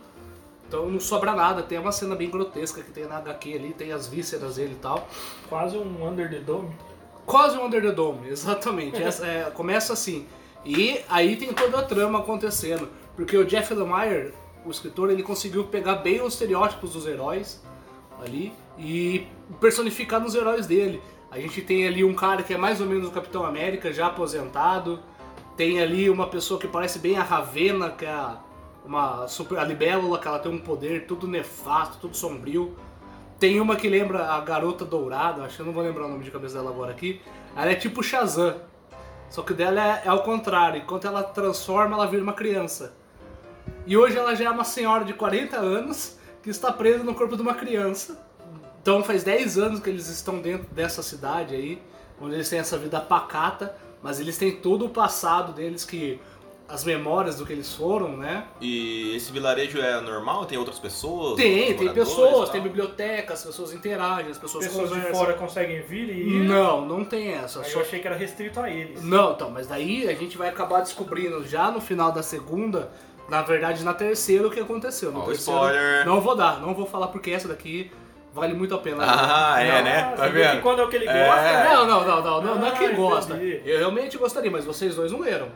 Então 0.68 0.90
não 0.90 1.00
sobra 1.00 1.34
nada, 1.34 1.62
tem 1.62 1.78
uma 1.78 1.92
cena 1.92 2.16
bem 2.16 2.30
grotesca 2.30 2.82
que 2.82 2.92
tem 2.92 3.06
na 3.06 3.18
HQ 3.18 3.54
ali, 3.54 3.74
tem 3.74 3.92
as 3.92 4.08
vísceras 4.08 4.56
dele 4.56 4.74
e 4.74 4.82
tal. 4.82 5.08
Quase 5.48 5.78
um 5.78 6.08
Under 6.08 6.30
the 6.30 6.40
Dome. 6.40 6.76
Quase 7.26 7.58
um 7.58 7.66
Under 7.66 7.82
the 7.82 7.92
Dome, 7.92 8.28
exatamente. 8.30 9.02
Essa, 9.02 9.26
é, 9.26 9.52
começa 9.52 9.94
assim. 9.94 10.26
E 10.66 11.02
aí 11.08 11.36
tem 11.36 11.54
toda 11.54 11.80
a 11.80 11.84
trama 11.84 12.20
acontecendo. 12.20 12.90
Porque 13.16 13.38
o 13.38 13.46
Jeff 13.46 13.74
Lemire, 13.74 14.34
o 14.66 14.72
escritor, 14.72 15.10
ele 15.10 15.24
conseguiu 15.24 15.66
pegar 15.66 15.96
bem 15.96 16.22
os 16.22 16.34
estereótipos 16.34 16.94
dos 16.94 17.06
heróis 17.06 17.64
ali 18.20 18.52
e 18.78 19.28
personificar 19.62 20.20
nos 20.20 20.36
heróis 20.36 20.66
dele. 20.66 21.02
A 21.32 21.40
gente 21.40 21.62
tem 21.62 21.88
ali 21.88 22.04
um 22.04 22.14
cara 22.14 22.44
que 22.44 22.54
é 22.54 22.58
mais 22.58 22.82
ou 22.82 22.88
menos 22.88 23.08
o 23.08 23.12
Capitão 23.12 23.46
América, 23.46 23.94
já 23.94 24.08
aposentado. 24.08 25.00
Tem 25.56 25.82
ali 25.82 26.10
uma 26.10 26.28
pessoa 26.28 26.60
que 26.60 26.68
parece 26.68 27.00
bem 27.00 27.18
a 27.18 27.24
Ravena, 27.24 27.90
que 27.92 28.06
é 28.06 28.28
uma 28.86 29.28
super, 29.28 29.58
a 29.58 29.64
libélula, 29.64 30.20
que 30.20 30.28
ela 30.28 30.40
tem 30.40 30.52
um 30.52 30.60
poder 30.60 31.06
tudo 31.08 31.28
nefasto, 31.28 31.98
tudo 32.00 32.16
sombrio. 32.16 32.76
Tem 33.40 33.60
uma 33.60 33.76
que 33.76 33.90
lembra 33.90 34.28
a 34.28 34.40
Garota 34.42 34.86
Dourada, 34.86 35.44
acho 35.44 35.56
que 35.56 35.62
eu 35.62 35.66
não 35.66 35.74
vou 35.74 35.84
lembrar 35.84 36.06
o 36.06 36.10
nome 36.10 36.24
de 36.24 36.32
cabeça 36.32 36.56
dela 36.56 36.70
agora 36.70 36.92
aqui. 36.92 37.22
Ela 37.56 37.72
é 37.72 37.76
tipo 37.76 38.04
Shazam. 38.04 38.56
Só 39.30 39.42
que 39.42 39.54
dela 39.54 39.82
é, 39.82 40.04
é 40.06 40.10
ao 40.10 40.24
contrário. 40.24 40.82
Enquanto 40.82 41.08
ela 41.08 41.24
transforma, 41.24 41.96
ela 41.96 42.06
vira 42.06 42.22
uma 42.22 42.34
criança. 42.34 42.94
E 43.88 43.98
hoje 43.98 44.18
ela 44.18 44.36
já 44.36 44.46
é 44.46 44.50
uma 44.50 44.64
senhora 44.64 45.04
de 45.04 45.14
40 45.14 45.58
anos 45.58 46.18
que 46.44 46.50
está 46.50 46.72
presa 46.72 47.04
no 47.04 47.16
corpo 47.16 47.36
de 47.36 47.42
uma 47.42 47.54
criança. 47.54 48.24
Então 48.82 49.04
faz 49.04 49.24
10 49.24 49.58
anos 49.58 49.80
que 49.80 49.90
eles 49.90 50.08
estão 50.08 50.40
dentro 50.40 50.68
dessa 50.74 51.02
cidade 51.02 51.56
aí, 51.56 51.82
onde 52.22 52.36
eles 52.36 52.48
têm 52.48 52.60
essa 52.60 52.78
vida 52.78 53.02
pacata, 53.02 53.76
mas 54.06 54.20
eles 54.20 54.38
têm 54.38 54.52
todo 54.52 54.86
o 54.86 54.90
passado 54.90 55.52
deles 55.52 55.84
que 55.84 56.20
as 56.70 56.84
memórias 56.84 57.38
do 57.38 57.46
que 57.46 57.52
eles 57.52 57.74
foram, 57.74 58.16
né? 58.16 58.46
E 58.62 59.16
esse 59.16 59.32
vilarejo 59.32 59.80
é 59.80 60.00
normal? 60.00 60.46
Tem 60.46 60.60
outras 60.60 60.78
pessoas? 60.78 61.38
Tem, 61.38 61.76
tem 61.76 61.92
pessoas, 61.92 62.52
tem 62.52 62.62
biblioteca, 62.62 63.34
as 63.34 63.44
pessoas 63.44 63.74
interagem, 63.74 64.30
as 64.30 64.38
pessoas, 64.38 64.68
Pessoas 64.68 64.94
de 64.94 65.02
fora 65.10 65.34
conseguem 65.34 65.82
vir 65.82 66.08
e. 66.08 66.44
Não, 66.44 66.86
não 66.86 67.04
tem 67.04 67.30
essa. 67.30 67.62
Aí 67.62 67.72
Só 67.72 67.80
eu 67.80 67.82
achei 67.82 68.00
que 68.00 68.06
era 68.06 68.16
restrito 68.16 68.60
a 68.60 68.70
eles. 68.70 69.02
Não, 69.02 69.32
então, 69.34 69.50
mas 69.50 69.66
daí 69.66 70.08
a 70.08 70.14
gente 70.14 70.38
vai 70.38 70.50
acabar 70.50 70.82
descobrindo 70.82 71.44
já 71.44 71.72
no 71.72 71.82
final 71.82 72.12
da 72.12 72.22
segunda, 72.22 72.92
na 73.28 73.42
verdade 73.42 73.84
na 73.84 73.96
terceira, 73.96 74.46
o 74.46 74.52
que 74.52 74.60
aconteceu. 74.60 75.12
No 75.12 75.22
Ó, 75.22 75.24
o 75.24 75.26
terceiro, 75.30 75.60
spoiler. 75.60 76.06
Não 76.06 76.22
vou 76.22 76.36
dar, 76.36 76.62
não 76.62 76.76
vou 76.76 76.86
falar 76.86 77.08
porque 77.08 77.32
essa 77.32 77.48
daqui 77.48 77.90
vale 78.36 78.54
muito 78.54 78.76
a 78.76 78.78
pena. 78.78 78.98
Ah, 79.04 79.60
é, 79.64 79.82
né? 79.82 80.14
Tá 80.16 80.28
vendo? 80.28 80.62
quando 80.62 80.82
é 80.82 80.86
o 80.86 80.90
que 80.90 80.98
ele 80.98 81.08
É. 81.08 81.26
gosta, 81.26 81.42
né? 81.42 81.64
Não, 81.74 81.88
não, 81.88 82.06
não, 82.06 82.22
não, 82.24 82.42
não, 82.42 82.56
não 82.60 82.68
é 82.68 82.70
Ah, 82.70 82.74
quem 82.74 82.94
gosta. 82.94 83.34
Eu 83.36 83.80
realmente 83.80 84.18
gostaria, 84.18 84.52
mas 84.52 84.66
vocês 84.66 84.94
dois 84.96 85.12
não 85.12 85.20
leram. 85.22 85.48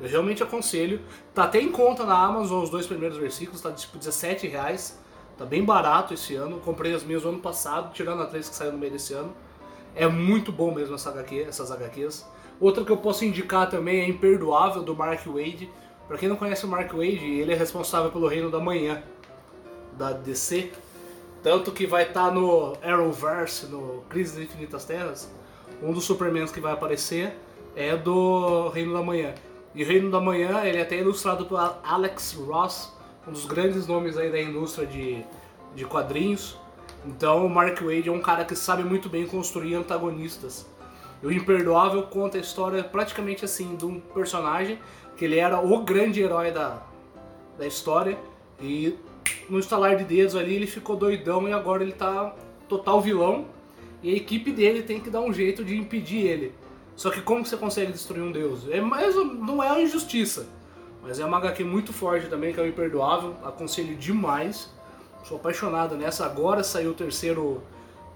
Eu 0.00 0.08
realmente 0.08 0.42
aconselho. 0.42 1.00
Tá 1.34 1.44
até 1.44 1.60
em 1.60 1.70
conta 1.70 2.04
na 2.04 2.16
Amazon 2.18 2.62
os 2.64 2.70
dois 2.70 2.86
primeiros 2.86 3.18
versículos, 3.18 3.60
tá 3.60 3.70
tipo 3.70 3.98
17 3.98 4.48
reais. 4.48 4.98
Tá 5.36 5.44
bem 5.44 5.62
barato 5.64 6.14
esse 6.14 6.34
ano. 6.34 6.58
Comprei 6.60 6.94
as 6.94 7.04
minhas 7.04 7.22
no 7.22 7.28
ano 7.30 7.38
passado, 7.38 7.92
tirando 7.92 8.22
a 8.22 8.26
3 8.26 8.48
que 8.48 8.54
saiu 8.54 8.72
no 8.72 8.78
meio 8.78 8.92
desse 8.92 9.12
ano. 9.12 9.32
É 9.94 10.06
muito 10.08 10.50
bom 10.50 10.74
mesmo 10.74 10.94
essa 10.94 11.10
HQ, 11.10 11.42
essas 11.48 11.70
HQs. 11.70 12.26
Outra 12.58 12.84
que 12.84 12.90
eu 12.90 12.96
posso 12.96 13.24
indicar 13.24 13.68
também 13.68 14.00
é 14.00 14.08
Imperdoável, 14.08 14.82
do 14.82 14.96
Mark 14.96 15.26
Wade. 15.26 15.68
Pra 16.08 16.16
quem 16.16 16.28
não 16.28 16.36
conhece 16.36 16.64
o 16.64 16.68
Mark 16.68 16.90
Wade, 16.92 17.24
ele 17.40 17.52
é 17.52 17.56
responsável 17.56 18.10
pelo 18.10 18.26
Reino 18.26 18.50
da 18.50 18.58
Manhã, 18.58 19.02
da 19.96 20.12
DC. 20.12 20.70
Tanto 21.42 21.72
que 21.72 21.86
vai 21.86 22.04
estar 22.04 22.30
no 22.30 22.74
Arrowverse, 22.82 23.66
no 23.66 24.04
Crise 24.08 24.36
das 24.36 24.44
Infinitas 24.44 24.84
Terras. 24.84 25.30
Um 25.82 25.92
dos 25.92 26.04
Supermans 26.04 26.52
que 26.52 26.60
vai 26.60 26.72
aparecer 26.72 27.36
é 27.74 27.96
do 27.96 28.68
Reino 28.68 28.92
da 28.92 29.02
Manhã. 29.02 29.34
E 29.74 29.82
o 29.82 29.86
Reino 29.86 30.10
da 30.10 30.20
Manhã, 30.20 30.62
ele 30.64 30.78
é 30.78 30.82
até 30.82 30.98
ilustrado 30.98 31.46
por 31.46 31.58
Alex 31.82 32.34
Ross, 32.34 32.92
um 33.26 33.32
dos 33.32 33.46
grandes 33.46 33.86
nomes 33.86 34.16
aí 34.16 34.30
da 34.30 34.40
indústria 34.40 34.86
de, 34.86 35.24
de 35.74 35.84
quadrinhos. 35.84 36.56
Então 37.04 37.44
o 37.46 37.50
Mark 37.50 37.80
Wade 37.80 38.08
é 38.08 38.12
um 38.12 38.20
cara 38.20 38.44
que 38.44 38.54
sabe 38.54 38.84
muito 38.84 39.08
bem 39.08 39.26
construir 39.26 39.74
antagonistas. 39.74 40.66
E 41.22 41.26
o 41.26 41.32
Imperdoável 41.32 42.02
conta 42.04 42.36
a 42.36 42.40
história 42.40 42.84
praticamente 42.84 43.44
assim 43.44 43.74
de 43.74 43.84
um 43.84 43.98
personagem 43.98 44.78
que 45.16 45.24
ele 45.24 45.38
era 45.38 45.60
o 45.60 45.82
grande 45.82 46.20
herói 46.20 46.50
da, 46.50 46.82
da 47.58 47.66
história 47.66 48.18
e 48.60 48.96
no 49.48 49.58
estalar 49.58 49.96
de 49.96 50.04
dedos 50.04 50.34
ali 50.34 50.54
ele 50.54 50.66
ficou 50.66 50.96
doidão 50.96 51.48
e 51.48 51.52
agora 51.52 51.82
ele 51.82 51.92
tá 51.92 52.34
total 52.68 53.00
vilão 53.00 53.46
e 54.02 54.12
a 54.12 54.16
equipe 54.16 54.50
dele 54.50 54.82
tem 54.82 55.00
que 55.00 55.10
dar 55.10 55.20
um 55.20 55.32
jeito 55.32 55.64
de 55.64 55.76
impedir 55.76 56.26
ele. 56.26 56.54
Só 56.96 57.10
que 57.10 57.20
como 57.20 57.44
você 57.44 57.56
consegue 57.56 57.92
destruir 57.92 58.22
um 58.22 58.32
deus? 58.32 58.68
É 58.70 58.80
mais, 58.80 59.14
não 59.14 59.62
é 59.62 59.72
uma 59.72 59.80
injustiça, 59.80 60.46
mas 61.02 61.18
é 61.18 61.24
uma 61.24 61.38
HQ 61.38 61.64
muito 61.64 61.92
forte 61.92 62.26
também 62.28 62.52
que 62.52 62.60
é 62.60 62.62
o 62.62 62.66
Imperdoável, 62.66 63.34
aconselho 63.44 63.96
demais. 63.96 64.70
Sou 65.24 65.36
apaixonado 65.36 65.96
nessa. 65.96 66.26
Agora 66.26 66.64
saiu 66.64 66.90
o 66.90 66.94
terceiro, 66.94 67.62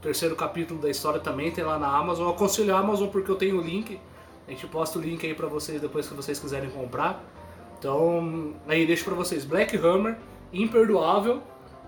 terceiro 0.02 0.34
capítulo 0.34 0.80
da 0.80 0.90
história 0.90 1.20
também, 1.20 1.50
tem 1.50 1.64
lá 1.64 1.78
na 1.78 1.88
Amazon. 1.88 2.28
Aconselho 2.30 2.74
a 2.74 2.78
Amazon 2.78 3.08
porque 3.08 3.30
eu 3.30 3.36
tenho 3.36 3.58
o 3.58 3.62
link. 3.62 3.98
A 4.46 4.50
gente 4.50 4.66
posta 4.66 4.98
o 4.98 5.02
link 5.02 5.24
aí 5.26 5.34
pra 5.34 5.46
vocês 5.46 5.80
depois 5.80 6.08
que 6.08 6.14
vocês 6.14 6.38
quiserem 6.38 6.70
comprar. 6.70 7.24
Então, 7.78 8.54
aí 8.66 8.86
deixo 8.86 9.04
pra 9.04 9.14
vocês 9.14 9.44
Black 9.44 9.76
Hammer, 9.76 10.16
Imperdoável. 10.52 11.42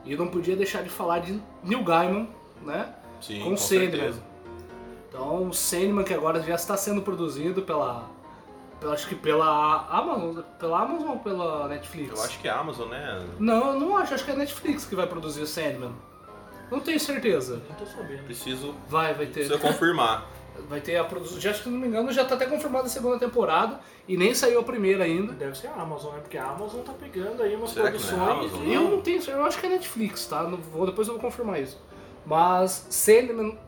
E 0.05 0.17
não 0.17 0.29
podia 0.29 0.57
deixar 0.57 0.83
de 0.83 0.89
falar 0.89 1.19
de 1.21 1.41
Neil 1.63 1.83
Gaiman, 1.85 2.29
né? 2.63 2.95
Sim, 3.21 3.41
com 3.41 3.51
com 3.51 3.57
Sandman. 3.57 3.91
certeza. 3.91 4.23
Então, 5.09 5.49
o 5.49 5.53
Sandman 5.55 6.05
que 6.05 6.15
agora 6.15 6.41
já 6.43 6.55
está 6.55 6.77
sendo 6.77 7.03
produzido 7.03 7.63
pela, 7.63 8.09
pela 8.81 8.95
acho 8.95 9.09
que 9.09 9.15
pela 9.15 9.87
Amazon, 9.91 10.41
pela 10.59 10.81
Amazon 10.83 11.09
ou 11.11 11.19
pela 11.19 11.69
Netflix? 11.69 12.17
Eu 12.17 12.25
acho 12.25 12.39
que 12.39 12.49
é 12.49 12.51
a 12.51 12.59
Amazon, 12.59 12.89
né? 12.89 13.27
Não, 13.39 13.73
eu 13.75 13.81
não 13.81 13.97
acho, 13.97 14.15
acho 14.15 14.25
que 14.25 14.31
é 14.31 14.35
a 14.35 14.39
Netflix 14.39 14.85
que 14.85 14.95
vai 14.95 15.07
produzir 15.07 15.43
o 15.43 15.47
Sandman. 15.47 15.93
Não 16.71 16.81
tenho 16.81 17.01
certeza. 17.01 17.63
Não 17.69 17.77
tô 17.77 17.87
sabendo. 17.87 18.25
Preciso, 18.25 18.75
Vai, 18.89 19.15
vai 19.15 19.27
ter. 19.27 19.47
preciso 19.47 19.59
confirmar. 19.59 20.27
Vai 20.69 20.81
ter 20.81 20.97
a 20.97 21.05
produção. 21.05 21.41
Já 21.41 21.51
acho 21.51 21.61
que 21.61 21.65
se 21.65 21.71
não 21.71 21.79
me 21.79 21.87
engano, 21.87 22.11
já 22.13 22.25
tá 22.25 22.35
até 22.35 22.47
confirmada 22.47 22.87
a 22.87 22.89
segunda 22.89 23.19
temporada 23.19 23.81
e 24.07 24.17
nem 24.17 24.35
saiu 24.35 24.61
a 24.61 24.63
primeira 24.63 25.05
ainda. 25.05 25.33
Deve 25.33 25.57
ser 25.57 25.69
a 25.69 25.75
Amazon, 25.83 26.15
né? 26.15 26.21
Porque 26.21 26.39
a 26.39 26.49
Amazon 26.51 26.81
tá 26.83 26.93
pegando 26.93 27.43
aí 27.43 27.55
umas 27.55 27.71
Será 27.71 27.93
que 27.93 27.99
não 28.03 28.09
é 28.09 28.13
a 28.33 28.35
produções. 28.35 28.53
Amazon? 28.55 28.67
e- 28.69 28.75
Eu 28.75 28.83
não 28.91 29.01
tenho 29.03 29.23
eu 29.23 29.45
acho 29.45 29.59
que 29.59 29.67
é 29.67 29.69
Netflix, 29.71 30.27
tá? 30.27 30.43
Vou, 30.73 30.87
depois 30.87 31.07
eu 31.09 31.15
vou 31.15 31.23
confirmar 31.23 31.61
isso. 31.61 31.81
Mas 32.27 32.87
Sandman, 32.91 33.59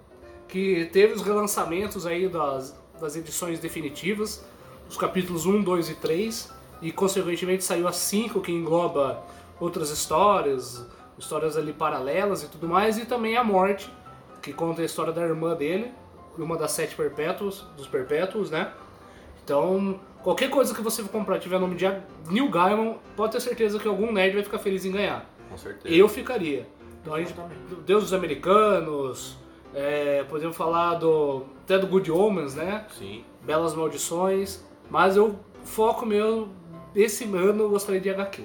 que 0.48 0.86
teve 0.92 1.12
os 1.14 1.22
relançamentos 1.22 2.06
aí 2.06 2.28
das, 2.28 2.76
das 3.00 3.16
edições 3.16 3.58
definitivas, 3.60 4.44
os 4.88 4.96
capítulos 4.96 5.46
1, 5.46 5.62
2 5.62 5.90
e 5.90 5.94
3, 5.94 6.52
e 6.82 6.90
consequentemente 6.92 7.62
saiu 7.64 7.86
a 7.86 7.92
5, 7.92 8.40
que 8.40 8.50
engloba 8.52 9.22
outras 9.60 9.90
histórias, 9.90 10.84
histórias 11.18 11.56
ali 11.56 11.72
paralelas 11.72 12.42
e 12.42 12.46
tudo 12.48 12.66
mais, 12.68 12.98
e 12.98 13.04
também 13.04 13.36
a 13.36 13.44
Morte, 13.44 13.90
que 14.42 14.52
conta 14.52 14.82
a 14.82 14.84
história 14.84 15.12
da 15.12 15.22
irmã 15.22 15.54
dele, 15.54 15.92
uma 16.42 16.56
das 16.56 16.72
sete 16.72 16.94
perpétuos, 16.94 17.66
dos 17.76 17.86
perpétuos, 17.86 18.50
né? 18.50 18.72
Então, 19.44 20.00
qualquer 20.22 20.50
coisa 20.50 20.74
que 20.74 20.80
você 20.80 21.02
for 21.02 21.10
comprar 21.10 21.38
tiver 21.38 21.58
nome 21.58 21.74
de 21.74 21.86
Neil 22.30 22.48
Gaiman, 22.50 22.98
pode 23.16 23.32
ter 23.32 23.40
certeza 23.40 23.78
que 23.78 23.88
algum 23.88 24.12
nerd 24.12 24.34
vai 24.34 24.44
ficar 24.44 24.58
feliz 24.58 24.84
em 24.84 24.92
ganhar. 24.92 25.28
Com 25.48 25.56
certeza. 25.56 25.94
Eu 25.94 26.08
ficaria. 26.08 26.66
Então 27.02 27.14
a 27.14 27.18
gente. 27.18 27.34
Deus 27.84 28.04
dos 28.04 28.12
Americanos, 28.12 29.36
é, 29.74 30.24
podemos 30.24 30.56
falar 30.56 30.94
do 30.94 31.44
até 31.64 31.78
do 31.78 31.86
Good 31.86 32.10
Omens, 32.10 32.54
né? 32.54 32.86
Sim. 32.98 33.24
Belas 33.42 33.74
Maldições, 33.74 34.62
mas 34.90 35.16
eu 35.16 35.38
foco 35.64 36.04
meu 36.04 36.48
esse 36.94 37.24
ano 37.24 37.64
eu 37.64 37.70
gostaria 37.70 38.00
de 38.00 38.10
HQ. 38.10 38.44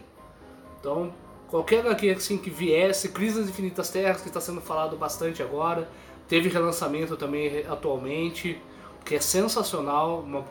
Então, 0.79 1.13
qualquer 1.47 1.79
HQ 1.79 2.09
assim 2.11 2.37
que 2.37 2.49
viesse, 2.49 3.09
Crise 3.09 3.39
das 3.39 3.49
Infinitas 3.49 3.89
Terras, 3.89 4.21
que 4.21 4.27
está 4.27 4.39
sendo 4.39 4.61
falado 4.61 4.95
bastante 4.95 5.41
agora, 5.41 5.87
teve 6.27 6.49
relançamento 6.49 7.15
também 7.15 7.65
atualmente, 7.67 8.59
que 9.03 9.15
é 9.15 9.19
sensacional. 9.19 10.19
uma- 10.21 10.43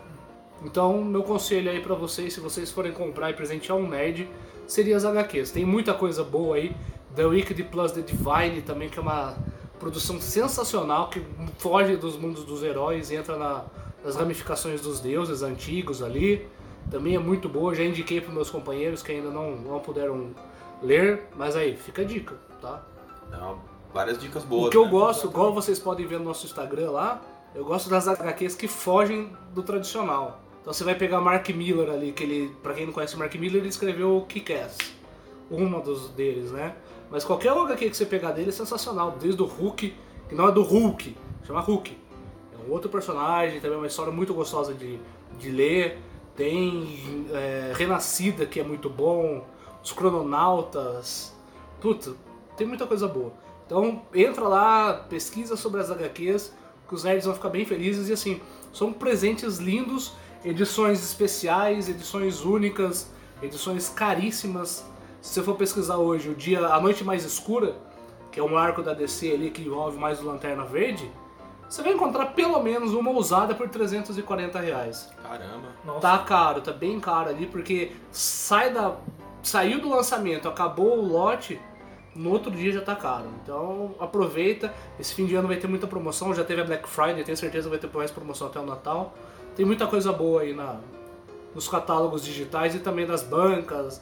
Então, 0.65 1.03
meu 1.05 1.23
conselho 1.23 1.71
aí 1.71 1.81
pra 1.81 1.95
vocês, 1.95 2.33
se 2.33 2.41
vocês 2.41 2.71
forem 2.71 2.93
comprar 2.93 3.31
e 3.31 3.35
presentear 3.35 3.77
um 3.77 3.87
nerd, 3.89 4.29
seria 4.67 4.97
as 4.97 5.05
HQs. 5.05 5.51
Tem 5.51 5.65
muita 5.65 5.93
coisa 5.93 6.23
boa 6.25 6.57
aí. 6.57 6.75
The 7.15 7.27
Wicked 7.27 7.63
Plus 7.65 7.93
The 7.93 8.01
Divine 8.03 8.63
também, 8.63 8.89
que 8.89 8.99
é 8.99 9.03
uma 9.03 9.37
produção 9.79 10.19
sensacional, 10.21 11.09
que 11.11 11.23
foge 11.59 11.97
dos 11.97 12.17
mundos 12.17 12.45
dos 12.45 12.63
heróis 12.63 13.11
e 13.11 13.17
entra 13.17 13.37
na- 13.37 13.65
nas 14.05 14.17
ramificações 14.17 14.81
dos 14.81 15.01
deuses 15.01 15.43
antigos 15.43 16.03
ali. 16.03 16.47
Também 16.91 17.15
é 17.17 17.19
muito 17.19 17.49
boa, 17.49 17.75
já 17.75 17.85
indiquei 17.85 18.21
para 18.21 18.33
meus 18.33 18.49
companheiros 18.51 19.03
que 19.03 19.13
ainda 19.13 19.31
não, 19.31 19.57
não 19.57 19.81
puderam 19.81 20.31
ler, 20.83 21.25
mas 21.37 21.57
aí, 21.57 21.77
fica 21.77 22.03
a 22.03 22.05
dica, 22.05 22.35
tá? 22.61 22.83
Não, 23.31 23.59
várias 23.95 24.19
dicas 24.19 24.43
boas. 24.43 24.67
o 24.67 24.71
que 24.71 24.77
eu 24.77 24.87
né? 24.87 24.91
gosto, 24.91 25.29
igual 25.29 25.55
vocês 25.55 25.79
podem 25.79 26.05
ver 26.05 26.19
no 26.19 26.25
nosso 26.25 26.45
Instagram 26.45 26.91
lá, 26.91 27.23
eu 27.55 27.65
gosto 27.65 27.89
das 27.89 28.09
HQs 28.09 28.57
que 28.57 28.67
fogem 28.67 29.31
do 29.55 29.63
tradicional. 29.63 30.41
Então 30.61 30.73
você 30.73 30.83
vai 30.83 30.97
pegar 30.97 31.21
Mark 31.21 31.49
Miller 31.51 31.89
ali, 31.89 32.11
que 32.11 32.25
ele, 32.25 32.57
pra 32.61 32.75
quem 32.75 32.87
não 32.87 32.93
conhece 32.93 33.15
o 33.15 33.19
Mark 33.19 33.33
Miller, 33.37 33.61
ele 33.61 33.69
escreveu 33.69 34.17
o 34.17 34.27
Kick-Ass. 34.27 34.79
Uma 35.49 35.79
dos 35.79 36.09
deles, 36.09 36.51
né? 36.51 36.75
Mas 37.11 37.25
qualquer 37.25 37.53
HQ 37.53 37.91
que 37.91 37.97
você 37.97 38.07
pegar 38.07 38.33
dele 38.33 38.49
é 38.49 38.53
sensacional, 38.53 39.13
desde 39.21 39.41
o 39.41 39.47
Hulk, 39.47 39.95
que 40.29 40.35
não 40.35 40.49
é 40.49 40.53
do 40.53 40.63
Hulk, 40.63 41.17
chama 41.47 41.61
Hulk. 41.61 41.97
É 42.53 42.69
um 42.69 42.73
outro 42.73 42.91
personagem, 42.91 43.61
também 43.61 43.77
é 43.77 43.81
uma 43.81 43.87
história 43.87 44.11
muito 44.11 44.35
gostosa 44.35 44.75
de, 44.75 44.99
de 45.39 45.51
ler. 45.51 45.99
Tem 46.35 47.29
é, 47.33 47.73
Renascida, 47.77 48.45
que 48.45 48.59
é 48.59 48.65
muito 48.65 48.91
bom. 48.91 49.47
Os 49.83 49.93
Crononautas. 49.93 51.33
Puta, 51.81 52.15
tem 52.57 52.67
muita 52.67 52.87
coisa 52.87 53.07
boa. 53.07 53.44
Então 53.67 54.03
entra 54.15 54.47
lá, 54.47 54.95
pesquisa 55.09 55.57
sobre 55.57 55.81
as 55.81 55.91
HQs, 55.91 56.53
que 56.89 56.95
os 56.95 57.05
nerds 57.05 57.25
vão 57.25 57.35
ficar 57.35 57.49
bem 57.49 57.65
felizes. 57.65 58.09
E 58.09 58.13
assim, 58.13 58.41
são 58.73 58.93
presentes 58.93 59.59
lindos, 59.59 60.13
edições 60.45 61.03
especiais, 61.03 61.89
edições 61.89 62.45
únicas, 62.45 63.11
edições 63.43 63.89
caríssimas. 63.89 64.85
Se 65.21 65.35
você 65.35 65.43
for 65.43 65.57
pesquisar 65.57 65.97
hoje, 65.97 66.29
o 66.29 66.35
dia, 66.35 66.67
a 66.67 66.81
noite 66.81 67.03
mais 67.03 67.25
escura, 67.25 67.77
que 68.31 68.39
é 68.39 68.43
um 68.43 68.59
arco 68.59 68.83
da 68.83 68.93
DC 68.93 69.33
ali 69.33 69.51
que 69.51 69.63
envolve 69.63 69.99
mais 69.99 70.21
o 70.21 70.27
Lanterna 70.27 70.65
Verde, 70.65 71.11
você 71.69 71.83
vai 71.83 71.93
encontrar 71.93 72.27
pelo 72.27 72.63
menos 72.63 72.93
uma 72.93 73.11
usada 73.11 73.55
por 73.55 73.69
340 73.69 74.61
reais. 74.61 75.11
Caramba. 75.23 75.69
Nossa. 75.85 76.01
Tá 76.01 76.19
caro, 76.19 76.61
tá 76.61 76.73
bem 76.73 77.01
caro 77.01 77.31
ali, 77.31 77.47
porque 77.47 77.93
sai 78.13 78.73
da. 78.73 78.97
Saiu 79.43 79.81
do 79.81 79.91
lançamento, 79.91 80.49
acabou 80.49 80.99
o 80.99 81.07
lote, 81.07 81.61
no 82.15 82.31
outro 82.31 82.51
dia 82.51 82.73
já 82.73 82.81
tá 82.81 82.95
caro. 82.95 83.27
Então 83.43 83.95
aproveita, 83.99 84.73
esse 84.99 85.15
fim 85.15 85.27
de 85.27 85.35
ano 85.35 85.49
vai 85.49 85.57
ter 85.57 85.67
muita 85.67 85.87
promoção, 85.87 86.35
já 86.35 86.45
teve 86.45 86.61
a 86.61 86.65
Black 86.65 86.89
Friday, 86.89 87.25
tenho 87.25 87.37
certeza 87.37 87.69
vai 87.69 87.79
ter 87.79 87.91
mais 87.93 88.11
promoção 88.11 88.47
até 88.47 88.61
o 88.61 88.67
Natal. 88.67 89.15
Tem 89.57 89.65
muita 89.65 89.87
coisa 89.87 90.13
boa 90.13 90.43
aí 90.43 90.53
na, 90.53 90.81
nos 91.55 91.69
catálogos 91.69 92.25
digitais 92.25 92.75
e 92.75 92.81
também 92.81 93.07
nas 93.07 93.23
bancas. 93.23 94.01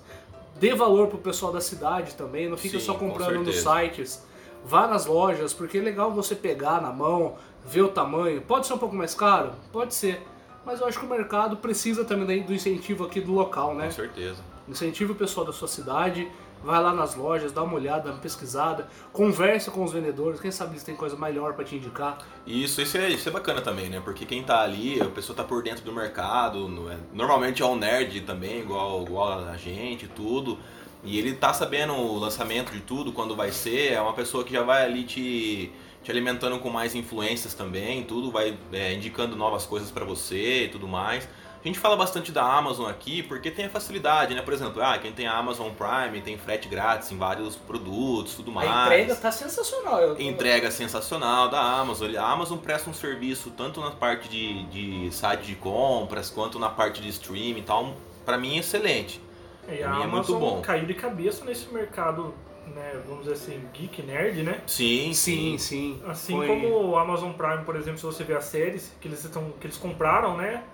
Dê 0.58 0.74
valor 0.74 1.08
pro 1.08 1.18
pessoal 1.18 1.52
da 1.52 1.60
cidade 1.60 2.14
também, 2.14 2.48
não 2.48 2.56
fica 2.56 2.78
Sim, 2.78 2.84
só 2.84 2.94
com 2.94 3.10
comprando 3.10 3.44
nos 3.44 3.56
certeza. 3.56 3.80
sites. 3.80 4.26
Vá 4.64 4.86
nas 4.86 5.06
lojas, 5.06 5.52
porque 5.52 5.78
é 5.78 5.80
legal 5.80 6.12
você 6.12 6.36
pegar 6.36 6.80
na 6.80 6.92
mão, 6.92 7.34
ver 7.66 7.82
o 7.82 7.88
tamanho. 7.88 8.40
Pode 8.42 8.66
ser 8.66 8.74
um 8.74 8.78
pouco 8.78 8.94
mais 8.94 9.12
caro? 9.14 9.50
Pode 9.72 9.92
ser. 9.92 10.22
Mas 10.64 10.80
eu 10.80 10.86
acho 10.86 11.00
que 11.00 11.04
o 11.04 11.08
mercado 11.08 11.56
precisa 11.56 12.04
também 12.04 12.42
do 12.42 12.54
incentivo 12.54 13.04
aqui 13.04 13.20
do 13.20 13.32
local, 13.32 13.74
né? 13.74 13.86
Com 13.86 13.90
certeza. 13.92 14.40
Incentive 14.68 15.12
o 15.12 15.14
pessoal 15.16 15.44
da 15.44 15.52
sua 15.52 15.66
cidade, 15.66 16.30
vai 16.62 16.82
lá 16.82 16.92
nas 16.92 17.14
lojas, 17.14 17.52
dá 17.52 17.62
uma 17.62 17.74
olhada, 17.74 18.10
uma 18.10 18.18
pesquisada, 18.18 18.88
conversa 19.12 19.70
com 19.70 19.82
os 19.84 19.92
vendedores, 19.92 20.40
quem 20.40 20.50
sabe 20.50 20.72
eles 20.72 20.82
têm 20.82 20.94
coisa 20.94 21.16
melhor 21.16 21.54
pra 21.54 21.64
te 21.64 21.76
indicar. 21.76 22.18
Isso, 22.46 22.80
isso, 22.80 22.96
é, 22.96 23.08
isso 23.10 23.28
é 23.28 23.32
bacana 23.32 23.60
também, 23.60 23.88
né? 23.88 24.00
Porque 24.04 24.24
quem 24.24 24.42
tá 24.42 24.60
ali, 24.62 25.00
a 25.00 25.06
pessoa 25.06 25.36
tá 25.36 25.44
por 25.44 25.62
dentro 25.62 25.84
do 25.84 25.92
mercado, 25.92 26.90
é- 26.90 26.96
normalmente 27.12 27.62
é 27.62 27.66
um 27.66 27.76
nerd 27.76 28.20
também, 28.22 28.60
igual, 28.60 29.02
igual 29.02 29.44
a 29.48 29.56
gente, 29.56 30.06
tudo. 30.08 30.58
E 31.04 31.18
ele 31.18 31.32
tá 31.34 31.52
sabendo 31.52 31.94
o 31.94 32.16
lançamento 32.18 32.70
de 32.70 32.80
tudo, 32.80 33.12
quando 33.12 33.34
vai 33.34 33.50
ser, 33.50 33.92
é 33.92 34.00
uma 34.00 34.12
pessoa 34.12 34.44
que 34.44 34.52
já 34.52 34.62
vai 34.62 34.84
ali 34.84 35.02
te, 35.02 35.72
te 36.02 36.10
alimentando 36.12 36.58
com 36.60 36.70
mais 36.70 36.94
influências 36.94 37.54
também, 37.54 38.04
tudo, 38.04 38.30
vai 38.30 38.56
é, 38.72 38.92
indicando 38.94 39.34
novas 39.34 39.66
coisas 39.66 39.90
pra 39.90 40.04
você 40.04 40.64
e 40.64 40.68
tudo 40.68 40.86
mais. 40.86 41.28
A 41.64 41.68
gente 41.68 41.78
fala 41.78 41.96
bastante 41.96 42.32
da 42.32 42.42
Amazon 42.42 42.90
aqui 42.90 43.22
porque 43.22 43.48
tem 43.48 43.66
a 43.66 43.70
facilidade, 43.70 44.34
né? 44.34 44.42
Por 44.42 44.52
exemplo, 44.52 44.82
ah, 44.82 44.98
quem 44.98 45.12
tem 45.12 45.28
a 45.28 45.34
Amazon 45.36 45.70
Prime 45.70 46.20
tem 46.20 46.36
frete 46.36 46.68
grátis 46.68 47.12
em 47.12 47.16
vários 47.16 47.54
produtos, 47.54 48.34
tudo 48.34 48.50
mais. 48.50 48.68
A 48.68 48.86
entrega 48.86 49.14
tá 49.14 49.30
sensacional. 49.30 50.00
Eu 50.00 50.16
tô- 50.16 50.22
Entrega 50.22 50.70
sensacional 50.72 51.48
da 51.48 51.60
Amazon. 51.60 52.12
A 52.16 52.28
Amazon 52.32 52.58
presta 52.58 52.90
um 52.90 52.94
serviço 52.94 53.50
tanto 53.56 53.80
na 53.80 53.92
parte 53.92 54.28
de, 54.28 54.64
de 54.64 55.14
site 55.14 55.42
de 55.46 55.54
compras 55.54 56.30
quanto 56.30 56.58
na 56.58 56.68
parte 56.68 57.00
de 57.00 57.08
streaming 57.10 57.60
e 57.60 57.62
tal. 57.62 57.94
Pra 58.24 58.36
mim, 58.36 58.56
excelente. 58.58 59.20
E 59.68 59.76
Pra 59.76 59.86
a 59.90 59.90
mim 59.98 60.02
é 60.02 60.06
muito 60.08 60.34
Amazon 60.34 60.40
bom. 60.40 60.60
caiu 60.62 60.84
de 60.86 60.94
cabeça 60.94 61.44
nesse 61.44 61.72
mercado, 61.72 62.34
né, 62.74 63.00
vamos 63.06 63.22
dizer 63.22 63.34
assim, 63.34 63.64
geek 63.72 64.02
nerd, 64.02 64.42
né? 64.42 64.60
Sim, 64.66 65.12
Sim, 65.14 65.56
sim. 65.58 66.02
Assim 66.08 66.34
Foi- 66.34 66.48
como 66.48 66.88
o 66.90 66.96
Amazon 66.98 67.30
Prime, 67.30 67.62
por 67.64 67.76
exemplo, 67.76 67.98
se 68.00 68.04
você 68.04 68.24
ver 68.24 68.36
as 68.36 68.46
séries 68.46 68.92
que 69.00 69.06
eles, 69.06 69.24
estão, 69.24 69.52
que 69.60 69.66
eles 69.68 69.76
compraram, 69.76 70.36
né? 70.36 70.64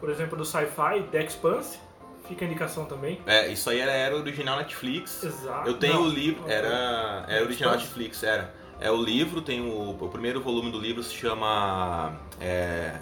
Por 0.00 0.08
exemplo, 0.10 0.36
do 0.36 0.44
Sci-Fi, 0.44 1.02
The 1.12 1.22
Expanse, 1.24 1.78
fica 2.26 2.44
a 2.44 2.48
indicação 2.48 2.86
também. 2.86 3.20
É, 3.26 3.48
isso 3.48 3.68
aí 3.70 3.78
era, 3.80 3.92
era 3.92 4.16
original 4.16 4.56
Netflix. 4.58 5.22
Exato. 5.22 5.68
Eu 5.68 5.74
tenho 5.74 5.94
Não, 5.94 6.02
o 6.04 6.08
livro, 6.08 6.42
era, 6.48 7.24
era 7.28 7.44
original 7.44 7.74
Expanse. 7.74 7.84
Netflix, 7.98 8.22
era. 8.22 8.54
É 8.80 8.90
o 8.90 8.96
livro, 8.96 9.42
tem 9.42 9.60
o, 9.60 9.90
o 10.00 10.08
primeiro 10.08 10.40
volume 10.40 10.70
do 10.72 10.78
livro 10.80 11.02
se 11.02 11.14
chama 11.14 12.18
é, 12.40 12.94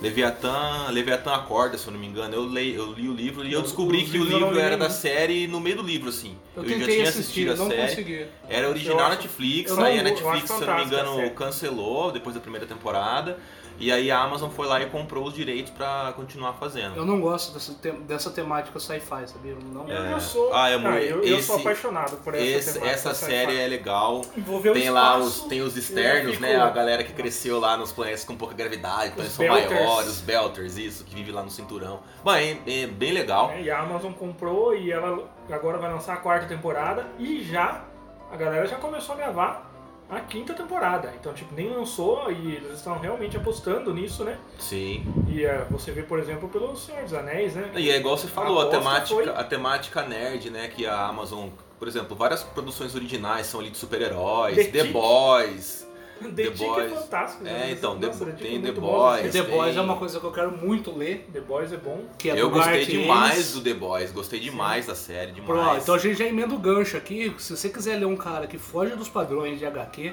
Leviatã, 0.00 0.88
Leviatã 0.90 1.32
Acorda, 1.34 1.76
se 1.76 1.86
eu 1.86 1.92
não 1.92 1.98
me 1.98 2.06
engano. 2.06 2.34
Eu, 2.34 2.44
leio, 2.44 2.76
eu 2.76 2.92
li 2.92 3.08
o 3.08 3.12
livro 3.14 3.44
e 3.46 3.52
eu 3.52 3.62
descobri 3.62 4.04
que 4.04 4.18
o 4.18 4.20
eu 4.22 4.24
livro 4.38 4.52
li 4.52 4.60
era 4.60 4.76
da 4.76 4.90
série 4.90 5.46
no 5.48 5.58
meio 5.58 5.76
do 5.76 5.82
livro, 5.82 6.08
assim. 6.10 6.36
Eu 6.54 6.62
já 6.64 6.68
tentei 6.76 6.96
tinha 6.96 7.08
assistir, 7.08 7.48
assistido 7.48 7.52
a 7.52 7.56
não 7.56 7.68
série. 7.68 7.88
consegui. 7.88 8.26
Era 8.48 8.68
original 8.68 8.98
Eu 8.98 9.04
acho- 9.06 9.16
Netflix, 9.16 9.70
eu 9.70 9.76
não- 9.76 9.84
aí 9.84 9.94
a 9.94 9.96
eu 9.96 10.04
Netflix, 10.04 10.46
se 10.50 10.52
eu 10.62 10.66
não 10.66 10.74
me 10.76 10.80
a 10.82 10.84
engano, 10.84 11.30
cancelou 11.30 12.12
depois 12.12 12.34
da 12.34 12.40
primeira 12.40 12.66
temporada. 12.66 13.38
E 13.78 13.92
aí 13.92 14.10
a 14.10 14.18
Amazon 14.20 14.50
foi 14.50 14.66
lá 14.66 14.80
e 14.82 14.86
comprou 14.86 15.24
os 15.24 15.32
direitos 15.34 15.70
pra 15.72 16.12
continuar 16.16 16.54
fazendo. 16.54 16.96
Eu 16.96 17.04
não 17.06 17.20
gosto 17.20 17.52
dessa, 17.54 17.72
te- 17.74 17.92
dessa 17.92 18.30
temática 18.30 18.78
sci-fi, 18.80 19.26
sabia? 19.26 19.52
Eu 19.52 19.58
Não... 19.72 19.88
Eu, 19.88 20.04
É. 20.04 20.12
eu 20.14 20.20
sou, 20.20 20.52
Ah, 20.52 20.68
é 20.70 20.76
cara, 20.78 20.90
muito- 20.90 21.04
eu, 21.06 21.22
eu 21.24 21.42
sou 21.42 21.56
esse- 21.56 21.66
apaixonado 21.66 22.16
por 22.18 22.34
essa 22.34 22.44
Esse- 22.44 22.72
temática 22.74 22.94
essa 22.94 23.14
série 23.14 23.56
é 23.56 23.66
legal. 23.68 24.24
Envolveu 24.36 24.72
Tem 24.74 24.90
lá 24.90 25.16
os, 25.18 25.42
tem 25.42 25.60
os 25.62 25.76
externos, 25.76 26.32
fico- 26.32 26.42
né? 26.42 26.56
A 26.56 26.70
galera 26.70 27.04
que 27.04 27.12
cresceu 27.12 27.60
lá 27.60 27.76
nos 27.76 27.92
planetas 27.92 28.24
com 28.24 28.36
pouca 28.36 28.54
gravidade, 28.54 29.12
então 29.12 29.18
Os 29.18 29.24
eles 29.24 29.32
são 29.32 29.44
Belters. 29.46 29.70
maiores, 29.80 30.08
os 30.08 30.20
Belters, 30.20 30.76
isso, 30.76 31.04
que 31.04 31.14
vive 31.14 31.30
lá 31.30 31.42
no 31.42 31.50
cinturão. 31.50 32.00
Bom, 32.24 32.32
é, 32.32 32.56
é 32.66 32.86
bem 32.86 33.12
legal. 33.12 33.48
né, 33.48 33.62
E 33.62 33.70
a 33.70 33.78
Amazon 33.80 34.12
comprou 34.12 34.74
e 34.74 34.90
ela 34.90 35.24
agora 35.50 35.78
vai 35.78 35.90
lançar 35.92 36.14
a 36.14 36.16
quarta 36.16 36.46
temporada 36.46 37.06
e 37.18 37.42
já 37.44 37.84
a 38.30 38.36
galera 38.36 38.66
já 38.66 38.76
começou 38.76 39.14
a 39.14 39.18
gravar 39.18 39.67
a 40.08 40.20
quinta 40.20 40.54
temporada. 40.54 41.12
Então, 41.18 41.32
tipo, 41.34 41.54
nem 41.54 41.68
lançou 41.70 42.30
e 42.32 42.56
eles 42.56 42.72
estão 42.78 42.98
realmente 42.98 43.36
apostando 43.36 43.92
nisso, 43.92 44.24
né? 44.24 44.38
Sim. 44.58 45.04
E 45.28 45.44
eh, 45.44 45.66
você 45.70 45.92
vê, 45.92 46.02
por 46.02 46.18
exemplo, 46.18 46.48
pelo 46.48 46.74
Senhor 46.76 47.02
dos 47.02 47.14
Anéis, 47.14 47.54
né? 47.54 47.70
E 47.76 47.90
é 47.90 47.96
igual 47.96 48.16
você 48.16 48.26
falou, 48.26 48.58
a, 48.58 48.62
aposta 48.64 48.78
temática, 48.78 49.14
foi- 49.14 49.28
a 49.28 49.44
temática 49.44 50.02
nerd, 50.02 50.50
né? 50.50 50.68
Que 50.68 50.86
a 50.86 51.06
Amazon, 51.06 51.48
por 51.78 51.86
exemplo, 51.88 52.16
várias 52.16 52.42
produções 52.42 52.94
originais 52.94 53.46
são 53.46 53.60
ali 53.60 53.70
de 53.70 53.78
super-heróis, 53.78 54.56
The 54.56 54.64
The. 54.82 54.84
Boys. 54.84 55.87
The, 56.18 56.30
The 56.30 56.42
é 56.42 56.50
Boys. 56.50 56.92
fantástico. 56.92 57.46
É, 57.46 57.50
né? 57.52 57.70
então, 57.72 57.94
Nossa, 57.98 58.24
The- 58.24 58.32
Tick 58.32 58.42
tem 58.48 58.58
é 58.58 58.60
The 58.62 58.72
bom, 58.72 58.80
Boys. 58.80 59.22
né? 59.24 59.30
The 59.30 59.42
Boys 59.42 59.76
é 59.76 59.80
uma 59.80 59.96
coisa 59.96 60.20
que 60.20 60.26
eu 60.26 60.32
quero 60.32 60.52
muito 60.56 60.96
ler, 60.96 61.26
The 61.32 61.40
Boys 61.40 61.72
é 61.72 61.76
bom. 61.76 62.04
que 62.18 62.30
é 62.30 62.40
Eu 62.40 62.48
do 62.48 62.54
gostei 62.56 62.84
demais 62.86 63.52
do 63.52 63.60
The 63.60 63.74
Boys, 63.74 64.12
gostei 64.12 64.40
demais 64.40 64.86
da 64.86 64.94
série, 64.94 65.32
demais. 65.32 65.82
então 65.82 65.94
a 65.94 65.98
gente 65.98 66.18
já 66.18 66.24
emenda 66.26 66.54
o 66.54 66.58
gancho 66.58 66.96
aqui. 66.96 67.34
Se 67.38 67.56
você 67.56 67.68
quiser 67.68 67.96
ler 67.96 68.06
um 68.06 68.16
cara 68.16 68.46
que 68.46 68.58
foge 68.58 68.94
dos 68.96 69.08
padrões 69.08 69.58
de 69.58 69.66
HQ, 69.66 70.12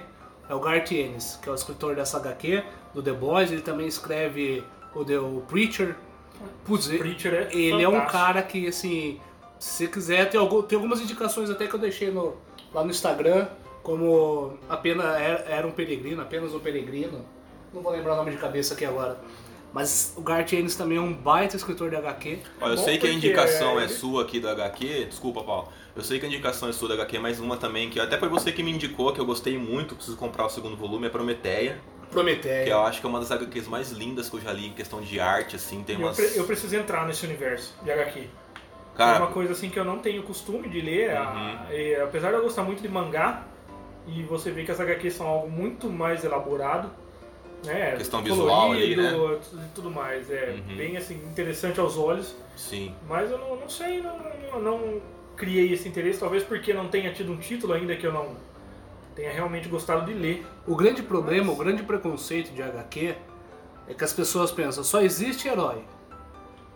é 0.49 0.53
o 0.53 0.59
Garth 0.59 0.91
Ennis, 0.91 1.39
que 1.41 1.49
é 1.49 1.51
o 1.51 1.55
escritor 1.55 1.95
dessa 1.95 2.17
HQ, 2.17 2.63
do 2.93 3.01
The 3.01 3.13
Boys. 3.13 3.51
Ele 3.51 3.61
também 3.61 3.87
escreve 3.87 4.63
o 4.93 5.03
The 5.03 5.17
o 5.19 5.43
Preacher. 5.47 5.95
Putz, 6.65 6.87
Preacher 6.87 7.33
é 7.33 7.55
ele 7.55 7.81
é 7.81 7.87
um 7.87 7.93
fantástico. 7.93 8.11
cara 8.11 8.41
que, 8.43 8.67
assim, 8.67 9.19
se 9.57 9.69
você 9.69 9.87
quiser, 9.87 10.29
tem 10.29 10.39
algumas 10.39 10.99
indicações 11.01 11.49
até 11.49 11.65
que 11.65 11.73
eu 11.73 11.79
deixei 11.79 12.11
no- 12.11 12.35
lá 12.73 12.83
no 12.83 12.91
Instagram, 12.91 13.47
como 13.85 14.57
apenas 14.67 15.05
era, 15.21 15.45
um 15.67 15.71
peregrino, 15.71 16.19
apenas 16.19 16.53
um 16.55 16.59
peregrino. 16.59 17.23
Não 17.71 17.83
vou 17.83 17.91
lembrar 17.91 18.13
o 18.13 18.15
nome 18.17 18.31
de 18.31 18.37
cabeça 18.37 18.73
aqui 18.73 18.83
agora. 18.83 19.15
Mas 19.71 20.13
o 20.17 20.21
Garth 20.21 20.53
Ennis 20.53 20.75
também 20.75 20.97
é 20.97 21.01
um 21.01 21.13
baita 21.13 21.55
escritor 21.55 21.89
de 21.91 21.95
HQ. 21.97 22.39
Ó, 22.61 22.67
eu 22.69 22.75
bom 22.77 22.81
sei 22.83 22.97
que 22.97 23.05
a 23.05 23.11
indicação 23.11 23.79
é, 23.79 23.83
ele- 23.83 23.93
sua 23.93 24.23
aqui 24.23 24.39
do 24.39 24.49
HQ, 24.49 25.05
desculpa, 25.05 25.43
Paulo. 25.43 25.69
Eu 25.95 26.01
sei 26.01 26.17
que 26.19 26.25
a 26.25 26.29
indicação 26.29 26.67
é 26.67 26.71
sua 26.73 26.87
do 26.87 26.93
HQ, 26.95 27.19
mas 27.19 27.39
uma 27.39 27.57
também 27.57 27.89
que 27.89 27.99
até 27.99 28.17
foi 28.17 28.27
você 28.27 28.51
que 28.51 28.63
me 28.63 28.71
indicou, 28.71 29.13
que 29.13 29.19
eu 29.19 29.25
gostei 29.25 29.55
muito, 29.57 29.93
preciso 29.95 30.17
comprar 30.17 30.45
o 30.45 30.49
segundo 30.49 30.75
volume, 30.75 31.05
é 31.05 31.09
Prometeia. 31.09 31.77
Que 32.07 32.11
Prometeia. 32.11 32.67
eu 32.69 32.81
acho 32.81 33.01
que 33.01 33.05
é 33.05 33.09
uma 33.09 33.19
das 33.19 33.31
HQs 33.31 33.67
mais 33.67 33.91
lindas 33.91 34.29
que 34.29 34.35
eu 34.37 34.41
já 34.41 34.51
li 34.51 34.67
em 34.67 34.73
questão 34.73 34.99
de 35.01 35.19
arte, 35.19 35.57
assim, 35.57 35.83
tem 35.83 35.95
Eu, 35.95 36.01
umas. 36.07 36.15
pre- 36.15 36.31
eu 36.35 36.45
preciso 36.45 36.75
entrar 36.75 37.05
nesse 37.05 37.23
universo 37.25 37.75
de 37.83 37.91
HQ. 37.91 38.19
é 38.21 38.97
Cara, 38.97 39.19
uma 39.25 39.31
coisa 39.31 39.51
assim 39.51 39.69
que 39.69 39.77
eu 39.77 39.83
não 39.83 39.99
tenho 39.99 40.23
costume 40.23 40.69
de 40.69 40.79
ler, 40.79 41.11
a- 41.17 41.65
Uhum. 41.69 41.75
e, 41.75 41.95
apesar 41.95 42.29
de 42.29 42.35
eu 42.37 42.43
gostar 42.43 42.63
muito 42.63 42.81
de 42.81 42.87
mangá, 42.87 43.43
e 44.07 44.23
você 44.23 44.51
vê 44.51 44.63
que 44.63 44.71
as 44.71 44.79
HQs 44.79 45.13
são 45.15 45.27
algo 45.27 45.49
muito 45.49 45.89
mais 45.89 46.23
elaborado, 46.23 46.89
né? 47.65 47.95
Questão 47.97 48.21
visual 48.21 48.71
ali, 48.71 48.95
né? 48.95 49.11
colorido 49.11 49.41
E 49.53 49.69
tudo 49.73 49.89
mais, 49.89 50.29
é 50.29 50.55
Uhum. 50.69 50.75
bem 50.77 50.97
assim 50.97 51.15
interessante 51.15 51.79
aos 51.79 51.97
olhos, 51.97 52.35
sim. 52.55 52.93
mas 53.07 53.31
eu 53.31 53.37
não, 53.37 53.55
não 53.55 53.69
sei, 53.69 54.01
não, 54.01 54.17
não, 54.53 54.59
não 54.61 55.01
criei 55.35 55.73
esse 55.73 55.87
interesse, 55.87 56.19
talvez 56.19 56.43
porque 56.43 56.73
não 56.73 56.87
tenha 56.87 57.11
tido 57.11 57.31
um 57.31 57.37
título 57.37 57.73
ainda 57.73 57.95
que 57.95 58.05
eu 58.05 58.13
não 58.13 58.35
tenha 59.15 59.31
realmente 59.31 59.67
gostado 59.67 60.05
de 60.05 60.13
ler. 60.13 60.45
O 60.67 60.75
grande 60.75 61.01
problema, 61.01 61.51
o 61.51 61.55
grande 61.55 61.81
preconceito 61.83 62.51
de 62.53 62.61
HQ 62.61 63.15
é 63.87 63.93
que 63.93 64.03
as 64.03 64.13
pessoas 64.13 64.51
pensam, 64.51 64.83
só 64.83 65.01
existe 65.01 65.47
herói. 65.47 65.83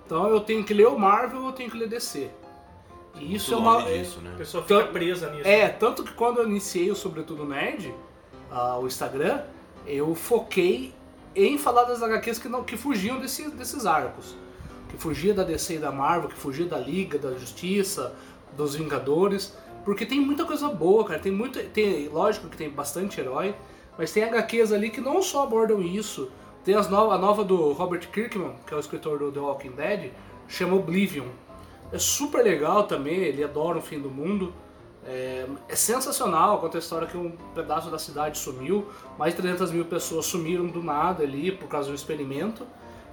Então 0.05 0.27
eu 0.27 0.39
tenho 0.39 0.63
que 0.63 0.73
ler 0.73 0.88
o 0.88 0.97
Marvel 0.97 1.41
ou 1.41 1.47
eu 1.47 1.51
tenho 1.53 1.69
que 1.69 1.77
ler 1.77 1.88
DC. 1.88 2.30
E 3.16 3.36
isso 3.36 3.53
é 3.53 3.57
uma. 3.57 3.82
disso, 3.84 4.20
né? 4.22 4.32
A 4.34 4.38
pessoa 4.38 4.64
fica 4.64 4.84
presa 4.86 5.30
nisso. 5.32 5.47
É, 5.47 5.68
tanto 5.68 6.03
que 6.03 6.14
quando 6.14 6.39
eu 6.39 6.47
iniciei 6.47 6.89
o 6.91 6.95
Sobretudo 6.95 7.45
Nerd, 7.45 7.93
ah, 8.51 8.78
o 8.80 8.88
Instagram, 8.88 9.41
eu 9.86 10.14
foquei 10.16 10.93
em 11.36 11.57
falar 11.57 11.84
das 11.86 12.01
HQs 12.01 12.39
que, 12.39 12.47
não, 12.49 12.64
que 12.64 12.78
fugiam 12.78 13.20
desse- 13.20 13.49
desses 13.51 13.86
arcos. 13.86 14.36
Que 14.89 14.97
fugia 14.97 15.34
da 15.34 15.43
DC 15.43 15.76
e 15.76 15.78
da 15.78 15.91
Marvel, 15.91 16.30
que 16.30 16.36
fugia 16.36 16.66
da 16.66 16.78
Liga, 16.78 17.18
da 17.20 17.32
Justiça, 17.34 18.16
dos 18.57 18.76
Vingadores. 18.76 19.55
Porque 19.86 20.05
tem 20.05 20.20
muita 20.20 20.45
coisa 20.45 20.68
boa, 20.70 21.03
cara. 21.05 21.20
Tem 21.20 21.32
muito. 21.32 21.60
Tem, 21.70 22.07
lógico 22.10 22.47
que 22.49 22.57
tem 22.57 22.70
bastante 22.70 23.20
herói, 23.20 23.55
mas 23.97 24.12
tem 24.12 24.24
HQs 24.24 24.72
ali 24.72 24.89
que 24.89 24.99
não 25.01 25.22
só 25.22 25.43
abordam 25.43 25.82
isso. 25.82 26.32
Tem 26.64 26.76
as 26.76 26.89
no, 26.89 27.12
a 27.12 27.18
nova 27.18 27.43
do 27.43 27.72
Robert 27.74 28.10
Kirkman, 28.12 28.53
que 28.68 28.74
é 28.74 28.78
o 28.78 28.80
escritor 28.80 29.20
do 29.20 29.32
The 29.32 29.39
Walking 29.39 29.72
Dead, 29.72 30.12
chama 30.47 30.76
Oblivion. 30.76 31.26
É 31.91 31.97
super 31.97 32.43
legal 32.43 32.83
também, 32.83 33.15
ele 33.15 33.43
adora 33.43 33.77
o 33.77 33.81
fim 33.81 33.99
do 33.99 34.09
mundo. 34.09 34.53
É, 35.05 35.45
é 35.67 35.75
sensacional, 35.75 36.59
conta 36.59 36.77
a 36.77 36.79
história 36.79 37.07
que 37.07 37.17
um 37.17 37.31
pedaço 37.55 37.89
da 37.89 37.97
cidade 37.97 38.37
sumiu, 38.37 38.87
mais 39.17 39.33
de 39.33 39.41
300 39.41 39.71
mil 39.71 39.85
pessoas 39.85 40.25
sumiram 40.25 40.67
do 40.67 40.83
nada 40.83 41.23
ali 41.23 41.51
por 41.51 41.67
causa 41.67 41.87
de 41.87 41.93
um 41.93 41.95
experimento 41.95 42.67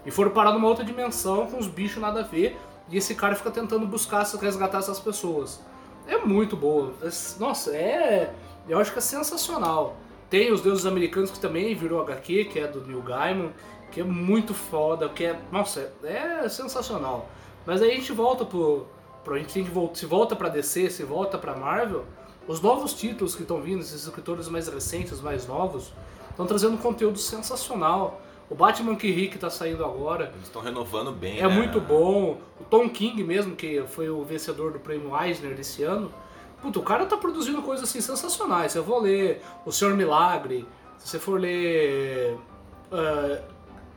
e 0.05 0.11
foram 0.11 0.31
parar 0.33 0.53
numa 0.53 0.68
outra 0.68 0.85
dimensão 0.85 1.47
com 1.47 1.59
os 1.59 1.68
bichos 1.68 2.03
nada 2.03 2.20
a 2.20 2.22
ver 2.22 2.59
e 2.91 2.97
esse 2.99 3.14
cara 3.14 3.35
fica 3.35 3.51
tentando 3.51 3.87
buscar, 3.87 4.24
resgatar 4.41 4.79
essas 4.79 5.01
pessoas. 5.01 5.61
É 6.07 6.18
muito 6.18 6.57
boa, 6.57 6.93
É- 7.03 7.09
nossa, 7.41 7.74
é. 7.74 8.33
Eu 8.68 8.79
acho 8.79 8.93
que 8.93 8.99
é 8.99 9.03
sensacional. 9.03 9.97
Tem 10.29 10.53
os 10.53 10.61
Deuses 10.61 10.87
Americanos 10.87 11.31
que 11.31 11.39
também 11.39 11.74
virou 11.74 12.01
HQ, 12.03 12.47
que 12.47 12.59
é 12.59 12.66
do 12.66 12.85
Neil 12.85 13.01
Gaiman, 13.01 13.53
que 13.91 14.01
é 14.01 14.05
muito 14.05 14.53
foda, 14.53 15.09
que 15.09 15.24
é. 15.24 15.39
Nossa, 15.53 15.93
é 16.03 16.49
sensacional. 16.49 17.29
Mas 17.67 17.83
aí 17.83 17.91
a 17.91 17.95
gente 17.95 18.12
volta 18.12 18.45
pro. 18.45 18.87
pro 19.25 19.35
a 19.35 19.39
gente 19.39 19.53
tem 19.53 19.64
que 19.64 19.71
vol- 19.71 19.95
se 19.95 20.07
volta 20.07 20.37
pra 20.37 20.49
DC, 20.49 20.89
se 20.91 21.03
volta 21.03 21.37
pra 21.37 21.55
Marvel. 21.57 22.05
Os 22.47 22.61
novos 22.61 22.93
títulos 22.95 23.35
que 23.35 23.43
estão 23.43 23.61
vindo, 23.61 23.81
esses 23.81 24.05
escritores 24.07 24.49
mais 24.49 24.69
recentes, 24.69 25.21
mais 25.21 25.47
novos, 25.49 25.93
estão 26.31 26.47
trazendo 26.47 26.79
conteúdo 26.79 27.19
sensacional. 27.19 28.21
O 28.49 28.55
Batman 28.55 28.95
que 28.95 29.11
Rick 29.11 29.37
tá 29.39 29.51
saindo 29.51 29.85
agora. 29.85 30.27
Eles 30.33 30.45
estão 30.47 30.62
renovando 30.62 31.11
bem, 31.11 31.41
É 31.41 31.49
né? 31.49 31.53
muito 31.55 31.81
bom. 31.81 32.39
O 32.61 32.64
Tom 32.71 32.89
King 32.89 33.25
mesmo, 33.25 33.57
que 33.57 33.83
foi 33.89 34.09
o 34.09 34.23
vencedor 34.23 34.71
do 34.73 34.79
prêmio 34.79 35.11
Eisner 35.21 35.57
desse 35.57 35.83
ano. 35.83 36.12
Puta, 36.62 36.79
o 36.79 36.83
cara 36.83 37.05
tá 37.07 37.17
produzindo 37.17 37.61
coisas 37.62 37.89
assim 37.89 38.01
sensacionais. 38.01 38.77
Eu 38.77 38.85
vou 38.85 39.01
ler 39.01 39.43
O 39.64 39.73
Senhor 39.73 39.95
Milagre, 39.95 40.64
se 40.99 41.09
você 41.09 41.19
for 41.19 41.41
ler 41.41 42.39
ah, 42.93 43.41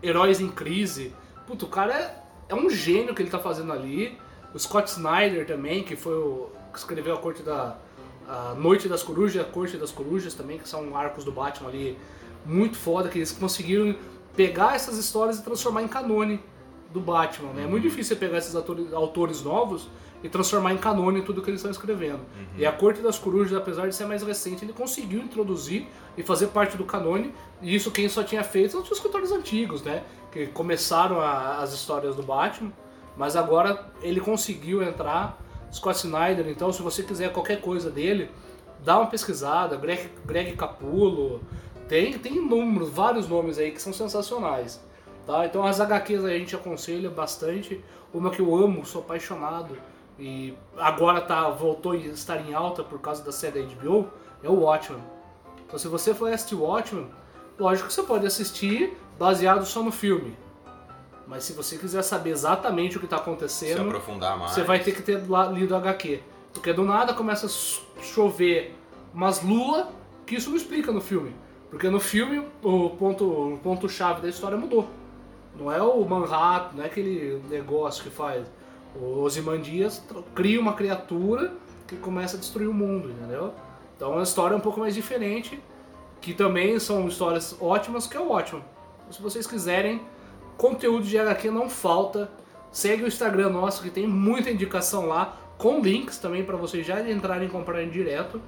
Heróis 0.01 0.39
em 0.41 0.49
Crise. 0.49 1.13
Puta, 1.45 1.65
o 1.65 1.67
cara 1.69 1.93
é, 1.93 2.23
é 2.49 2.55
um 2.55 2.69
gênio 2.69 3.15
que 3.15 3.21
ele 3.21 3.29
tá 3.29 3.39
fazendo 3.39 3.71
ali. 3.71 4.17
O 4.53 4.59
Scott 4.59 4.89
Snyder 4.89 5.45
também, 5.45 5.83
que 5.83 5.95
foi 5.95 6.15
o 6.15 6.49
que 6.73 6.79
escreveu 6.79 7.13
a 7.13 7.17
Corte 7.17 7.43
da 7.43 7.77
a 8.27 8.53
Noite 8.53 8.87
das 8.87 9.01
Corujas 9.01 9.35
e 9.35 9.39
a 9.39 9.43
Corte 9.43 9.75
das 9.77 9.91
Corujas 9.91 10.35
também, 10.35 10.59
que 10.59 10.69
são 10.69 10.95
arcos 10.95 11.23
do 11.23 11.31
Batman 11.31 11.69
ali 11.69 11.97
muito 12.45 12.77
foda, 12.77 13.09
que 13.09 13.17
eles 13.17 13.31
conseguiram 13.31 13.95
pegar 14.35 14.75
essas 14.75 14.97
histórias 14.97 15.39
e 15.39 15.43
transformar 15.43 15.81
em 15.81 15.87
canone 15.87 16.39
do 16.93 16.99
Batman, 16.99 17.53
né? 17.53 17.63
É 17.63 17.67
muito 17.67 17.83
difícil 17.83 18.15
você 18.15 18.19
pegar 18.19 18.37
esses 18.37 18.55
atores- 18.55 18.93
autores 18.93 19.41
novos 19.41 19.87
e 20.23 20.29
transformar 20.29 20.73
em 20.73 20.77
canone 20.77 21.21
tudo 21.21 21.41
que 21.41 21.49
eles 21.49 21.59
estão 21.59 21.71
escrevendo. 21.71 22.19
E 22.57 22.65
a 22.65 22.71
Corte 22.71 23.01
das 23.01 23.17
Corujas, 23.17 23.57
apesar 23.57 23.87
de 23.87 23.95
ser 23.95 24.05
mais 24.05 24.21
recente, 24.21 24.65
ele 24.65 24.73
conseguiu 24.73 25.21
introduzir 25.21 25.87
e 26.17 26.23
fazer 26.23 26.47
parte 26.47 26.75
do 26.75 26.83
canone, 26.83 27.33
e 27.61 27.73
isso 27.73 27.89
quem 27.91 28.09
só 28.09 28.23
tinha 28.23 28.43
feito 28.43 28.71
são 28.71 28.81
os 28.81 28.91
escritores 28.91 29.31
antigos, 29.31 29.81
né? 29.81 30.03
Que 30.31 30.47
começaram 30.47 31.21
a- 31.21 31.57
as 31.57 31.73
histórias 31.73 32.15
do 32.15 32.23
Batman, 32.23 32.71
mas 33.15 33.35
agora 33.35 33.91
ele 34.01 34.19
conseguiu 34.19 34.83
entrar, 34.83 35.37
Scott 35.71 35.97
Snyder, 36.05 36.47
então 36.49 36.71
se 36.73 36.81
você 36.81 37.03
quiser 37.03 37.31
qualquer 37.31 37.61
coisa 37.61 37.89
dele, 37.89 38.29
dá 38.83 38.97
uma 38.99 39.07
pesquisada, 39.07 39.75
Greg, 39.77 40.09
Greg 40.25 40.53
Capullo, 40.55 41.41
tem, 41.87 42.17
tem 42.17 42.35
números, 42.45 42.89
vários 42.89 43.27
nomes 43.27 43.57
aí 43.57 43.71
que 43.71 43.81
são 43.81 43.93
sensacionais. 43.93 44.81
Tá? 45.25 45.45
Então 45.45 45.63
as 45.63 45.79
HQs 45.79 46.25
a 46.25 46.29
gente 46.29 46.55
aconselha 46.55 47.09
bastante. 47.09 47.83
Uma 48.11 48.31
que 48.31 48.39
eu 48.39 48.55
amo, 48.55 48.83
sou 48.85 49.01
apaixonado 49.01 49.77
e 50.19 50.53
agora 50.77 51.21
tá, 51.21 51.49
voltou 51.49 51.93
a 51.93 51.95
estar 51.95 52.37
em 52.37 52.53
alta 52.53 52.83
por 52.83 52.99
causa 52.99 53.23
da 53.23 53.31
série 53.31 53.63
da 53.63 53.75
HBO, 53.75 54.09
é 54.43 54.49
o 54.49 54.61
Watchmen. 54.61 55.01
Então 55.65 55.79
se 55.79 55.87
você 55.87 56.13
for 56.13 56.31
assistir 56.31 56.55
Watchmen, 56.55 57.07
lógico 57.57 57.87
que 57.87 57.93
você 57.93 58.03
pode 58.03 58.27
assistir 58.27 58.97
baseado 59.17 59.65
só 59.65 59.81
no 59.81 59.91
filme. 59.91 60.37
Mas 61.25 61.43
se 61.43 61.53
você 61.53 61.77
quiser 61.77 62.01
saber 62.01 62.31
exatamente 62.31 62.97
o 62.97 62.99
que 62.99 63.05
está 63.05 63.17
acontecendo, 63.17 63.91
você 64.49 64.63
vai 64.63 64.79
ter 64.79 64.93
que 64.93 65.01
ter 65.01 65.21
lido 65.53 65.75
HQ. 65.75 66.23
Porque 66.51 66.73
do 66.73 66.83
nada 66.83 67.13
começa 67.13 67.45
a 67.45 68.01
chover 68.01 68.75
umas 69.13 69.41
lua 69.43 69.89
que 70.25 70.35
isso 70.35 70.49
não 70.49 70.57
explica 70.57 70.91
no 70.91 70.99
filme. 70.99 71.35
Porque 71.69 71.87
no 71.87 71.99
filme 71.99 72.43
o 72.63 72.89
ponto, 72.89 73.25
o 73.25 73.59
ponto 73.59 73.87
chave 73.87 74.21
da 74.21 74.27
história 74.27 74.57
mudou. 74.57 74.89
Não 75.55 75.71
é 75.71 75.81
o 75.81 76.03
Manhattan, 76.03 76.77
não 76.77 76.83
é 76.83 76.87
aquele 76.87 77.41
negócio 77.47 78.03
que 78.03 78.09
faz. 78.09 78.47
O 78.95 79.21
Ozymandias 79.21 80.03
cria 80.33 80.59
uma 80.59 80.73
criatura 80.73 81.53
que 81.87 81.95
começa 81.95 82.37
a 82.37 82.39
destruir 82.39 82.67
o 82.67 82.73
mundo, 82.73 83.09
entendeu? 83.09 83.53
Então 83.95 84.17
a 84.17 84.23
história 84.23 84.53
é 84.53 84.57
um 84.57 84.61
pouco 84.61 84.79
mais 84.79 84.95
diferente, 84.95 85.59
que 86.21 86.33
também 86.33 86.79
são 86.79 87.07
histórias 87.07 87.55
ótimas, 87.59 88.07
que 88.07 88.15
é 88.15 88.19
o 88.19 88.29
ótimo. 88.29 88.63
Se 89.11 89.21
vocês 89.21 89.47
quiserem, 89.47 90.01
conteúdo 90.57 91.05
de 91.05 91.17
HQ 91.17 91.49
não 91.49 91.69
falta. 91.69 92.29
Segue 92.71 93.03
o 93.03 93.07
Instagram 93.07 93.49
nosso 93.49 93.81
que 93.81 93.89
tem 93.89 94.07
muita 94.07 94.51
indicação 94.51 95.07
lá, 95.07 95.37
com 95.57 95.79
links 95.79 96.19
também 96.19 96.43
para 96.43 96.55
vocês 96.55 96.85
já 96.85 97.01
entrarem 97.09 97.47
e 97.47 97.51
comprarem 97.51 97.89
direto. 97.89 98.41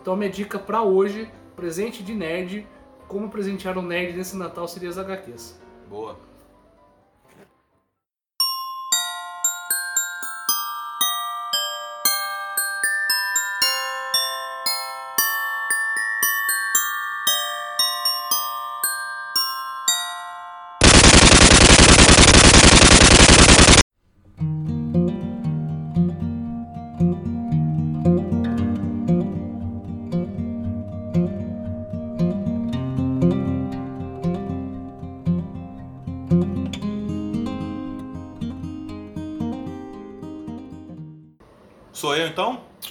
Então 0.00 0.16
minha 0.16 0.30
dica 0.30 0.58
para 0.58 0.82
hoje, 0.82 1.30
presente 1.54 2.02
de 2.02 2.14
nerd, 2.14 2.66
como 3.06 3.28
presentear 3.28 3.78
um 3.78 3.82
nerd 3.82 4.16
nesse 4.16 4.36
Natal 4.36 4.66
seria 4.66 4.88
as 4.88 4.98
HQs. 4.98 5.60
Boa. 5.88 6.29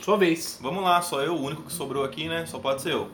Sua 0.10 0.18
vez. 0.18 0.58
Vamos 0.60 0.84
lá, 0.84 1.00
só 1.04 1.22
eu, 1.22 1.36
o 1.36 1.40
único 1.44 1.62
que 1.62 1.72
sobrou 1.72 2.04
aqui, 2.04 2.28
né? 2.28 2.44
Só 2.48 2.58
pode 2.58 2.82
ser 2.82 2.94
eu. 2.94 3.12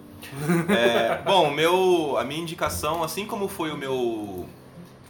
É, 0.69 1.21
bom, 1.27 1.51
meu, 1.51 2.15
a 2.17 2.23
minha 2.23 2.39
indicação, 2.39 3.03
assim 3.03 3.25
como 3.25 3.49
foi 3.49 3.69
o 3.69 3.75
meu 3.75 4.47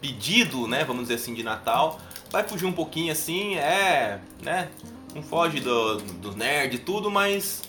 pedido, 0.01 0.67
né? 0.67 0.83
Vamos 0.83 1.03
dizer 1.03 1.13
assim, 1.13 1.35
de 1.35 1.43
Natal, 1.43 1.99
vai 2.31 2.41
fugir 2.41 2.65
um 2.65 2.71
pouquinho 2.71 3.11
assim, 3.11 3.53
é, 3.57 4.19
né? 4.41 4.69
Não 5.13 5.21
foge 5.21 5.59
do, 5.59 5.97
do 5.97 6.35
nerd 6.35 6.73
e 6.73 6.79
tudo, 6.79 7.11
mas 7.11 7.61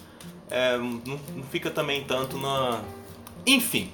é, 0.50 0.78
não, 0.78 1.20
não 1.34 1.42
fica 1.50 1.70
também 1.70 2.02
tanto 2.04 2.38
na. 2.38 2.80
Enfim, 3.44 3.92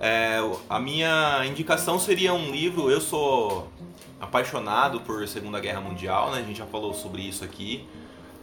é, 0.00 0.38
a 0.70 0.80
minha 0.80 1.44
indicação 1.44 1.98
seria 1.98 2.32
um 2.32 2.50
livro. 2.50 2.90
Eu 2.90 2.98
sou 3.02 3.70
apaixonado 4.18 5.02
por 5.02 5.28
Segunda 5.28 5.60
Guerra 5.60 5.82
Mundial, 5.82 6.30
né? 6.30 6.38
A 6.38 6.42
gente 6.42 6.56
já 6.56 6.66
falou 6.66 6.94
sobre 6.94 7.20
isso 7.20 7.44
aqui. 7.44 7.86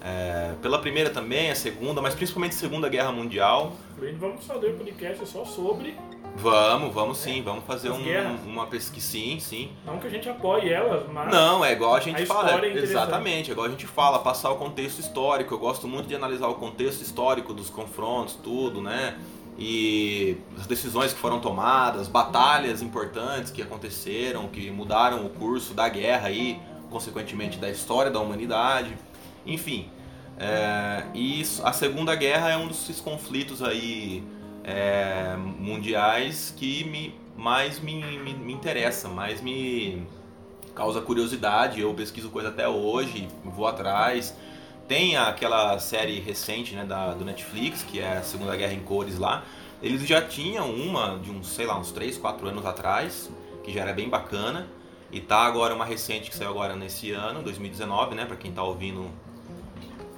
É, 0.03 0.53
pela 0.61 0.79
primeira 0.79 1.09
também, 1.11 1.51
a 1.51 1.55
segunda, 1.55 2.01
mas 2.01 2.15
principalmente 2.15 2.55
Segunda 2.55 2.89
Guerra 2.89 3.11
Mundial. 3.11 3.73
Vamos 4.19 4.45
fazer 4.45 4.73
um 4.73 4.77
podcast 4.77 5.27
só 5.27 5.45
sobre. 5.45 5.95
Vamos, 6.37 6.93
vamos 6.93 7.17
sim, 7.17 7.41
vamos 7.43 7.65
fazer 7.65 7.91
um- 7.91 8.35
uma 8.47 8.65
pesquisa. 8.65 9.05
Sim, 9.05 9.37
sim. 9.39 9.69
Não 9.85 9.99
que 9.99 10.07
a 10.07 10.09
gente 10.09 10.27
apoie 10.29 10.69
elas, 10.71 11.03
mas. 11.11 11.29
Não, 11.31 11.63
é 11.63 11.73
igual 11.73 11.93
a 11.93 11.99
gente 11.99 12.23
A 12.23 12.25
fala. 12.25 12.65
é 12.65 12.77
exatamente, 12.77 13.49
é 13.49 13.53
igual 13.53 13.67
a 13.67 13.69
gente 13.69 13.85
fala, 13.85 14.17
passar 14.19 14.49
o 14.49 14.55
contexto 14.55 14.99
histórico. 14.99 15.53
Eu 15.53 15.59
gosto 15.59 15.87
muito 15.87 16.07
de 16.07 16.15
analisar 16.15 16.47
o 16.47 16.55
contexto 16.55 17.01
histórico 17.01 17.53
dos 17.53 17.69
confrontos, 17.69 18.35
tudo, 18.41 18.81
né? 18.81 19.17
E 19.57 20.37
as 20.57 20.65
decisões 20.65 21.13
que 21.13 21.19
foram 21.19 21.39
tomadas, 21.39 22.07
batalhas 22.07 22.81
importantes 22.81 23.51
que 23.51 23.61
aconteceram, 23.61 24.47
que 24.47 24.71
mudaram 24.71 25.25
o 25.25 25.29
curso 25.29 25.73
da 25.73 25.87
guerra 25.89 26.29
aí, 26.29 26.57
consequentemente 26.89 27.57
da 27.59 27.69
história 27.69 28.09
da 28.09 28.19
humanidade. 28.19 28.95
Enfim, 29.45 29.89
é, 30.37 31.03
e 31.13 31.43
a 31.63 31.73
Segunda 31.73 32.15
Guerra 32.15 32.49
é 32.49 32.57
um 32.57 32.67
desses 32.67 32.99
conflitos 32.99 33.61
aí 33.61 34.23
é, 34.63 35.35
mundiais 35.37 36.53
que 36.55 36.83
me, 36.83 37.15
mais 37.37 37.79
me, 37.79 37.95
me, 37.95 38.33
me 38.33 38.53
interessa, 38.53 39.07
mais 39.07 39.41
me 39.41 40.05
causa 40.75 41.01
curiosidade. 41.01 41.79
Eu 41.79 41.93
pesquiso 41.93 42.29
coisa 42.29 42.49
até 42.49 42.67
hoje, 42.67 43.27
vou 43.43 43.67
atrás. 43.67 44.35
Tem 44.87 45.15
aquela 45.15 45.77
série 45.79 46.19
recente 46.19 46.75
né, 46.75 46.83
da, 46.85 47.13
do 47.13 47.23
Netflix, 47.23 47.83
que 47.83 47.99
é 47.99 48.17
a 48.17 48.23
Segunda 48.23 48.55
Guerra 48.55 48.73
em 48.73 48.81
Cores 48.81 49.17
lá. 49.17 49.43
Eles 49.81 50.05
já 50.07 50.21
tinham 50.21 50.69
uma 50.69 51.17
de 51.17 51.31
uns, 51.31 51.47
sei 51.47 51.65
lá, 51.65 51.77
uns 51.77 51.91
3, 51.91 52.17
4 52.17 52.47
anos 52.47 52.65
atrás, 52.65 53.29
que 53.63 53.71
já 53.71 53.81
era 53.81 53.93
bem 53.93 54.09
bacana. 54.09 54.67
E 55.11 55.19
tá 55.19 55.39
agora 55.39 55.73
uma 55.73 55.85
recente 55.85 56.29
que 56.29 56.35
saiu 56.35 56.51
agora 56.51 56.75
nesse 56.75 57.11
ano, 57.11 57.41
2019, 57.41 58.15
né? 58.15 58.25
Pra 58.25 58.35
quem 58.35 58.51
tá 58.51 58.63
ouvindo 58.63 59.09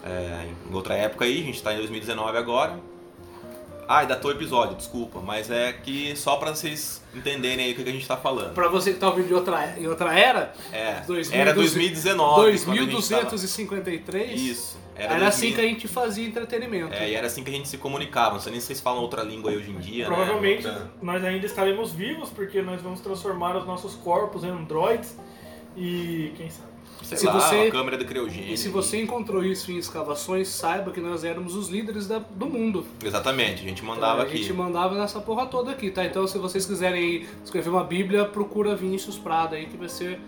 é, 0.04 0.48
em 0.70 0.74
outra 0.74 0.96
época 0.96 1.26
aí, 1.26 1.42
a 1.42 1.44
gente 1.46 1.62
tá 1.62 1.74
em 1.74 1.78
2019 1.78 2.38
agora. 2.38 2.80
Ah, 3.86 4.02
e 4.04 4.08
datou 4.08 4.32
o 4.32 4.34
episódio, 4.34 4.78
desculpa, 4.78 5.20
mas 5.20 5.52
é 5.52 5.74
que 5.74 6.16
só 6.16 6.38
pra 6.38 6.56
vocês 6.56 7.04
entenderem 7.14 7.66
aí 7.66 7.74
o 7.74 7.76
que 7.76 7.84
que 7.84 7.90
a 7.90 7.94
gente 7.94 8.08
tá 8.08 8.16
falando. 8.16 8.54
Pra 8.54 8.70
você 8.70 8.94
que 8.94 9.00
tá 9.00 9.10
ouvindo 9.10 9.28
de 9.28 9.34
outra, 9.34 9.76
em 9.78 9.86
outra 9.88 10.18
era, 10.18 10.54
É, 10.72 11.02
2000, 11.06 11.38
era 11.40 11.54
2019. 11.54 12.34
quando 12.36 12.48
a 12.48 12.52
gente 12.52 13.10
tava- 13.10 13.24
2253, 13.24 14.40
Isso. 14.40 14.78
era, 14.96 15.10
2000. 15.10 15.28
assim 15.28 15.52
que 15.54 15.60
a 15.60 15.64
gente 15.66 15.88
fazia 15.90 16.26
entretenimento. 16.26 16.94
É, 16.94 17.10
e 17.10 17.14
era 17.14 17.28
assim 17.28 17.44
que 17.44 17.50
a 17.50 17.54
gente 17.54 17.68
se 17.68 17.78
comunicava. 17.78 18.36
Não 18.36 18.40
sei 18.40 18.54
nem 18.54 18.62
se 18.62 18.68
vocês 18.68 18.80
falam 18.80 19.02
outra 19.02 19.22
língua 19.22 19.52
aí 19.52 19.58
hoje 19.58 19.72
em 19.72 19.78
dia, 19.80 20.08
né? 20.10 20.16
Provavelmente 20.16 20.66
Outra- 20.66 20.90
nós 21.02 21.22
ainda 21.26 21.46
estaremos 21.46 21.92
vivos, 21.92 22.30
porque 22.30 22.62
nós 22.62 22.82
vamos 22.82 23.02
transformar 23.02 23.58
os 23.58 23.66
nossos 23.66 23.96
corpos 23.96 24.46
em 24.46 24.50
androids. 24.50 25.14
E 25.76 26.32
quem 26.38 26.50
sabe? 26.50 26.72
Sei 27.18 27.30
Se 27.30 27.36
lá, 27.36 27.40
você- 27.40 27.56
a 27.68 27.72
câmera 27.72 27.98
do 27.98 28.06
criogênio. 28.06 28.54
E 28.54 28.58
se 28.58 28.70
você 28.70 29.02
encontrou 29.02 29.44
isso 29.44 29.72
em 29.72 29.78
escavações, 29.78 30.48
saiba 30.48 30.92
que 30.92 31.00
nós 31.02 31.24
éramos 31.24 31.56
os 31.56 31.70
líderes 31.70 32.08
da- 32.08 32.20
do 32.20 32.46
mundo. 32.48 32.86
Exatamente, 33.04 33.62
a 33.64 33.68
gente 33.68 33.84
mandava 33.84 34.22
a 34.22 34.24
aqui. 34.24 34.38
gente 34.38 34.54
mandava 34.54 34.96
nessa 34.96 35.20
porra 35.22 35.46
toda 35.46 35.72
aqui, 35.72 35.90
tá? 35.92 36.04
Então 36.06 36.26
se 36.28 36.38
vocês 36.38 36.66
quiserem 36.66 37.26
escrever 37.44 37.70
uma 37.70 37.84
bíblia, 37.84 38.26
procura 38.26 38.76
Vinícius 38.76 39.18
Prada 39.18 39.56
aí, 39.56 39.66
que 39.68 39.78
vai 39.78 39.90
ser 39.90 40.20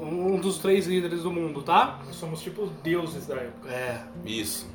um 0.00 0.38
dos 0.38 0.58
três 0.58 0.86
líderes 0.86 1.22
do 1.22 1.30
mundo, 1.30 1.62
tá? 1.62 2.00
Somos 2.12 2.40
tipo 2.40 2.62
os 2.62 2.70
deuses 2.82 3.26
da 3.26 3.36
época. 3.36 3.70
É. 3.70 4.00
Isso. 4.26 4.66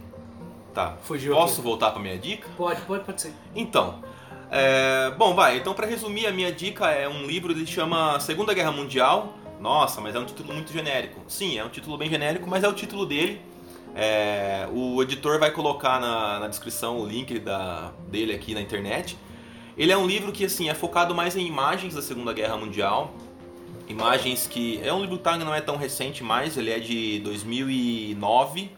Tá. 0.74 0.97
Fugiu 1.01 1.34
Posso 1.34 1.55
aqui. 1.55 1.61
voltar 1.61 1.91
pra 1.91 2.01
minha 2.01 2.17
dica? 2.17 2.47
Pode, 2.55 2.80
pode, 2.82 3.03
pode 3.03 3.22
ser. 3.22 3.34
Então, 3.55 3.99
é, 4.51 5.11
bom, 5.17 5.34
vai. 5.36 5.57
Então, 5.57 5.74
pra 5.74 5.86
resumir, 5.86 6.26
a 6.28 6.32
minha 6.32 6.51
dica 6.51 6.89
é 6.91 7.07
um 7.09 7.26
livro, 7.26 7.51
ele 7.51 7.65
chama 7.65 8.20
Segunda 8.20 8.53
Guerra 8.53 8.72
Mundial. 8.72 9.34
Nossa, 9.60 9.99
mas 9.99 10.16
é 10.16 10.20
um 10.20 10.26
título 10.26 10.53
muito 10.53 10.72
genérico. 10.72 11.20
Sim, 11.28 11.57
é 11.57 11.64
um 11.64 11.70
título 11.70 11.97
bem 11.97 12.10
genérico, 12.10 12.49
mas 12.49 12.64
é 12.64 12.68
o 12.68 12.74
título 12.74 13.05
dele. 13.05 13.41
É, 13.95 14.68
o 14.72 15.01
editor 15.01 15.39
vai 15.39 15.51
colocar 15.51 15.99
na, 15.99 16.39
na 16.39 16.47
descrição 16.47 16.99
o 16.99 17.05
link 17.05 17.39
da, 17.39 17.91
dele 18.07 18.34
aqui 18.34 18.53
na 18.53 18.62
internet. 18.62 19.18
Ele 19.78 19.91
é 19.91 19.97
um 19.97 20.05
livro 20.05 20.32
que 20.32 20.45
assim 20.45 20.70
é 20.70 20.74
focado 20.74 21.14
mais 21.14 21.36
em 21.36 21.45
imagens 21.45 21.93
da 21.95 22.01
Segunda 22.01 22.32
Guerra 22.34 22.55
Mundial. 22.57 23.14
Imagens 23.88 24.47
que. 24.47 24.80
É 24.84 24.93
um 24.93 25.01
livro 25.01 25.18
que 25.18 25.24
tá, 25.24 25.38
não 25.38 25.53
é 25.53 25.62
tão 25.62 25.76
recente 25.76 26.24
mais, 26.24 26.55
ele 26.57 26.70
é 26.70 26.80
de 26.80 27.20
2009. 27.20 28.72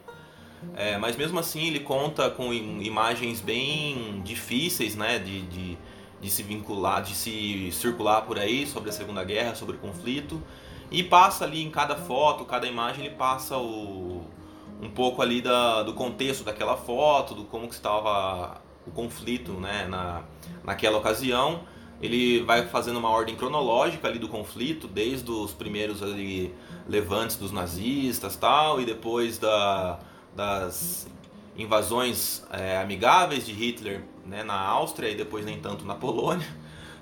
É, 0.75 0.97
mas 0.97 1.15
mesmo 1.15 1.39
assim 1.39 1.67
ele 1.67 1.79
conta 1.79 2.29
com 2.29 2.53
im- 2.53 2.81
imagens 2.83 3.41
bem 3.41 4.21
difíceis, 4.23 4.95
né, 4.95 5.17
de, 5.17 5.41
de, 5.41 5.77
de 6.21 6.29
se 6.29 6.43
vincular, 6.43 7.01
de 7.01 7.15
se 7.15 7.69
circular 7.71 8.21
por 8.21 8.37
aí 8.37 8.67
sobre 8.67 8.89
a 8.89 8.93
Segunda 8.93 9.23
Guerra, 9.23 9.55
sobre 9.55 9.75
o 9.75 9.79
conflito. 9.79 10.41
E 10.91 11.01
passa 11.01 11.45
ali 11.45 11.63
em 11.63 11.71
cada 11.71 11.95
foto, 11.95 12.43
cada 12.43 12.67
imagem 12.67 13.05
ele 13.05 13.15
passa 13.15 13.57
o, 13.57 14.25
um 14.81 14.89
pouco 14.89 15.21
ali 15.21 15.41
da, 15.41 15.83
do 15.83 15.93
contexto 15.93 16.43
daquela 16.43 16.75
foto, 16.75 17.33
do 17.33 17.45
como 17.45 17.67
que 17.67 17.73
estava 17.73 18.59
o 18.85 18.91
conflito, 18.91 19.53
né, 19.53 19.87
na, 19.87 20.23
naquela 20.63 20.97
ocasião. 20.97 21.61
Ele 22.01 22.41
vai 22.43 22.67
fazendo 22.67 22.97
uma 22.97 23.09
ordem 23.09 23.35
cronológica 23.35 24.07
ali 24.07 24.19
do 24.19 24.27
conflito, 24.27 24.87
desde 24.87 25.31
os 25.31 25.53
primeiros 25.53 26.03
ali 26.03 26.53
levantes 26.89 27.37
dos 27.37 27.51
nazistas 27.51 28.35
tal, 28.35 28.81
e 28.81 28.85
depois 28.85 29.37
da, 29.37 29.99
das 30.35 31.07
invasões 31.55 32.43
é, 32.51 32.79
amigáveis 32.79 33.45
de 33.45 33.53
Hitler 33.53 34.03
né, 34.25 34.43
na 34.43 34.59
Áustria 34.59 35.09
e 35.09 35.15
depois 35.15 35.45
nem 35.45 35.59
tanto 35.59 35.85
na 35.85 35.95
Polônia. 35.95 36.47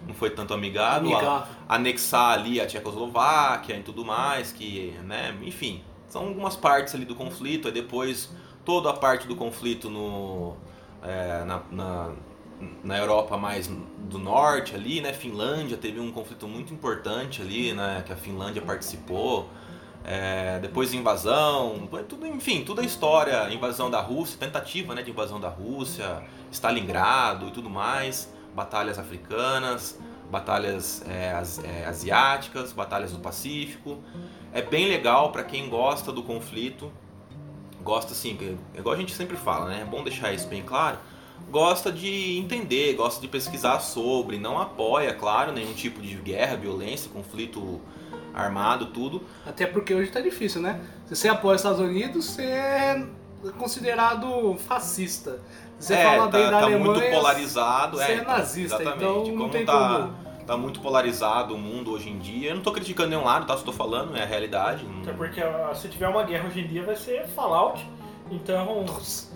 Não 0.07 0.13
foi 0.13 0.29
tanto 0.29 0.53
amigável. 0.53 1.17
a- 1.17 1.47
anexar 1.67 2.31
ali 2.39 2.59
a 2.59 2.65
Tchecoslováquia 2.65 3.75
e 3.75 3.83
tudo 3.83 4.03
mais, 4.05 4.51
que, 4.51 4.93
né, 5.03 5.35
enfim, 5.43 5.83
são 6.07 6.27
algumas 6.27 6.55
partes 6.55 6.95
ali 6.95 7.05
do 7.05 7.15
conflito, 7.15 7.67
e 7.67 7.71
depois 7.71 8.33
toda 8.65 8.89
a 8.89 8.93
parte 8.93 9.27
do 9.27 9.35
conflito 9.35 9.89
no, 9.89 10.55
é, 11.03 11.43
na, 11.45 11.61
na, 11.71 12.11
na 12.83 12.97
Europa 12.97 13.37
mais 13.37 13.67
do 13.67 14.17
norte 14.17 14.73
ali, 14.75 15.01
né, 15.01 15.13
Finlândia, 15.13 15.77
teve 15.77 15.99
um 15.99 16.11
conflito 16.11 16.47
muito 16.47 16.73
importante 16.73 17.41
ali, 17.41 17.73
né, 17.73 18.03
que 18.05 18.11
a 18.11 18.15
Finlândia 18.15 18.61
participou, 18.61 19.49
é, 20.03 20.57
depois 20.59 20.93
invasão, 20.93 21.87
tudo, 22.07 22.25
enfim, 22.25 22.63
toda 22.63 22.81
a 22.81 22.85
história, 22.85 23.53
invasão 23.53 23.91
da 23.91 24.01
Rússia, 24.01 24.37
tentativa 24.39 24.95
né, 24.95 25.03
de 25.03 25.11
invasão 25.11 25.39
da 25.39 25.49
Rússia, 25.49 26.23
Stalingrado 26.51 27.47
e 27.49 27.51
tudo 27.51 27.69
mais, 27.69 28.33
batalhas 28.63 28.99
africanas, 28.99 29.97
batalhas 30.29 31.01
é, 31.07 31.31
as- 31.31 31.63
é, 31.63 31.85
asiáticas, 31.85 32.73
batalhas 32.73 33.11
do 33.13 33.19
Pacífico. 33.19 33.99
É 34.51 34.61
bem 34.61 34.89
legal 34.89 35.31
para 35.31 35.43
quem 35.43 35.69
gosta 35.69 36.11
do 36.11 36.21
conflito, 36.23 36.91
gosta 37.81 38.11
assim, 38.11 38.37
igual 38.77 38.93
a 38.95 38.97
gente 38.97 39.13
sempre 39.13 39.37
fala, 39.37 39.69
né? 39.69 39.79
É 39.81 39.85
bom 39.85 40.03
deixar 40.03 40.33
isso 40.33 40.47
bem 40.49 40.61
claro. 40.61 40.97
Gosta 41.49 41.89
de 41.91 42.37
entender, 42.37 42.93
gosta 42.95 43.21
de 43.21 43.27
pesquisar 43.29 43.79
sobre, 43.79 44.37
não 44.37 44.59
apoia, 44.59 45.13
claro, 45.13 45.53
nenhum 45.53 45.73
tipo 45.73 46.01
de 46.01 46.15
guerra, 46.15 46.57
violência, 46.57 47.09
conflito 47.09 47.79
armado, 48.33 48.87
tudo. 48.87 49.23
Até 49.45 49.65
porque 49.65 49.93
hoje 49.93 50.11
tá 50.11 50.19
difícil, 50.19 50.61
né? 50.61 50.81
Se 51.07 51.15
você 51.15 51.29
apoia 51.29 51.55
os 51.55 51.61
Estados 51.61 51.79
Unidos, 51.79 52.25
você 52.25 52.43
é 52.43 53.07
considerado 53.57 54.55
fascista. 54.67 55.39
Você 55.79 55.93
é, 55.93 56.03
fala 56.03 56.27
tá, 56.29 56.37
bem 56.37 56.45
da 56.45 56.51
tá 56.51 56.65
Alemanha, 56.65 56.85
muito 56.99 57.09
polarizado. 57.15 57.97
você 57.97 58.03
é, 58.03 58.13
é 58.15 58.21
nazista, 58.21 58.75
exatamente. 58.81 58.97
então 59.03 59.25
não 59.27 59.37
como 59.37 59.49
tem 59.49 59.65
tá, 59.65 59.99
como. 59.99 60.45
tá 60.45 60.57
muito 60.57 60.79
polarizado 60.81 61.55
o 61.55 61.57
mundo 61.57 61.91
hoje 61.93 62.09
em 62.09 62.19
dia. 62.19 62.49
Eu 62.49 62.55
não 62.55 62.61
tô 62.61 62.71
criticando 62.73 63.09
nenhum 63.09 63.23
lado, 63.23 63.45
tá? 63.47 63.55
Só 63.57 63.63
tô 63.63 63.71
falando, 63.71 64.15
é 64.17 64.23
a 64.23 64.25
realidade. 64.25 64.83
não- 64.85 65.01
Até 65.01 65.13
porque 65.13 65.41
se 65.75 65.87
tiver 65.87 66.07
uma 66.09 66.23
guerra 66.23 66.47
hoje 66.47 66.59
em 66.59 66.67
dia 66.67 66.83
vai 66.83 66.95
ser 66.97 67.25
Fallout. 67.27 67.83
Então, 68.29 68.85
vamos, 68.85 69.29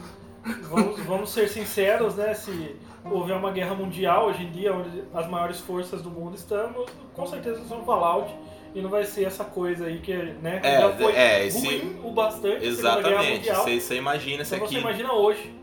vamos 1.05 1.29
ser 1.31 1.47
sinceros, 1.47 2.15
né? 2.15 2.33
Se 2.33 2.75
houver 3.05 3.35
uma 3.35 3.51
guerra 3.51 3.73
mundial 3.73 4.27
hoje 4.27 4.43
em 4.43 4.51
dia, 4.51 4.73
onde 4.73 5.03
as 5.13 5.27
maiores 5.29 5.59
forças 5.59 6.01
do 6.01 6.09
mundo 6.09 6.35
estamos, 6.35 6.89
com 7.15 7.25
certeza 7.25 7.63
são 7.67 7.83
Fallout. 7.85 8.33
E 8.75 8.81
não 8.81 8.89
vai 8.89 9.03
ser 9.05 9.25
essa 9.25 9.43
coisa 9.45 9.85
aí 9.85 9.99
que, 9.99 10.11
né, 10.15 10.59
É, 10.63 10.81
já 10.81 10.89
foi 10.93 11.13
é, 11.13 11.45
esse- 11.45 11.63
ruim 11.65 11.99
o 12.03 12.09
bastante. 12.11 12.65
Exatamente. 12.65 13.37
Mundial. 13.37 13.63
Você 13.63 13.79
você 13.79 13.95
imagina 13.97 14.41
isso 14.41 14.55
Então 14.55 14.65
aqui. 14.65 14.75
você 14.75 14.81
imagina 14.81 15.13
hoje, 15.13 15.53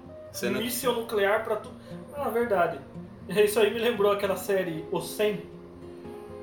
Não- 0.42 0.60
míssil 0.60 0.92
nuclear 0.92 1.44
pra 1.44 1.56
tudo. 1.56 1.74
Ah, 2.16 2.28
verdade. 2.28 2.78
Isso 3.28 3.60
aí 3.60 3.72
me 3.72 3.78
lembrou 3.80 4.12
aquela 4.12 4.36
série 4.36 4.84
O 4.90 5.00
100, 5.00 5.42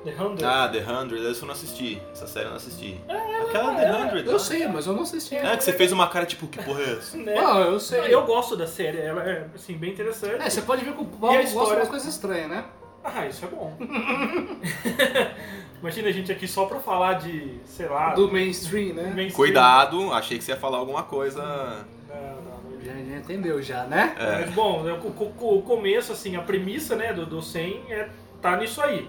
The 0.04 0.12
100. 0.12 0.36
Ah, 0.44 0.68
The 0.68 0.78
Hundred, 0.78 1.26
essa 1.26 1.42
eu 1.42 1.46
não 1.46 1.52
assisti. 1.54 2.00
Essa 2.12 2.26
série 2.26 2.46
eu 2.46 2.50
não 2.50 2.56
assisti. 2.56 3.00
Aquela 3.42 3.74
The 3.74 3.92
Hundred. 3.92 4.26
Eu 4.26 4.32
né? 4.34 4.38
sei, 4.38 4.66
mas 4.68 4.86
eu 4.86 4.92
não 4.94 5.02
assisti. 5.02 5.34
É 5.34 5.56
que 5.56 5.64
você 5.64 5.72
fez 5.72 5.92
uma 5.92 6.06
cara 6.08 6.24
tipo, 6.24 6.46
que 6.46 6.62
porra 6.62 6.80
é 6.82 6.92
essa? 6.92 7.16
né? 7.18 7.34
Ah, 7.36 7.58
eu 7.60 7.80
sei. 7.80 8.14
Eu 8.14 8.24
gosto 8.24 8.56
da 8.56 8.66
série, 8.66 8.98
ela 8.98 9.22
é 9.22 9.46
assim, 9.54 9.74
bem 9.74 9.92
interessante. 9.92 10.40
É, 10.42 10.48
você 10.48 10.62
pode 10.62 10.84
ver 10.84 10.94
que 10.94 11.02
o 11.02 11.04
Paulo 11.04 11.36
gosta 11.36 11.42
de 11.42 11.48
história? 11.48 11.76
umas 11.78 11.88
coisas 11.88 12.08
estranhas, 12.08 12.48
né? 12.48 12.64
Ah, 13.02 13.26
isso 13.26 13.44
é 13.44 13.48
bom. 13.48 13.76
Imagina 15.80 16.08
a 16.08 16.12
gente 16.12 16.32
aqui 16.32 16.48
só 16.48 16.66
pra 16.66 16.80
falar 16.80 17.14
de, 17.14 17.60
sei 17.64 17.86
lá, 17.88 18.14
Do 18.14 18.30
mainstream, 18.30 18.94
né? 18.94 19.02
mainstream. 19.14 19.30
Cuidado, 19.32 20.12
achei 20.12 20.38
que 20.38 20.44
você 20.44 20.52
ia 20.52 20.56
falar 20.56 20.78
alguma 20.78 21.02
coisa. 21.04 21.86
Não, 22.08 22.16
não, 22.16 22.42
não. 22.42 22.80
Já, 22.82 22.92
já 22.92 23.07
entendeu 23.18 23.60
já, 23.62 23.84
né? 23.84 24.14
É. 24.18 24.40
Mas 24.40 24.50
bom, 24.50 24.82
né, 24.82 24.92
o, 24.92 25.06
o- 25.06 25.58
o 25.58 25.62
começo, 25.62 26.12
assim, 26.12 26.36
a 26.36 26.40
premissa 26.42 26.96
né, 26.96 27.12
do, 27.12 27.26
do 27.26 27.42
100 27.42 27.84
é, 27.90 28.08
tá 28.40 28.56
nisso 28.56 28.80
aí. 28.82 29.08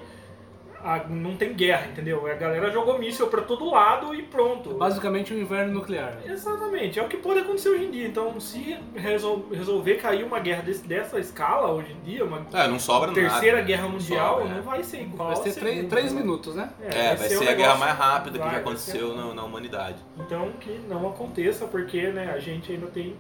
A- 0.82 1.04
não 1.10 1.36
tem 1.36 1.54
guerra, 1.54 1.88
entendeu? 1.88 2.26
A 2.26 2.36
galera 2.36 2.72
jogou 2.72 2.98
míssil 2.98 3.28
pra 3.28 3.42
todo 3.42 3.70
lado 3.70 4.16
e 4.16 4.24
pronto. 4.24 4.76
Basicamente 4.76 5.34
um 5.34 5.38
inverno 5.38 5.74
nuclear. 5.74 6.14
Exatamente, 6.26 6.98
é 6.98 7.04
o 7.04 7.10
que 7.10 7.18
pode 7.18 7.40
acontecer 7.42 7.68
hoje 7.68 7.84
em 7.84 7.92
dia. 7.92 8.08
Então, 8.08 8.40
se 8.40 8.78
resol- 8.96 9.46
resolver 9.52 9.96
cair 9.96 10.24
uma 10.24 10.40
guerra 10.40 10.62
desse- 10.62 10.88
dessa 10.88 11.20
escala 11.20 11.70
hoje 11.74 11.92
em 11.92 12.00
dia, 12.10 12.24
uma 12.24 12.46
É, 12.54 12.66
não 12.66 12.80
sobra 12.80 13.08
nada. 13.12 13.20
terceira 13.20 13.62
guerra 13.62 13.90
mundial, 13.90 14.38
sobra, 14.38 14.54
é. 14.54 14.56
não 14.56 14.64
vai 14.64 14.82
ser 14.82 15.02
igual. 15.02 15.28
Vai 15.32 15.38
a 15.38 15.44
ter 15.44 15.54
três, 15.54 15.86
três 15.90 16.14
né? 16.14 16.22
minutos, 16.22 16.56
né? 16.56 16.70
É, 16.82 17.14
vai 17.14 17.28
ser 17.28 17.40
um 17.40 17.50
a 17.50 17.54
guerra 17.54 17.76
mais 17.76 17.98
rápida 17.98 18.38
que 18.40 18.46
vai, 18.46 18.48
já 18.56 18.62
vai 18.62 18.78
ser- 18.78 18.92
aconteceu 19.02 19.16
na, 19.18 19.34
na 19.34 19.44
humanidade. 19.44 19.98
Então 20.18 20.50
que 20.62 20.80
não 20.88 21.10
aconteça, 21.10 21.66
porque 21.66 22.04
né, 22.08 22.32
a 22.34 22.40
gente 22.40 22.72
ainda 22.72 22.88
tem 22.88 23.18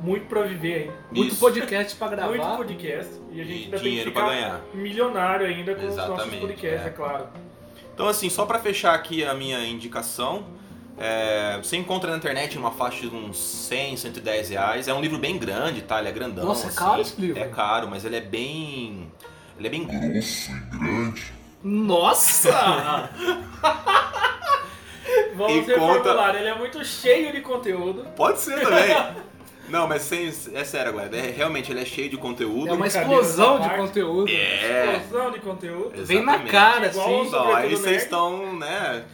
muito 0.00 0.26
pra 0.26 0.42
viver 0.42 0.82
ainda. 0.82 0.94
Muito 1.10 1.32
Isso. 1.32 1.40
podcast 1.40 1.96
pra 1.96 2.08
gravar. 2.08 2.28
Muito 2.28 2.56
podcast. 2.56 3.12
E 3.32 3.40
a 3.40 3.44
gente 3.44 3.60
E 3.60 3.64
ainda 3.64 3.70
tem 3.70 3.78
que 3.78 3.88
dinheiro 3.88 4.10
ficar 4.10 4.24
pra 4.24 4.34
ganhar. 4.34 4.60
milionário 4.74 5.46
ainda 5.46 5.74
com 5.74 5.86
os 5.86 5.96
nossos 5.96 6.12
Exatamente, 6.14 6.40
podcasts, 6.40 6.86
é. 6.86 6.88
é, 6.88 6.90
claro. 6.90 7.26
Então, 7.94 8.06
assim, 8.08 8.30
só 8.30 8.46
pra 8.46 8.58
fechar 8.58 8.94
aqui 8.94 9.24
a 9.24 9.34
minha 9.34 9.64
indicação, 9.66 10.46
é, 10.96 11.58
você 11.60 11.76
encontra 11.76 12.10
na 12.12 12.16
internet 12.16 12.56
uma 12.56 12.70
faixa 12.70 13.08
de 13.08 13.14
uns 13.14 13.36
100, 13.38 13.96
110 13.96 14.50
reais. 14.50 14.86
É 14.88 14.94
um 14.94 15.00
livro 15.00 15.18
bem 15.18 15.36
grande, 15.36 15.82
tá? 15.82 15.98
Ele 15.98 16.08
é 16.08 16.12
grandão. 16.12 16.44
Nossa, 16.44 16.66
é 16.66 16.68
assim. 16.68 16.76
caro 16.78 17.00
esse 17.00 17.20
livro. 17.20 17.40
É 17.42 17.46
caro, 17.48 17.88
mas 17.88 18.04
ele 18.04 18.16
é 18.16 18.20
bem. 18.20 19.10
Ele 19.58 19.66
é 19.66 19.70
bem 19.70 19.84
grosso 19.84 20.52
e 20.52 20.78
grande. 20.78 21.32
Nossa! 21.64 23.10
Vamos 25.34 25.52
E 25.56 25.60
reformular, 25.60 26.34
ele 26.36 26.48
é 26.48 26.54
muito 26.54 26.84
cheio 26.84 27.32
de 27.32 27.40
conteúdo. 27.40 28.04
Pode 28.16 28.38
ser 28.40 28.60
também. 28.60 28.94
Não, 29.68 29.86
mas 29.86 30.02
sem, 30.02 30.32
é 30.54 30.64
sério 30.64 30.90
agora. 30.90 31.14
é- 31.16 31.30
realmente 31.30 31.70
ele 31.70 31.80
é 31.80 31.84
cheio 31.84 32.08
de 32.08 32.16
conteúdo. 32.16 32.68
É 32.68 32.72
uma 32.72 32.86
explosão 32.86 33.60
de 33.60 33.68
conteúdo. 33.70 34.30
É. 34.30 34.96
Explosão 34.96 35.30
de 35.30 35.40
conteúdo. 35.40 35.92
Vem 36.04 36.24
na 36.24 36.38
cara, 36.40 36.86
assim. 36.88 37.26
Então, 37.26 37.54
aí 37.54 37.70
vocês 37.74 38.02
estão, 38.02 38.56
né? 38.58 39.04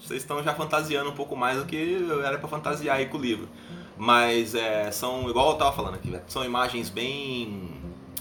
Vocês 0.00 0.22
estão 0.22 0.42
já 0.42 0.52
fantasiando 0.54 1.10
um 1.10 1.14
pouco 1.14 1.36
mais 1.36 1.58
do 1.58 1.64
que 1.64 2.06
era 2.24 2.38
pra 2.38 2.48
fantasiar 2.48 2.96
aí 2.96 3.06
com 3.06 3.18
o 3.18 3.20
livro. 3.20 3.48
Mas 3.96 4.54
é, 4.54 4.90
são, 4.90 5.28
igual 5.28 5.50
eu 5.50 5.56
tava 5.56 5.72
falando 5.72 5.94
aqui, 5.94 6.18
são 6.26 6.44
imagens 6.44 6.88
bem 6.88 7.70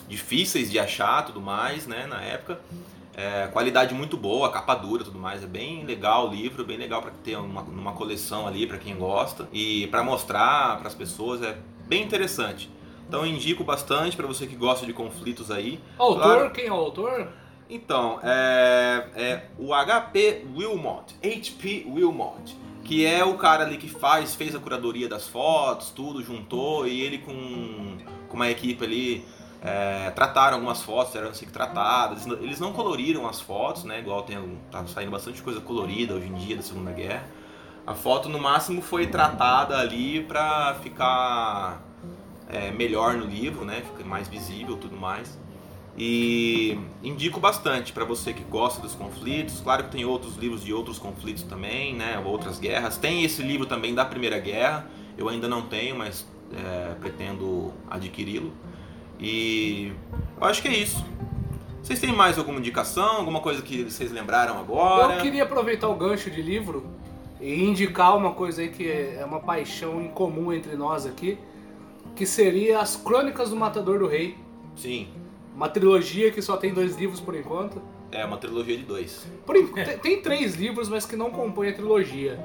difíceis 0.07 0.69
de 0.69 0.77
achar 0.77 1.25
tudo 1.25 1.41
mais, 1.41 1.87
né, 1.87 2.05
na 2.07 2.21
época. 2.21 2.59
É, 3.15 3.47
qualidade 3.47 3.93
muito 3.93 4.15
boa, 4.15 4.49
capa 4.49 4.73
dura 4.75 5.03
tudo 5.03 5.19
mais. 5.19 5.43
É 5.43 5.47
bem 5.47 5.83
legal 5.85 6.27
o 6.29 6.33
livro, 6.33 6.63
bem 6.63 6.77
legal 6.77 7.01
para 7.01 7.11
ter 7.23 7.35
uma, 7.37 7.61
numa 7.61 7.91
coleção 7.93 8.47
ali 8.47 8.65
para 8.65 8.77
quem 8.77 8.95
gosta. 8.95 9.47
E 9.51 9.87
para 9.87 10.03
mostrar 10.03 10.77
para 10.77 10.87
as 10.87 10.95
pessoas 10.95 11.41
é 11.41 11.57
bem 11.87 12.03
interessante. 12.03 12.69
Então 13.07 13.25
eu 13.25 13.27
indico 13.27 13.63
bastante 13.63 14.15
para 14.15 14.25
você 14.25 14.47
que 14.47 14.55
gosta 14.55 14.85
de 14.85 14.93
conflitos 14.93 15.51
aí. 15.51 15.79
Autor, 15.97 16.21
Claro. 16.23 16.51
quem 16.51 16.67
é 16.67 16.71
o 16.71 16.75
autor? 16.75 17.27
Então, 17.69 18.19
é, 18.23 19.05
é 19.15 19.45
o 19.57 19.73
HP 19.73 20.45
Wilmot, 20.55 21.15
HP 21.21 21.85
Wilmot. 21.89 22.55
que 22.83 23.05
é 23.05 23.23
o 23.23 23.35
cara 23.37 23.63
ali 23.63 23.77
que 23.77 23.87
faz, 23.87 24.35
fez 24.35 24.53
a 24.55 24.59
curadoria 24.59 25.07
das 25.07 25.27
fotos, 25.27 25.89
tudo, 25.91 26.21
juntou, 26.23 26.85
e 26.87 26.99
ele 26.99 27.19
com, 27.19 27.97
com 28.27 28.35
uma 28.35 28.49
equipe 28.49 28.83
ali 28.83 29.23
é, 29.63 30.09
trataram 30.11 30.55
algumas 30.55 30.81
fotos, 30.81 31.15
eram 31.15 31.29
assim 31.29 31.45
tratadas. 31.45 32.25
Eles 32.25 32.59
não 32.59 32.73
coloriram 32.73 33.27
as 33.27 33.39
fotos, 33.39 33.83
né? 33.83 33.99
Igual 33.99 34.23
tem 34.23 34.59
tá 34.71 34.85
saindo 34.87 35.11
bastante 35.11 35.41
coisa 35.41 35.61
colorida 35.61 36.15
hoje 36.15 36.27
em 36.27 36.33
dia 36.33 36.55
da 36.55 36.63
Segunda 36.63 36.91
Guerra. 36.91 37.23
A 37.85 37.93
foto 37.93 38.27
no 38.27 38.39
máximo 38.39 38.81
foi 38.81 39.07
tratada 39.07 39.77
ali 39.77 40.23
pra 40.23 40.75
ficar 40.81 41.83
é, 42.49 42.71
melhor 42.71 43.15
no 43.15 43.25
livro, 43.25 43.63
né? 43.63 43.81
Fica 43.81 44.03
mais 44.03 44.27
visível, 44.27 44.77
tudo 44.77 44.97
mais. 44.97 45.39
E 45.95 46.79
indico 47.03 47.39
bastante 47.39 47.91
para 47.91 48.05
você 48.05 48.33
que 48.33 48.43
gosta 48.43 48.81
dos 48.81 48.95
conflitos. 48.95 49.61
Claro 49.61 49.83
que 49.83 49.91
tem 49.91 50.05
outros 50.05 50.37
livros 50.37 50.63
de 50.63 50.73
outros 50.73 50.97
conflitos 50.97 51.43
também, 51.43 51.95
né? 51.95 52.19
Outras 52.25 52.57
guerras. 52.57 52.97
Tem 52.97 53.23
esse 53.23 53.43
livro 53.43 53.67
também 53.67 53.93
da 53.93 54.05
Primeira 54.05 54.39
Guerra. 54.39 54.87
Eu 55.17 55.29
ainda 55.29 55.47
não 55.47 55.63
tenho, 55.63 55.95
mas 55.95 56.25
é, 56.53 56.95
pretendo 56.95 57.73
adquiri-lo. 57.89 58.53
E 59.21 59.93
eu 60.39 60.47
acho 60.47 60.61
que 60.61 60.67
é 60.67 60.73
isso. 60.75 61.05
Vocês 61.81 61.99
têm 61.99 62.11
mais 62.13 62.37
alguma 62.37 62.59
indicação? 62.59 63.17
Alguma 63.17 63.39
coisa 63.39 63.61
que 63.61 63.83
vocês 63.83 64.11
lembraram 64.11 64.57
agora? 64.59 65.15
Eu 65.15 65.21
queria 65.21 65.43
aproveitar 65.43 65.87
o 65.89 65.95
gancho 65.95 66.29
de 66.31 66.41
livro 66.41 66.85
e 67.39 67.63
indicar 67.63 68.15
uma 68.17 68.31
coisa 68.33 68.61
aí 68.61 68.69
que 68.69 68.89
é 68.89 69.23
uma 69.25 69.39
paixão 69.39 70.01
incomum 70.01 70.51
entre 70.53 70.75
nós 70.75 71.05
aqui, 71.05 71.37
que 72.15 72.25
seria 72.25 72.79
As 72.79 72.95
Crônicas 72.95 73.49
do 73.49 73.55
Matador 73.55 73.99
do 73.99 74.07
Rei. 74.07 74.37
Sim, 74.75 75.07
Uma 75.55 75.67
trilogia 75.69 76.31
que 76.31 76.41
só 76.41 76.55
tem 76.55 76.73
dois 76.73 76.95
livros 76.95 77.19
por 77.19 77.35
enquanto. 77.35 77.81
é 78.11 78.23
uma 78.25 78.37
trilogia 78.37 78.77
de 78.77 78.83
dois. 78.83 79.25
Por 79.45 79.55
tem, 79.73 79.97
tem 79.97 80.21
três 80.21 80.55
livros, 80.55 80.87
mas 80.89 81.05
que 81.05 81.15
não 81.15 81.29
compõem 81.31 81.69
a 81.69 81.73
trilogia, 81.73 82.39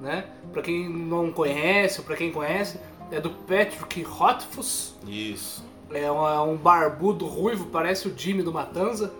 né? 0.00 0.26
Para 0.52 0.62
quem 0.62 0.88
não 0.88 1.32
conhece, 1.32 2.00
ou 2.00 2.06
para 2.06 2.16
quem 2.16 2.30
conhece, 2.30 2.78
é 3.10 3.20
do 3.20 3.30
Patrick 3.30 4.02
Rothfuss. 4.02 4.94
Isso. 5.06 5.64
É 5.94 6.10
um, 6.10 6.26
é 6.26 6.40
um 6.40 6.56
barbudo 6.56 7.26
ruivo, 7.26 7.66
parece 7.66 8.08
o 8.08 8.14
Jimmy 8.16 8.42
do 8.42 8.52
Matanza. 8.52 9.12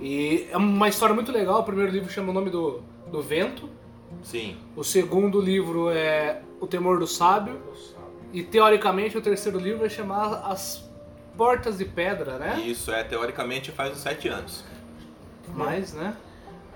E 0.00 0.46
é 0.50 0.56
uma 0.56 0.88
história 0.88 1.14
muito 1.14 1.32
legal. 1.32 1.60
O 1.60 1.64
primeiro 1.64 1.90
livro 1.90 2.10
chama 2.10 2.30
o 2.30 2.32
nome 2.32 2.50
do, 2.50 2.82
do 3.10 3.22
vento. 3.22 3.68
Sim. 4.22 4.56
O 4.74 4.84
segundo 4.84 5.40
livro 5.40 5.90
é 5.90 6.42
O 6.60 6.66
Temor 6.66 6.98
do 6.98 7.06
Sábio. 7.06 7.60
E 8.32 8.42
teoricamente 8.42 9.16
o 9.16 9.20
terceiro 9.20 9.58
livro 9.58 9.80
vai 9.80 9.90
chamar 9.90 10.42
As 10.50 10.84
Portas 11.36 11.78
de 11.78 11.84
Pedra, 11.84 12.38
né? 12.38 12.60
Isso, 12.60 12.90
é, 12.90 13.04
teoricamente 13.04 13.70
faz 13.70 13.92
uns 13.92 13.98
sete 13.98 14.28
anos. 14.28 14.64
Mais, 15.54 15.92
né? 15.92 16.16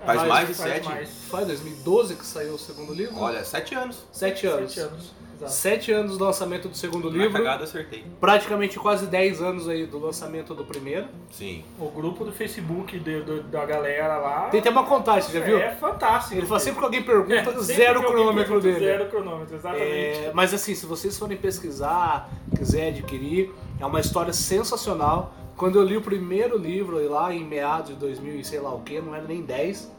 Faz 0.05 0.17
Faz- 0.19 0.29
mais 0.29 0.47
de 0.47 0.53
faz 0.55 0.69
sete? 0.73 0.87
mais. 0.89 1.09
Foi 1.29 1.45
2012 1.45 2.15
que 2.15 2.25
saiu 2.25 2.53
o 2.53 2.59
segundo 2.59 2.93
livro? 2.93 3.19
Olha, 3.19 3.43
sete 3.43 3.75
anos. 3.75 4.03
Sete 4.11 4.47
anos. 4.47 4.73
Sete 4.73 4.87
anos. 4.87 5.11
Exato. 5.41 5.51
Sete 5.53 5.91
anos 5.91 6.17
do 6.17 6.23
lançamento 6.23 6.67
do 6.67 6.75
segundo 6.77 7.09
Na 7.09 7.17
livro. 7.17 7.33
cagada 7.37 7.63
acertei. 7.63 8.03
Praticamente 8.19 8.77
quase 8.77 9.07
10 9.07 9.41
anos 9.41 9.67
aí 9.67 9.85
do 9.87 9.97
lançamento 9.99 10.53
do 10.53 10.63
primeiro. 10.63 11.07
Sim. 11.31 11.63
O 11.79 11.87
grupo 11.89 12.23
do 12.23 12.31
Facebook 12.31 12.99
de- 12.99 13.21
do- 13.21 13.43
da 13.43 13.65
galera 13.65 14.17
lá. 14.17 14.49
Tem 14.49 14.59
até 14.59 14.69
uma 14.69 14.83
contagem, 14.85 15.29
você 15.31 15.39
já 15.39 15.45
viu? 15.45 15.57
É 15.57 15.71
fantástico. 15.75 16.35
Ele 16.35 16.45
fala 16.45 16.59
sempre 16.59 16.79
que 16.79 16.85
alguém 16.85 17.03
pergunta, 17.03 17.33
É, 17.33 17.59
zero 17.61 18.01
cronômetro 18.03 18.53
pergunta, 18.53 18.61
dele. 18.61 18.79
Zero 18.85 19.09
cronômetro, 19.09 19.55
exatamente. 19.55 19.83
É, 19.85 20.31
mas 20.33 20.53
assim, 20.53 20.75
se 20.75 20.85
vocês 20.85 21.17
forem 21.17 21.37
pesquisar, 21.37 22.29
quiser 22.55 22.89
adquirir, 22.89 23.51
é 23.79 23.85
uma 23.85 23.99
história 23.99 24.33
sensacional. 24.33 25.33
Quando 25.57 25.77
eu 25.79 25.83
li 25.83 25.97
o 25.97 26.01
primeiro 26.01 26.57
livro 26.57 26.97
lá 27.09 27.33
em 27.33 27.43
meados 27.43 27.89
de 27.89 27.95
2000 27.95 28.35
e 28.39 28.43
sei 28.43 28.59
lá 28.59 28.73
o 28.73 28.81
que, 28.81 28.99
não 29.01 29.13
era 29.15 29.25
nem 29.25 29.41
10, 29.41 29.91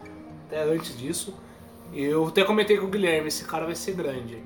até 0.47 0.62
antes 0.62 0.97
disso, 0.99 1.34
eu 1.95 2.26
até 2.28 2.43
comentei 2.45 2.76
com 2.78 2.86
o 2.86 2.88
Guilherme, 2.88 3.28
esse 3.28 3.45
cara 3.45 3.64
vai 3.66 3.74
ser 3.74 3.93
grande. 3.93 4.38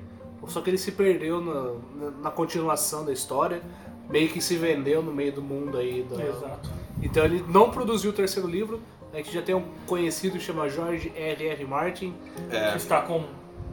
Só 0.47 0.61
que 0.61 0.69
ele 0.69 0.77
se 0.77 0.91
perdeu 0.93 1.41
na, 1.41 2.09
na- 2.23 2.31
continuação 2.31 3.05
da 3.05 3.11
história, 3.13 3.61
meio 4.09 4.29
que 4.29 4.41
se 4.41 4.55
vendeu 4.55 5.01
no 5.03 5.13
meio 5.13 5.31
do 5.33 5.41
mundo 5.41 5.77
aí. 5.77 6.03
Da... 6.03 6.23
Exato. 6.23 6.69
Então 7.01 7.23
ele 7.25 7.43
não 7.49 7.69
produziu 7.69 8.11
o 8.11 8.13
terceiro 8.13 8.47
livro, 8.47 8.79
a 9.13 9.17
gente 9.17 9.33
já 9.33 9.41
tem 9.41 9.53
um 9.55 9.63
conhecido 9.85 10.37
que 10.37 10.43
chama 10.43 10.69
George 10.69 11.11
R.R. 11.15 11.65
Martin, 11.65 12.13
É, 12.49 12.71
Que 12.71 12.77
está 12.77 13.01
com 13.01 13.23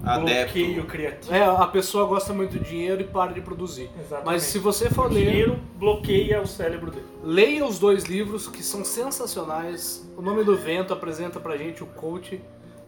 Adepto. 0.05 0.53
bloqueio 0.55 0.85
criativo. 0.85 1.35
É, 1.35 1.43
a 1.45 1.67
pessoa 1.67 2.07
gosta 2.07 2.33
muito 2.33 2.59
do 2.59 2.65
dinheiro 2.65 3.01
e 3.01 3.05
para 3.05 3.33
de 3.33 3.41
produzir. 3.41 3.89
Exatamente. 3.99 4.27
Mas 4.27 4.43
se 4.43 4.59
você 4.59 4.91
for 4.91 5.07
O 5.11 5.15
ler, 5.15 5.25
dinheiro 5.31 5.59
bloqueia 5.79 6.41
o 6.43 6.47
cérebro 6.47 6.91
dele. 6.91 7.07
leia 7.23 7.65
os 7.65 7.79
dois 7.79 8.05
livros 8.05 8.47
que 8.49 8.63
são 8.63 8.85
sensacionais. 8.85 10.07
O 10.17 10.23
Nome 10.23 10.45
do 10.45 10.57
Vento 10.57 10.93
apresenta 10.93 11.41
pra 11.41 11.57
gente 11.57 11.83
o 11.83 11.87
coach. 11.87 12.41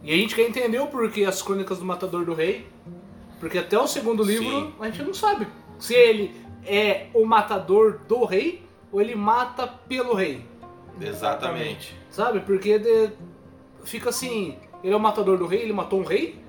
E 0.02 0.12
a 0.12 0.16
gente 0.16 0.34
quer 0.34 0.42
entender 0.48 0.78
o 0.78 0.86
porquê 0.88 1.24
as 1.24 1.40
Crônicas 1.42 1.78
do 1.78 1.84
Matador 1.84 2.24
do 2.24 2.34
Rei. 2.34 2.66
Porque 3.40 3.58
até 3.58 3.78
o 3.78 3.86
segundo 3.86 4.22
livro 4.22 4.44
Sim. 4.48 4.74
a 4.80 4.86
gente 4.86 5.02
não 5.02 5.14
sabe 5.14 5.46
se 5.78 5.94
ele 5.94 6.34
é 6.64 7.08
o 7.14 7.24
matador 7.24 8.00
do 8.08 8.24
rei 8.24 8.66
ou 8.90 9.00
ele 9.00 9.14
mata 9.14 9.66
pelo 9.66 10.14
rei. 10.14 10.44
exatamente. 11.00 11.94
Sabe? 12.10 12.40
Porque 12.40 12.78
de- 12.78 13.10
fica 13.84 14.08
assim, 14.10 14.56
ele 14.82 14.92
é 14.92 14.96
o 14.96 15.00
matador 15.00 15.36
do 15.38 15.46
rei, 15.46 15.62
ele 15.62 15.72
matou 15.72 16.00
um 16.00 16.04
rei, 16.04 16.42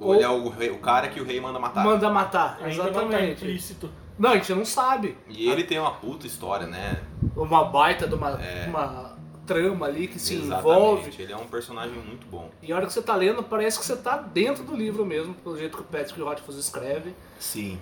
Ou 0.00 0.14
ele 0.16 0.24
é 0.24 0.28
o, 0.28 0.48
rei- 0.48 0.70
o 0.70 0.78
cara 0.78 1.08
que 1.08 1.20
o 1.20 1.24
rei 1.24 1.40
manda 1.40 1.58
matar. 1.60 1.84
manda 1.84 2.10
matar. 2.10 2.54
Não 2.54 2.62
tá 2.64 2.68
Exatamente. 2.68 3.44
implícito. 3.44 3.88
Não, 4.18 4.30
a 4.30 4.34
gente 4.34 4.52
não 4.54 4.64
sabe. 4.64 5.16
E 5.28 5.48
ele 5.48 5.62
tem 5.64 5.78
uma 5.78 5.92
puta 5.92 6.26
história, 6.26 6.66
né? 6.66 7.00
uma 7.36 7.64
baita 7.64 8.06
de 8.06 8.14
uma, 8.14 8.30
É. 8.42 8.66
uma 8.68 9.11
trama 9.46 9.86
ali 9.86 10.08
que 10.08 10.18
se 10.18 10.34
Exatamente. 10.34 10.60
envolve. 10.60 11.22
Ele 11.22 11.32
é 11.32 11.36
um 11.36 11.46
personagem 11.46 11.96
muito 11.98 12.26
bom. 12.26 12.50
E 12.62 12.72
a 12.72 12.76
hora 12.76 12.86
que 12.86 12.92
você 12.92 13.02
tá 13.02 13.14
lendo, 13.14 13.42
parece 13.42 13.78
que 13.78 13.84
você 13.84 13.96
tá 13.96 14.16
dentro 14.16 14.64
do 14.64 14.74
livro 14.74 15.04
mesmo, 15.04 15.34
pelo 15.34 15.56
jeito 15.56 15.76
que 15.76 15.82
o 15.82 15.86
Patrick 15.86 16.20
Rothfuss 16.20 16.56
escreve. 16.56 17.14
Sim. 17.38 17.78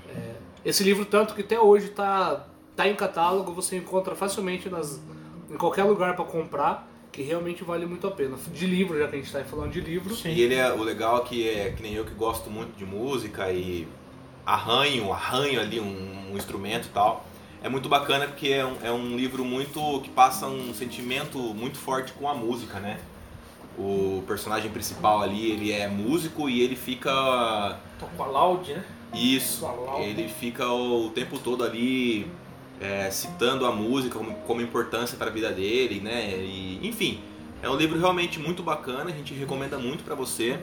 Esse 0.65 0.83
livro, 0.83 1.05
tanto 1.05 1.35
que 1.35 1.43
até 1.43 1.59
hoje 1.59 1.89
tá, 1.89 2.47
tá 2.77 2.89
em 2.89 2.95
catálogo, 2.95 3.53
você 3.53 3.77
encontra 3.77 4.15
facilmente 4.15 4.69
nas, 4.69 5.01
em 5.51 5.57
qualquer 5.57 5.85
lugar 5.85 6.17
pra 6.17 6.25
comprar, 6.25 6.89
que 7.13 7.23
realmente 7.23 7.65
vale 7.65 7.87
muito 7.87 8.07
a 8.07 8.11
pena. 8.11 8.37
De 8.53 8.67
livro, 8.67 8.99
já 8.99 9.09
que 9.09 9.17
a 9.17 9.19
gente 9.19 9.33
tá 9.33 9.43
falando 9.45 9.73
de 9.73 9.81
livro. 9.81 10.15
Sim. 10.15 10.31
E 10.31 10.41
ele 10.41 10.55
é 10.55 10.73
o 10.73 10.83
legal 10.83 11.19
é 11.19 11.21
que 11.25 11.49
é 11.49 11.71
que 11.71 11.83
nem 11.83 11.95
eu 11.95 12.05
que 12.05 12.15
gosto 12.15 12.51
muito 12.51 12.77
de 12.77 12.85
música 12.85 13.51
e 13.51 13.87
arranho, 14.47 15.13
arranho 15.13 15.61
ali 15.61 15.81
um, 15.81 16.33
um 16.33 16.37
instrumento 16.37 16.87
e 16.87 16.91
tal. 16.91 17.27
É 17.63 17.69
muito 17.69 17.89
bacana 17.89 18.27
porque 18.27 18.49
é 18.49 18.65
um, 18.65 18.77
é 18.83 18.91
um 18.91 19.17
livro 19.17 19.45
muito 19.45 20.01
que 20.01 20.09
passa 20.11 20.47
um 20.47 20.73
sentimento 20.73 21.39
muito 21.39 21.79
forte 21.79 22.13
com 22.13 22.29
a 22.29 22.35
música, 22.35 22.81
né? 22.81 22.99
O 23.79 24.23
personagem 24.27 24.71
principal 24.71 25.23
ali, 25.23 25.51
ele 25.51 25.73
é 25.73 25.87
músico 25.87 26.49
e 26.49 26.61
ele 26.63 26.75
fica 26.75 27.79
Tô 27.99 28.07
com 28.07 28.23
a 28.23 28.27
Loud, 28.27 28.73
né? 28.73 28.85
isso, 29.13 29.67
ele 29.99 30.29
fica 30.29 30.71
o 30.71 31.11
tempo 31.11 31.39
todo 31.39 31.65
ali 31.65 32.31
é, 32.81 33.11
citando 33.11 33.67
a 33.67 33.73
música 33.73 34.17
como, 34.17 34.35
como 34.47 34.61
importância 34.61 35.17
para 35.17 35.29
a 35.29 35.33
vida 35.33 35.51
dele, 35.51 36.01
né? 36.01 36.37
E, 36.39 36.81
enfim, 36.83 37.21
é 37.63 37.69
um 37.69 37.77
livro 37.77 37.99
realmente 37.99 38.39
muito 38.39 38.63
bacana, 38.63 39.11
a 39.11 39.13
gente 39.13 39.35
recomenda 39.35 39.79
muito 39.79 40.05
para 40.05 40.15
você 40.15 40.59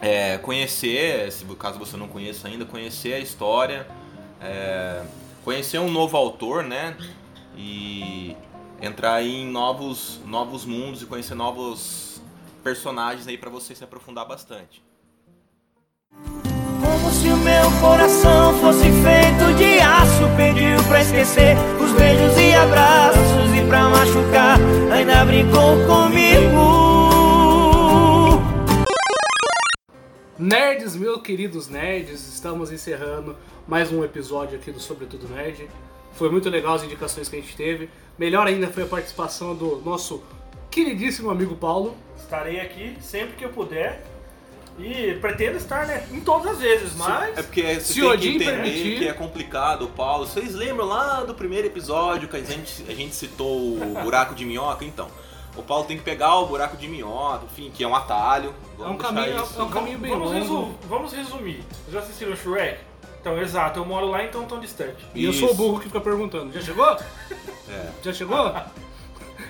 é, 0.00 0.38
conhecer, 0.38 1.30
se 1.30 1.44
caso 1.56 1.78
você 1.78 1.96
não 1.96 2.08
conheça 2.08 2.48
ainda, 2.48 2.64
conhecer 2.64 3.14
a 3.14 3.18
história, 3.18 3.86
é, 4.40 5.02
conhecer 5.44 5.78
um 5.78 5.90
novo 5.90 6.16
autor, 6.16 6.62
né? 6.62 6.96
E 7.56 8.36
entrar 8.80 9.22
em 9.22 9.46
novos, 9.46 10.20
novos 10.26 10.64
mundos 10.64 11.02
e 11.02 11.06
conhecer 11.06 11.34
novos 11.34 12.22
personagens 12.62 13.26
aí 13.26 13.36
para 13.36 13.50
você 13.50 13.74
se 13.74 13.84
aprofundar 13.84 14.26
bastante. 14.26 14.82
Como 16.80 17.10
se 17.12 17.28
o 17.28 17.36
meu 17.36 17.70
coração 17.80 18.58
fosse 18.58 18.84
feito 18.84 19.54
de 19.56 19.78
aço 19.80 20.28
Pediu 20.36 20.82
pra 20.88 21.02
esquecer 21.02 21.56
os 21.80 21.92
beijos 21.92 22.36
e 22.38 22.54
abraços 22.54 23.54
E 23.54 23.64
pra 23.68 23.88
machucar 23.88 24.58
ainda 24.90 25.24
brincou 25.24 25.76
comigo 25.86 26.89
Nerds, 30.40 30.96
meus 30.96 31.20
queridos 31.20 31.68
nerds, 31.68 32.26
estamos 32.26 32.72
encerrando 32.72 33.36
mais 33.68 33.92
um 33.92 34.02
episódio 34.02 34.58
aqui 34.58 34.72
do 34.72 34.80
Sobretudo 34.80 35.28
Nerd. 35.28 35.68
Foi 36.14 36.30
muito 36.30 36.48
legal 36.48 36.76
as 36.76 36.82
indicações 36.82 37.28
que 37.28 37.36
a 37.36 37.40
gente 37.42 37.54
teve. 37.54 37.90
Melhor 38.18 38.46
ainda 38.46 38.66
foi 38.68 38.84
a 38.84 38.86
participação 38.86 39.54
do 39.54 39.82
nosso 39.84 40.22
queridíssimo 40.70 41.28
amigo 41.28 41.54
Paulo. 41.56 41.94
Estarei 42.16 42.58
aqui 42.58 42.96
sempre 43.02 43.36
que 43.36 43.44
eu 43.44 43.50
puder. 43.50 44.02
E 44.78 45.12
pretendo 45.20 45.58
estar, 45.58 45.86
né? 45.86 46.08
Em 46.10 46.20
todas 46.22 46.52
as 46.52 46.58
vezes, 46.58 46.96
mas. 46.96 47.36
É 47.36 47.42
porque 47.42 47.74
você 47.74 47.80
Se 47.80 47.92
tem 48.00 48.02
que 48.02 48.08
Odin 48.08 48.28
entender 48.36 48.50
permitir. 48.52 48.98
que 48.98 49.08
é 49.08 49.12
complicado, 49.12 49.88
Paulo. 49.88 50.26
Vocês 50.26 50.54
lembram 50.54 50.86
lá 50.86 51.22
do 51.22 51.34
primeiro 51.34 51.66
episódio 51.66 52.26
que 52.28 52.36
a 52.38 52.42
gente, 52.42 52.86
a 52.88 52.94
gente 52.94 53.14
citou 53.14 53.76
o 53.76 54.00
buraco 54.02 54.34
de 54.34 54.46
minhoca? 54.46 54.86
Então, 54.86 55.10
o 55.56 55.62
Paulo 55.62 55.84
tem 55.84 55.96
que 55.96 56.02
pegar 56.02 56.36
o 56.36 56.46
buraco 56.46 56.76
de 56.76 56.86
minhoca, 56.88 57.44
enfim, 57.44 57.70
que 57.74 57.82
é 57.84 57.88
um 57.88 57.94
atalho. 57.94 58.54
É 58.78 58.82
um 58.84 58.96
caminho, 58.96 59.42
isso. 59.42 59.60
é 59.60 59.62
um 59.62 59.68
caminho 59.70 59.98
bem 59.98 60.10
vamos, 60.10 60.26
longo. 60.28 60.38
resu- 60.38 60.74
vamos 60.88 61.12
resumir. 61.12 61.62
Vocês 61.70 61.92
já 61.92 61.98
assistiram 62.00 62.36
Shrek? 62.36 62.78
Então, 63.20 63.38
exato, 63.38 63.78
eu 63.80 63.84
moro 63.84 64.06
lá, 64.06 64.24
então 64.24 64.44
tão 64.46 64.58
distante. 64.58 65.04
E 65.14 65.24
eu 65.24 65.32
sou 65.32 65.48
o 65.48 65.52
Isso. 65.52 65.56
burro 65.60 65.78
que 65.78 65.86
fica 65.86 66.00
perguntando, 66.00 66.52
já 66.54 66.60
chegou? 66.62 66.86
É. 67.68 67.88
Já 68.02 68.12
chegou? 68.14 68.54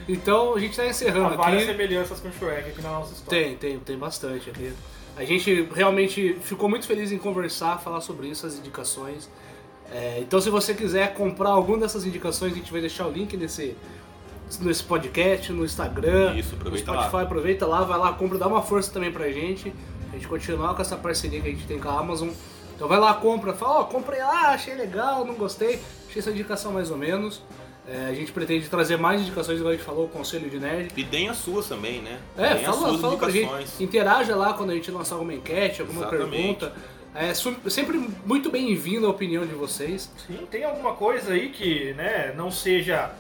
Então 0.08 0.54
a 0.54 0.58
gente 0.60 0.76
tá 0.76 0.82
Há 0.82 0.88
encerrando 0.88 1.36
várias 1.36 1.62
aqui. 1.62 1.72
semelhanças 1.72 2.18
com 2.20 2.32
Shrek 2.32 2.70
aqui 2.70 2.82
na 2.82 2.90
nossa 2.90 3.12
história. 3.12 3.44
Tem, 3.44 3.56
tem, 3.56 3.78
tem 3.78 3.96
bastante 3.98 4.50
aqui. 4.50 4.72
A 5.16 5.24
gente 5.24 5.68
realmente 5.74 6.36
ficou 6.42 6.68
muito 6.68 6.86
feliz 6.86 7.12
em 7.12 7.18
conversar, 7.18 7.78
falar 7.78 8.00
sobre 8.00 8.26
isso, 8.28 8.46
as 8.46 8.56
indicações. 8.56 9.28
É, 9.92 10.18
então, 10.20 10.40
se 10.40 10.50
você 10.50 10.72
quiser 10.74 11.14
comprar 11.14 11.50
alguma 11.50 11.78
dessas 11.78 12.04
indicações, 12.04 12.52
a 12.52 12.56
gente 12.56 12.70
vai 12.72 12.80
deixar 12.80 13.06
o 13.06 13.10
link 13.10 13.36
nesse, 13.36 13.76
nesse 14.60 14.82
podcast, 14.82 15.52
no 15.52 15.64
Instagram, 15.64 16.34
Isso, 16.34 16.54
aproveita 16.54 16.86
no 16.92 16.98
Spotify. 16.98 17.16
lá. 17.16 17.22
Aproveita 17.22 17.66
lá, 17.66 17.84
vai 17.84 17.98
lá, 17.98 18.12
compra, 18.12 18.38
dá 18.38 18.46
uma 18.48 18.62
força 18.62 18.92
também 18.92 19.12
pra 19.12 19.30
gente. 19.30 19.72
A 20.10 20.14
gente 20.16 20.26
continuar 20.26 20.74
com 20.74 20.82
essa 20.82 20.96
parceria 20.96 21.40
que 21.40 21.48
a 21.48 21.50
gente 21.52 21.66
tem 21.66 21.78
com 21.78 21.88
a 21.88 21.98
Amazon. 21.98 22.30
Então 22.74 22.88
vai 22.88 22.98
lá, 22.98 23.12
compra, 23.14 23.52
fala, 23.52 23.80
ó, 23.80 23.84
comprei 23.84 24.20
lá, 24.20 24.48
achei 24.54 24.74
legal, 24.74 25.24
não 25.24 25.34
gostei, 25.34 25.78
achei 26.08 26.20
essa 26.20 26.30
indicação 26.30 26.72
mais 26.72 26.90
ou 26.90 26.96
menos. 26.96 27.42
É, 27.86 28.06
a 28.06 28.14
gente 28.14 28.30
pretende 28.32 28.68
trazer 28.68 28.96
mais 28.96 29.20
indicações, 29.20 29.58
igual 29.58 29.72
a 29.72 29.76
gente 29.76 29.84
falou, 29.84 30.04
o 30.04 30.08
Conselho 30.08 30.48
de 30.48 30.58
Nerd. 30.58 30.92
E 30.96 31.02
deem 31.04 31.28
as 31.28 31.38
suas 31.38 31.66
também, 31.68 32.00
né? 32.00 32.18
É, 32.36 32.54
deem 32.54 32.66
as 32.66 32.76
fala, 32.76 32.88
suas 32.88 33.00
fala 33.00 33.16
pra 33.16 33.30
gente. 33.30 33.82
Interaja 33.82 34.36
lá 34.36 34.52
quando 34.54 34.70
a 34.70 34.74
gente 34.74 34.90
lançar 34.90 35.16
alguma 35.16 35.34
enquete, 35.34 35.80
alguma 35.80 36.02
Exatamente. 36.02 36.30
pergunta. 36.30 36.72
É 37.12 37.34
sempre 37.34 37.98
muito 38.24 38.50
bem-vindo 38.50 39.06
a 39.06 39.10
opinião 39.10 39.44
de 39.44 39.52
vocês. 39.54 40.10
Sim, 40.26 40.46
tem 40.48 40.62
alguma 40.64 40.92
coisa 40.92 41.32
aí 41.32 41.48
que, 41.48 41.92
né, 41.94 42.32
não 42.36 42.50
seja. 42.50 43.10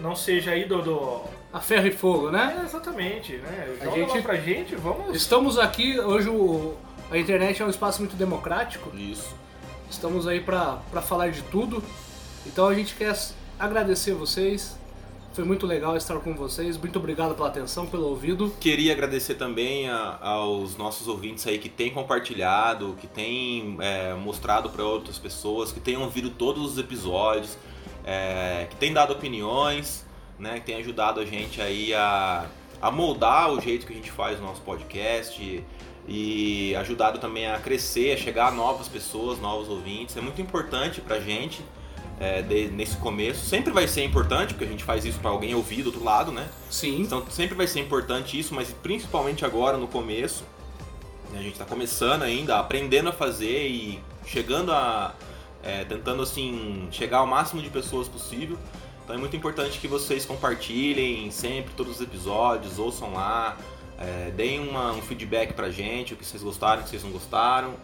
Não 0.00 0.14
seja 0.16 0.52
aí 0.52 0.64
do. 0.64 0.82
do... 0.82 1.20
A 1.52 1.58
ferro 1.60 1.86
e 1.88 1.90
fogo, 1.90 2.30
né? 2.30 2.58
É, 2.60 2.64
exatamente, 2.64 3.32
né? 3.38 3.76
A 3.80 3.84
Joga 3.84 3.96
gente- 3.96 4.16
lá 4.16 4.22
pra 4.22 4.36
gente, 4.36 4.76
vamos. 4.76 5.16
Estamos 5.16 5.58
aqui, 5.58 5.98
hoje 5.98 6.28
o- 6.28 6.74
a 7.10 7.18
internet 7.18 7.60
é 7.60 7.64
um 7.66 7.70
espaço 7.70 7.98
muito 8.00 8.14
democrático. 8.14 8.94
Isso. 8.96 9.34
Estamos 9.90 10.28
aí 10.28 10.40
pra 10.40 10.78
pra 10.90 11.02
falar 11.02 11.30
de 11.30 11.42
tudo. 11.42 11.82
Então 12.46 12.68
a 12.68 12.74
gente 12.74 12.94
quer 12.94 13.16
agradecer 13.58 14.12
vocês. 14.14 14.78
Foi 15.32 15.44
muito 15.44 15.64
legal 15.66 15.96
estar 15.96 16.16
com 16.20 16.34
vocês. 16.34 16.76
Muito 16.76 16.98
obrigado 16.98 17.34
pela 17.34 17.48
atenção, 17.48 17.86
pelo 17.86 18.06
ouvido. 18.08 18.52
Queria 18.60 18.92
agradecer 18.92 19.34
também 19.34 19.88
a- 19.88 20.18
aos 20.20 20.76
nossos 20.76 21.08
ouvintes 21.08 21.46
aí 21.46 21.58
que 21.58 21.68
têm 21.68 21.90
compartilhado, 21.90 22.96
que 23.00 23.06
têm 23.08 23.76
é, 23.80 24.14
mostrado 24.14 24.70
para 24.70 24.84
outras 24.84 25.18
pessoas, 25.18 25.72
que 25.72 25.80
têm 25.80 25.96
ouvido 25.96 26.30
todos 26.30 26.72
os 26.72 26.78
episódios, 26.78 27.56
é, 28.04 28.66
que 28.70 28.76
têm 28.76 28.92
dado 28.92 29.12
opiniões, 29.12 30.04
né, 30.38 30.54
que 30.60 30.66
têm 30.66 30.76
ajudado 30.76 31.20
a 31.20 31.24
gente 31.24 31.60
aí 31.60 31.92
a, 31.94 32.46
a 32.80 32.90
moldar 32.90 33.50
o 33.52 33.60
jeito 33.60 33.86
que 33.86 33.92
a 33.92 33.96
gente 33.96 34.10
faz 34.10 34.38
o 34.38 34.42
nosso 34.42 34.60
podcast 34.62 35.62
e 36.08 36.74
ajudado 36.76 37.18
também 37.18 37.46
a 37.46 37.58
crescer, 37.58 38.12
a 38.12 38.16
chegar 38.16 38.48
a 38.48 38.50
novas 38.50 38.88
pessoas, 38.88 39.38
novos 39.38 39.68
ouvintes. 39.68 40.16
É 40.16 40.20
muito 40.20 40.40
importante 40.40 41.00
pra 41.00 41.20
gente 41.20 41.62
é, 42.18 42.42
de- 42.42 42.68
nesse 42.68 42.96
começo. 42.96 43.44
Sempre 43.46 43.72
vai 43.72 43.86
ser 43.86 44.02
importante, 44.04 44.54
porque 44.54 44.64
a 44.64 44.68
gente 44.68 44.82
faz 44.82 45.04
isso 45.04 45.18
para 45.20 45.30
alguém 45.30 45.54
ouvir 45.54 45.82
do 45.82 45.86
outro 45.88 46.02
lado, 46.02 46.32
né? 46.32 46.48
Sim. 46.70 47.02
Então 47.02 47.24
sempre 47.30 47.54
vai 47.54 47.66
ser 47.66 47.80
importante 47.80 48.38
isso, 48.38 48.54
mas 48.54 48.70
principalmente 48.82 49.44
agora 49.44 49.76
no 49.76 49.86
começo. 49.86 50.44
né, 51.30 51.38
A 51.38 51.42
gente 51.42 51.52
está 51.52 51.64
começando 51.64 52.22
ainda, 52.22 52.58
aprendendo 52.58 53.10
a 53.10 53.12
fazer 53.12 53.68
e 53.68 54.00
chegando 54.26 54.72
a. 54.72 55.14
é, 55.62 55.84
tentando 55.84 56.22
assim 56.22 56.88
chegar 56.90 57.18
ao 57.18 57.26
máximo 57.26 57.60
de 57.62 57.70
pessoas 57.70 58.08
possível. 58.08 58.58
Então 59.04 59.16
é 59.16 59.18
muito 59.18 59.36
importante 59.36 59.78
que 59.78 59.88
vocês 59.88 60.24
compartilhem 60.24 61.30
sempre 61.30 61.72
todos 61.74 61.96
os 61.96 62.00
episódios, 62.00 62.78
ouçam 62.78 63.12
lá, 63.12 63.56
é, 63.98 64.30
deem 64.30 64.60
uma- 64.68 64.92
um 64.92 65.02
feedback 65.02 65.52
pra 65.52 65.68
gente, 65.70 66.14
o 66.14 66.16
que 66.16 66.24
vocês 66.24 66.42
gostaram, 66.42 66.80
o 66.80 66.84
que 66.84 66.90
vocês 66.90 67.02
não 67.02 67.10
gostaram. 67.10 67.74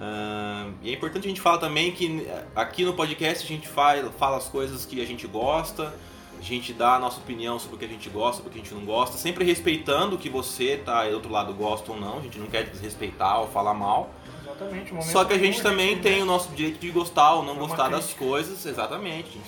Ahn, 0.00 0.74
e 0.82 0.90
é 0.90 0.94
importante 0.94 1.24
a 1.26 1.28
gente 1.28 1.40
falar 1.40 1.58
também 1.58 1.90
que 1.90 2.24
é, 2.24 2.44
aqui 2.54 2.84
no 2.84 2.92
podcast 2.94 3.44
a 3.44 3.48
gente 3.48 3.66
fala, 3.66 4.10
fala 4.12 4.36
as 4.36 4.46
coisas 4.46 4.86
que 4.86 5.02
a 5.02 5.04
gente 5.04 5.26
gosta, 5.26 5.92
a 6.38 6.42
gente 6.42 6.72
dá 6.72 6.94
a 6.94 6.98
nossa 7.00 7.18
opinião 7.18 7.58
sobre 7.58 7.74
o 7.74 7.78
que 7.80 7.84
a 7.84 7.88
gente 7.88 8.08
gosta, 8.08 8.36
sobre 8.36 8.50
o 8.50 8.52
que 8.52 8.60
a 8.60 8.62
gente 8.62 8.72
não 8.74 8.84
gosta, 8.84 9.18
sempre 9.18 9.44
respeitando 9.44 10.16
que 10.16 10.28
você 10.28 10.76
tá 10.76 11.00
aí 11.00 11.10
do 11.10 11.16
outro 11.16 11.32
lado 11.32 11.52
gosta 11.52 11.90
ou 11.90 11.98
não, 11.98 12.18
a 12.18 12.20
gente 12.20 12.38
não 12.38 12.46
quer 12.46 12.62
desrespeitar 12.70 13.40
ou 13.40 13.48
falar 13.48 13.74
mal. 13.74 14.14
Exatamente, 14.60 14.90
Só 15.10 15.24
que 15.24 15.32
a 15.32 15.36
comum, 15.36 15.46
gente 15.52 15.62
também 15.62 15.94
né? 15.96 16.02
tem 16.02 16.22
o 16.22 16.26
nosso 16.26 16.48
direito 16.50 16.78
de 16.80 16.90
gostar 16.90 17.34
ou 17.34 17.42
não 17.44 17.54
É 17.54 17.58
gostar 17.58 17.88
das 17.88 18.12
coisas, 18.12 18.64
exatamente. 18.66 19.38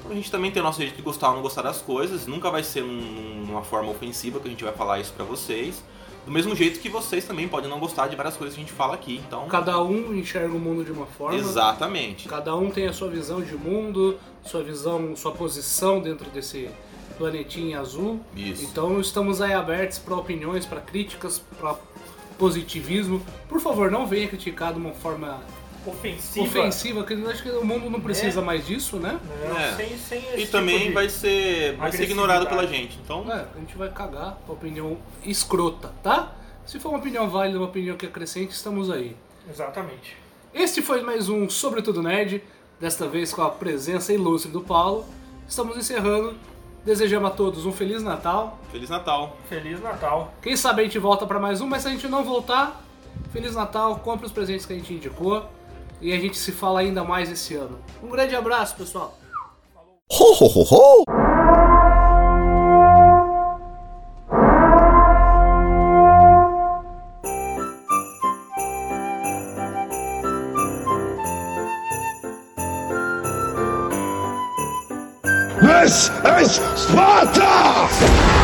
Então 0.00 0.12
a 0.12 0.14
gente 0.14 0.30
também 0.30 0.50
tem 0.50 0.60
o 0.60 0.64
nosso 0.64 0.78
direito 0.78 0.96
de 0.96 1.02
gostar 1.02 1.28
ou 1.30 1.34
não 1.36 1.42
gostar 1.42 1.62
das 1.62 1.80
coisas, 1.80 2.26
nunca 2.26 2.50
vai 2.50 2.62
ser 2.64 2.82
num- 2.82 3.44
numa 3.46 3.62
forma 3.62 3.90
ofensiva 3.90 4.40
que 4.40 4.48
a 4.48 4.50
gente 4.50 4.64
vai 4.64 4.72
falar 4.72 4.98
isso 4.98 5.12
pra 5.12 5.24
vocês. 5.24 5.82
Do 6.26 6.30
mesmo 6.32 6.54
jeito 6.54 6.80
que 6.80 6.88
vocês 6.88 7.24
também 7.24 7.48
podem 7.48 7.70
não 7.70 7.78
gostar 7.78 8.06
de 8.08 8.14
várias 8.16 8.36
coisas 8.36 8.54
que 8.54 8.60
a 8.60 8.64
gente 8.64 8.74
fala 8.76 8.94
aqui, 8.94 9.22
então... 9.26 9.46
Cada 9.48 9.82
um 9.82 10.14
enxerga 10.14 10.54
o 10.54 10.58
mundo 10.60 10.84
de 10.84 10.92
uma 10.92 11.06
forma. 11.06 11.36
Exatamente. 11.38 12.28
Cada 12.28 12.54
um 12.54 12.70
tem 12.70 12.86
a 12.86 12.92
sua 12.92 13.08
visão 13.08 13.40
de 13.40 13.54
mundo, 13.56 14.18
sua 14.44 14.62
visão, 14.62 15.16
sua 15.16 15.32
posição 15.32 15.98
dentro 16.00 16.28
desse 16.30 16.68
planetinha 17.16 17.80
azul. 17.80 18.20
Isso. 18.36 18.64
Então 18.64 19.00
estamos 19.00 19.40
aí 19.40 19.52
abertos 19.54 19.98
para 19.98 20.14
opiniões, 20.14 20.66
para 20.66 20.80
críticas, 20.80 21.38
para 21.58 21.74
positivismo. 22.40 23.22
Por 23.46 23.60
favor, 23.60 23.90
não 23.90 24.06
venha 24.06 24.26
criticar 24.26 24.72
de 24.72 24.78
uma 24.80 24.92
forma 24.92 25.40
ofensiva. 25.86 26.46
ofensiva, 26.46 27.04
que 27.04 27.12
eu 27.12 27.28
acho 27.30 27.42
que 27.42 27.50
o 27.50 27.64
mundo 27.64 27.88
não 27.90 28.00
precisa 28.00 28.40
É. 28.40 28.42
mais 28.42 28.66
disso, 28.66 28.96
né? 28.96 29.20
Não, 29.48 29.58
É. 29.58 29.76
sem, 29.76 29.98
sem 29.98 30.18
esse 30.20 30.34
E 30.36 30.40
tipo 30.40 30.52
também 30.52 30.88
de- 30.88 30.92
vai 30.92 31.08
ser, 31.10 31.76
vai 31.76 31.92
ser 31.92 32.04
ignorado 32.04 32.46
pela 32.46 32.66
gente. 32.66 32.98
Então, 33.04 33.20
É, 33.30 33.44
a 33.54 33.58
gente 33.60 33.76
vai 33.76 33.90
cagar 33.90 34.36
pra 34.44 34.54
opinião 34.54 34.96
escrota, 35.24 35.92
tá? 36.02 36.34
Se 36.66 36.80
for 36.80 36.88
uma 36.90 36.98
opinião 36.98 37.28
válida, 37.28 37.58
uma 37.58 37.66
opinião 37.66 37.96
que 37.96 38.06
acrescente, 38.06 38.52
estamos 38.52 38.90
aí. 38.90 39.14
Exatamente. 39.48 40.16
Este 40.54 40.80
foi 40.82 41.02
mais 41.02 41.28
um 41.28 41.48
Sobretudo 41.48 42.02
Nerd, 42.02 42.42
desta 42.80 43.06
vez 43.06 43.32
com 43.34 43.42
a 43.42 43.50
presença 43.50 44.12
ilustre 44.12 44.50
do 44.50 44.60
Paulo. 44.62 45.04
Estamos 45.48 45.76
encerrando. 45.76 46.34
Desejamos 46.90 47.30
a 47.30 47.32
todos 47.32 47.64
um 47.66 47.70
Feliz 47.70 48.02
Natal. 48.02 48.58
Feliz 48.72 48.90
Natal. 48.90 49.36
Feliz 49.48 49.80
Natal. 49.80 50.34
Quem 50.42 50.56
sabe 50.56 50.82
a 50.82 50.84
gente 50.84 50.98
volta 50.98 51.24
para 51.24 51.38
mais 51.38 51.60
um, 51.60 51.68
mas 51.68 51.82
se 51.82 51.88
a 51.88 51.92
gente 51.92 52.08
não 52.08 52.24
voltar, 52.24 52.82
Feliz 53.32 53.54
Natal, 53.54 54.00
compre 54.00 54.26
os 54.26 54.32
presentes 54.32 54.66
que 54.66 54.72
a 54.72 54.76
gente 54.76 54.92
indicou 54.92 55.46
e 56.00 56.12
a 56.12 56.18
gente 56.18 56.36
se 56.36 56.50
fala 56.50 56.80
ainda 56.80 57.04
mais 57.04 57.30
esse 57.30 57.54
ano. 57.54 57.78
Um 58.02 58.08
grande 58.08 58.34
abraço, 58.34 58.74
pessoal. 58.74 59.16
Ho 60.10 60.34
ho 60.34 60.46
ho 60.46 61.04
ho! 61.04 61.19
This 75.90 76.08
is 76.08 76.60
Sparta! 76.76 78.39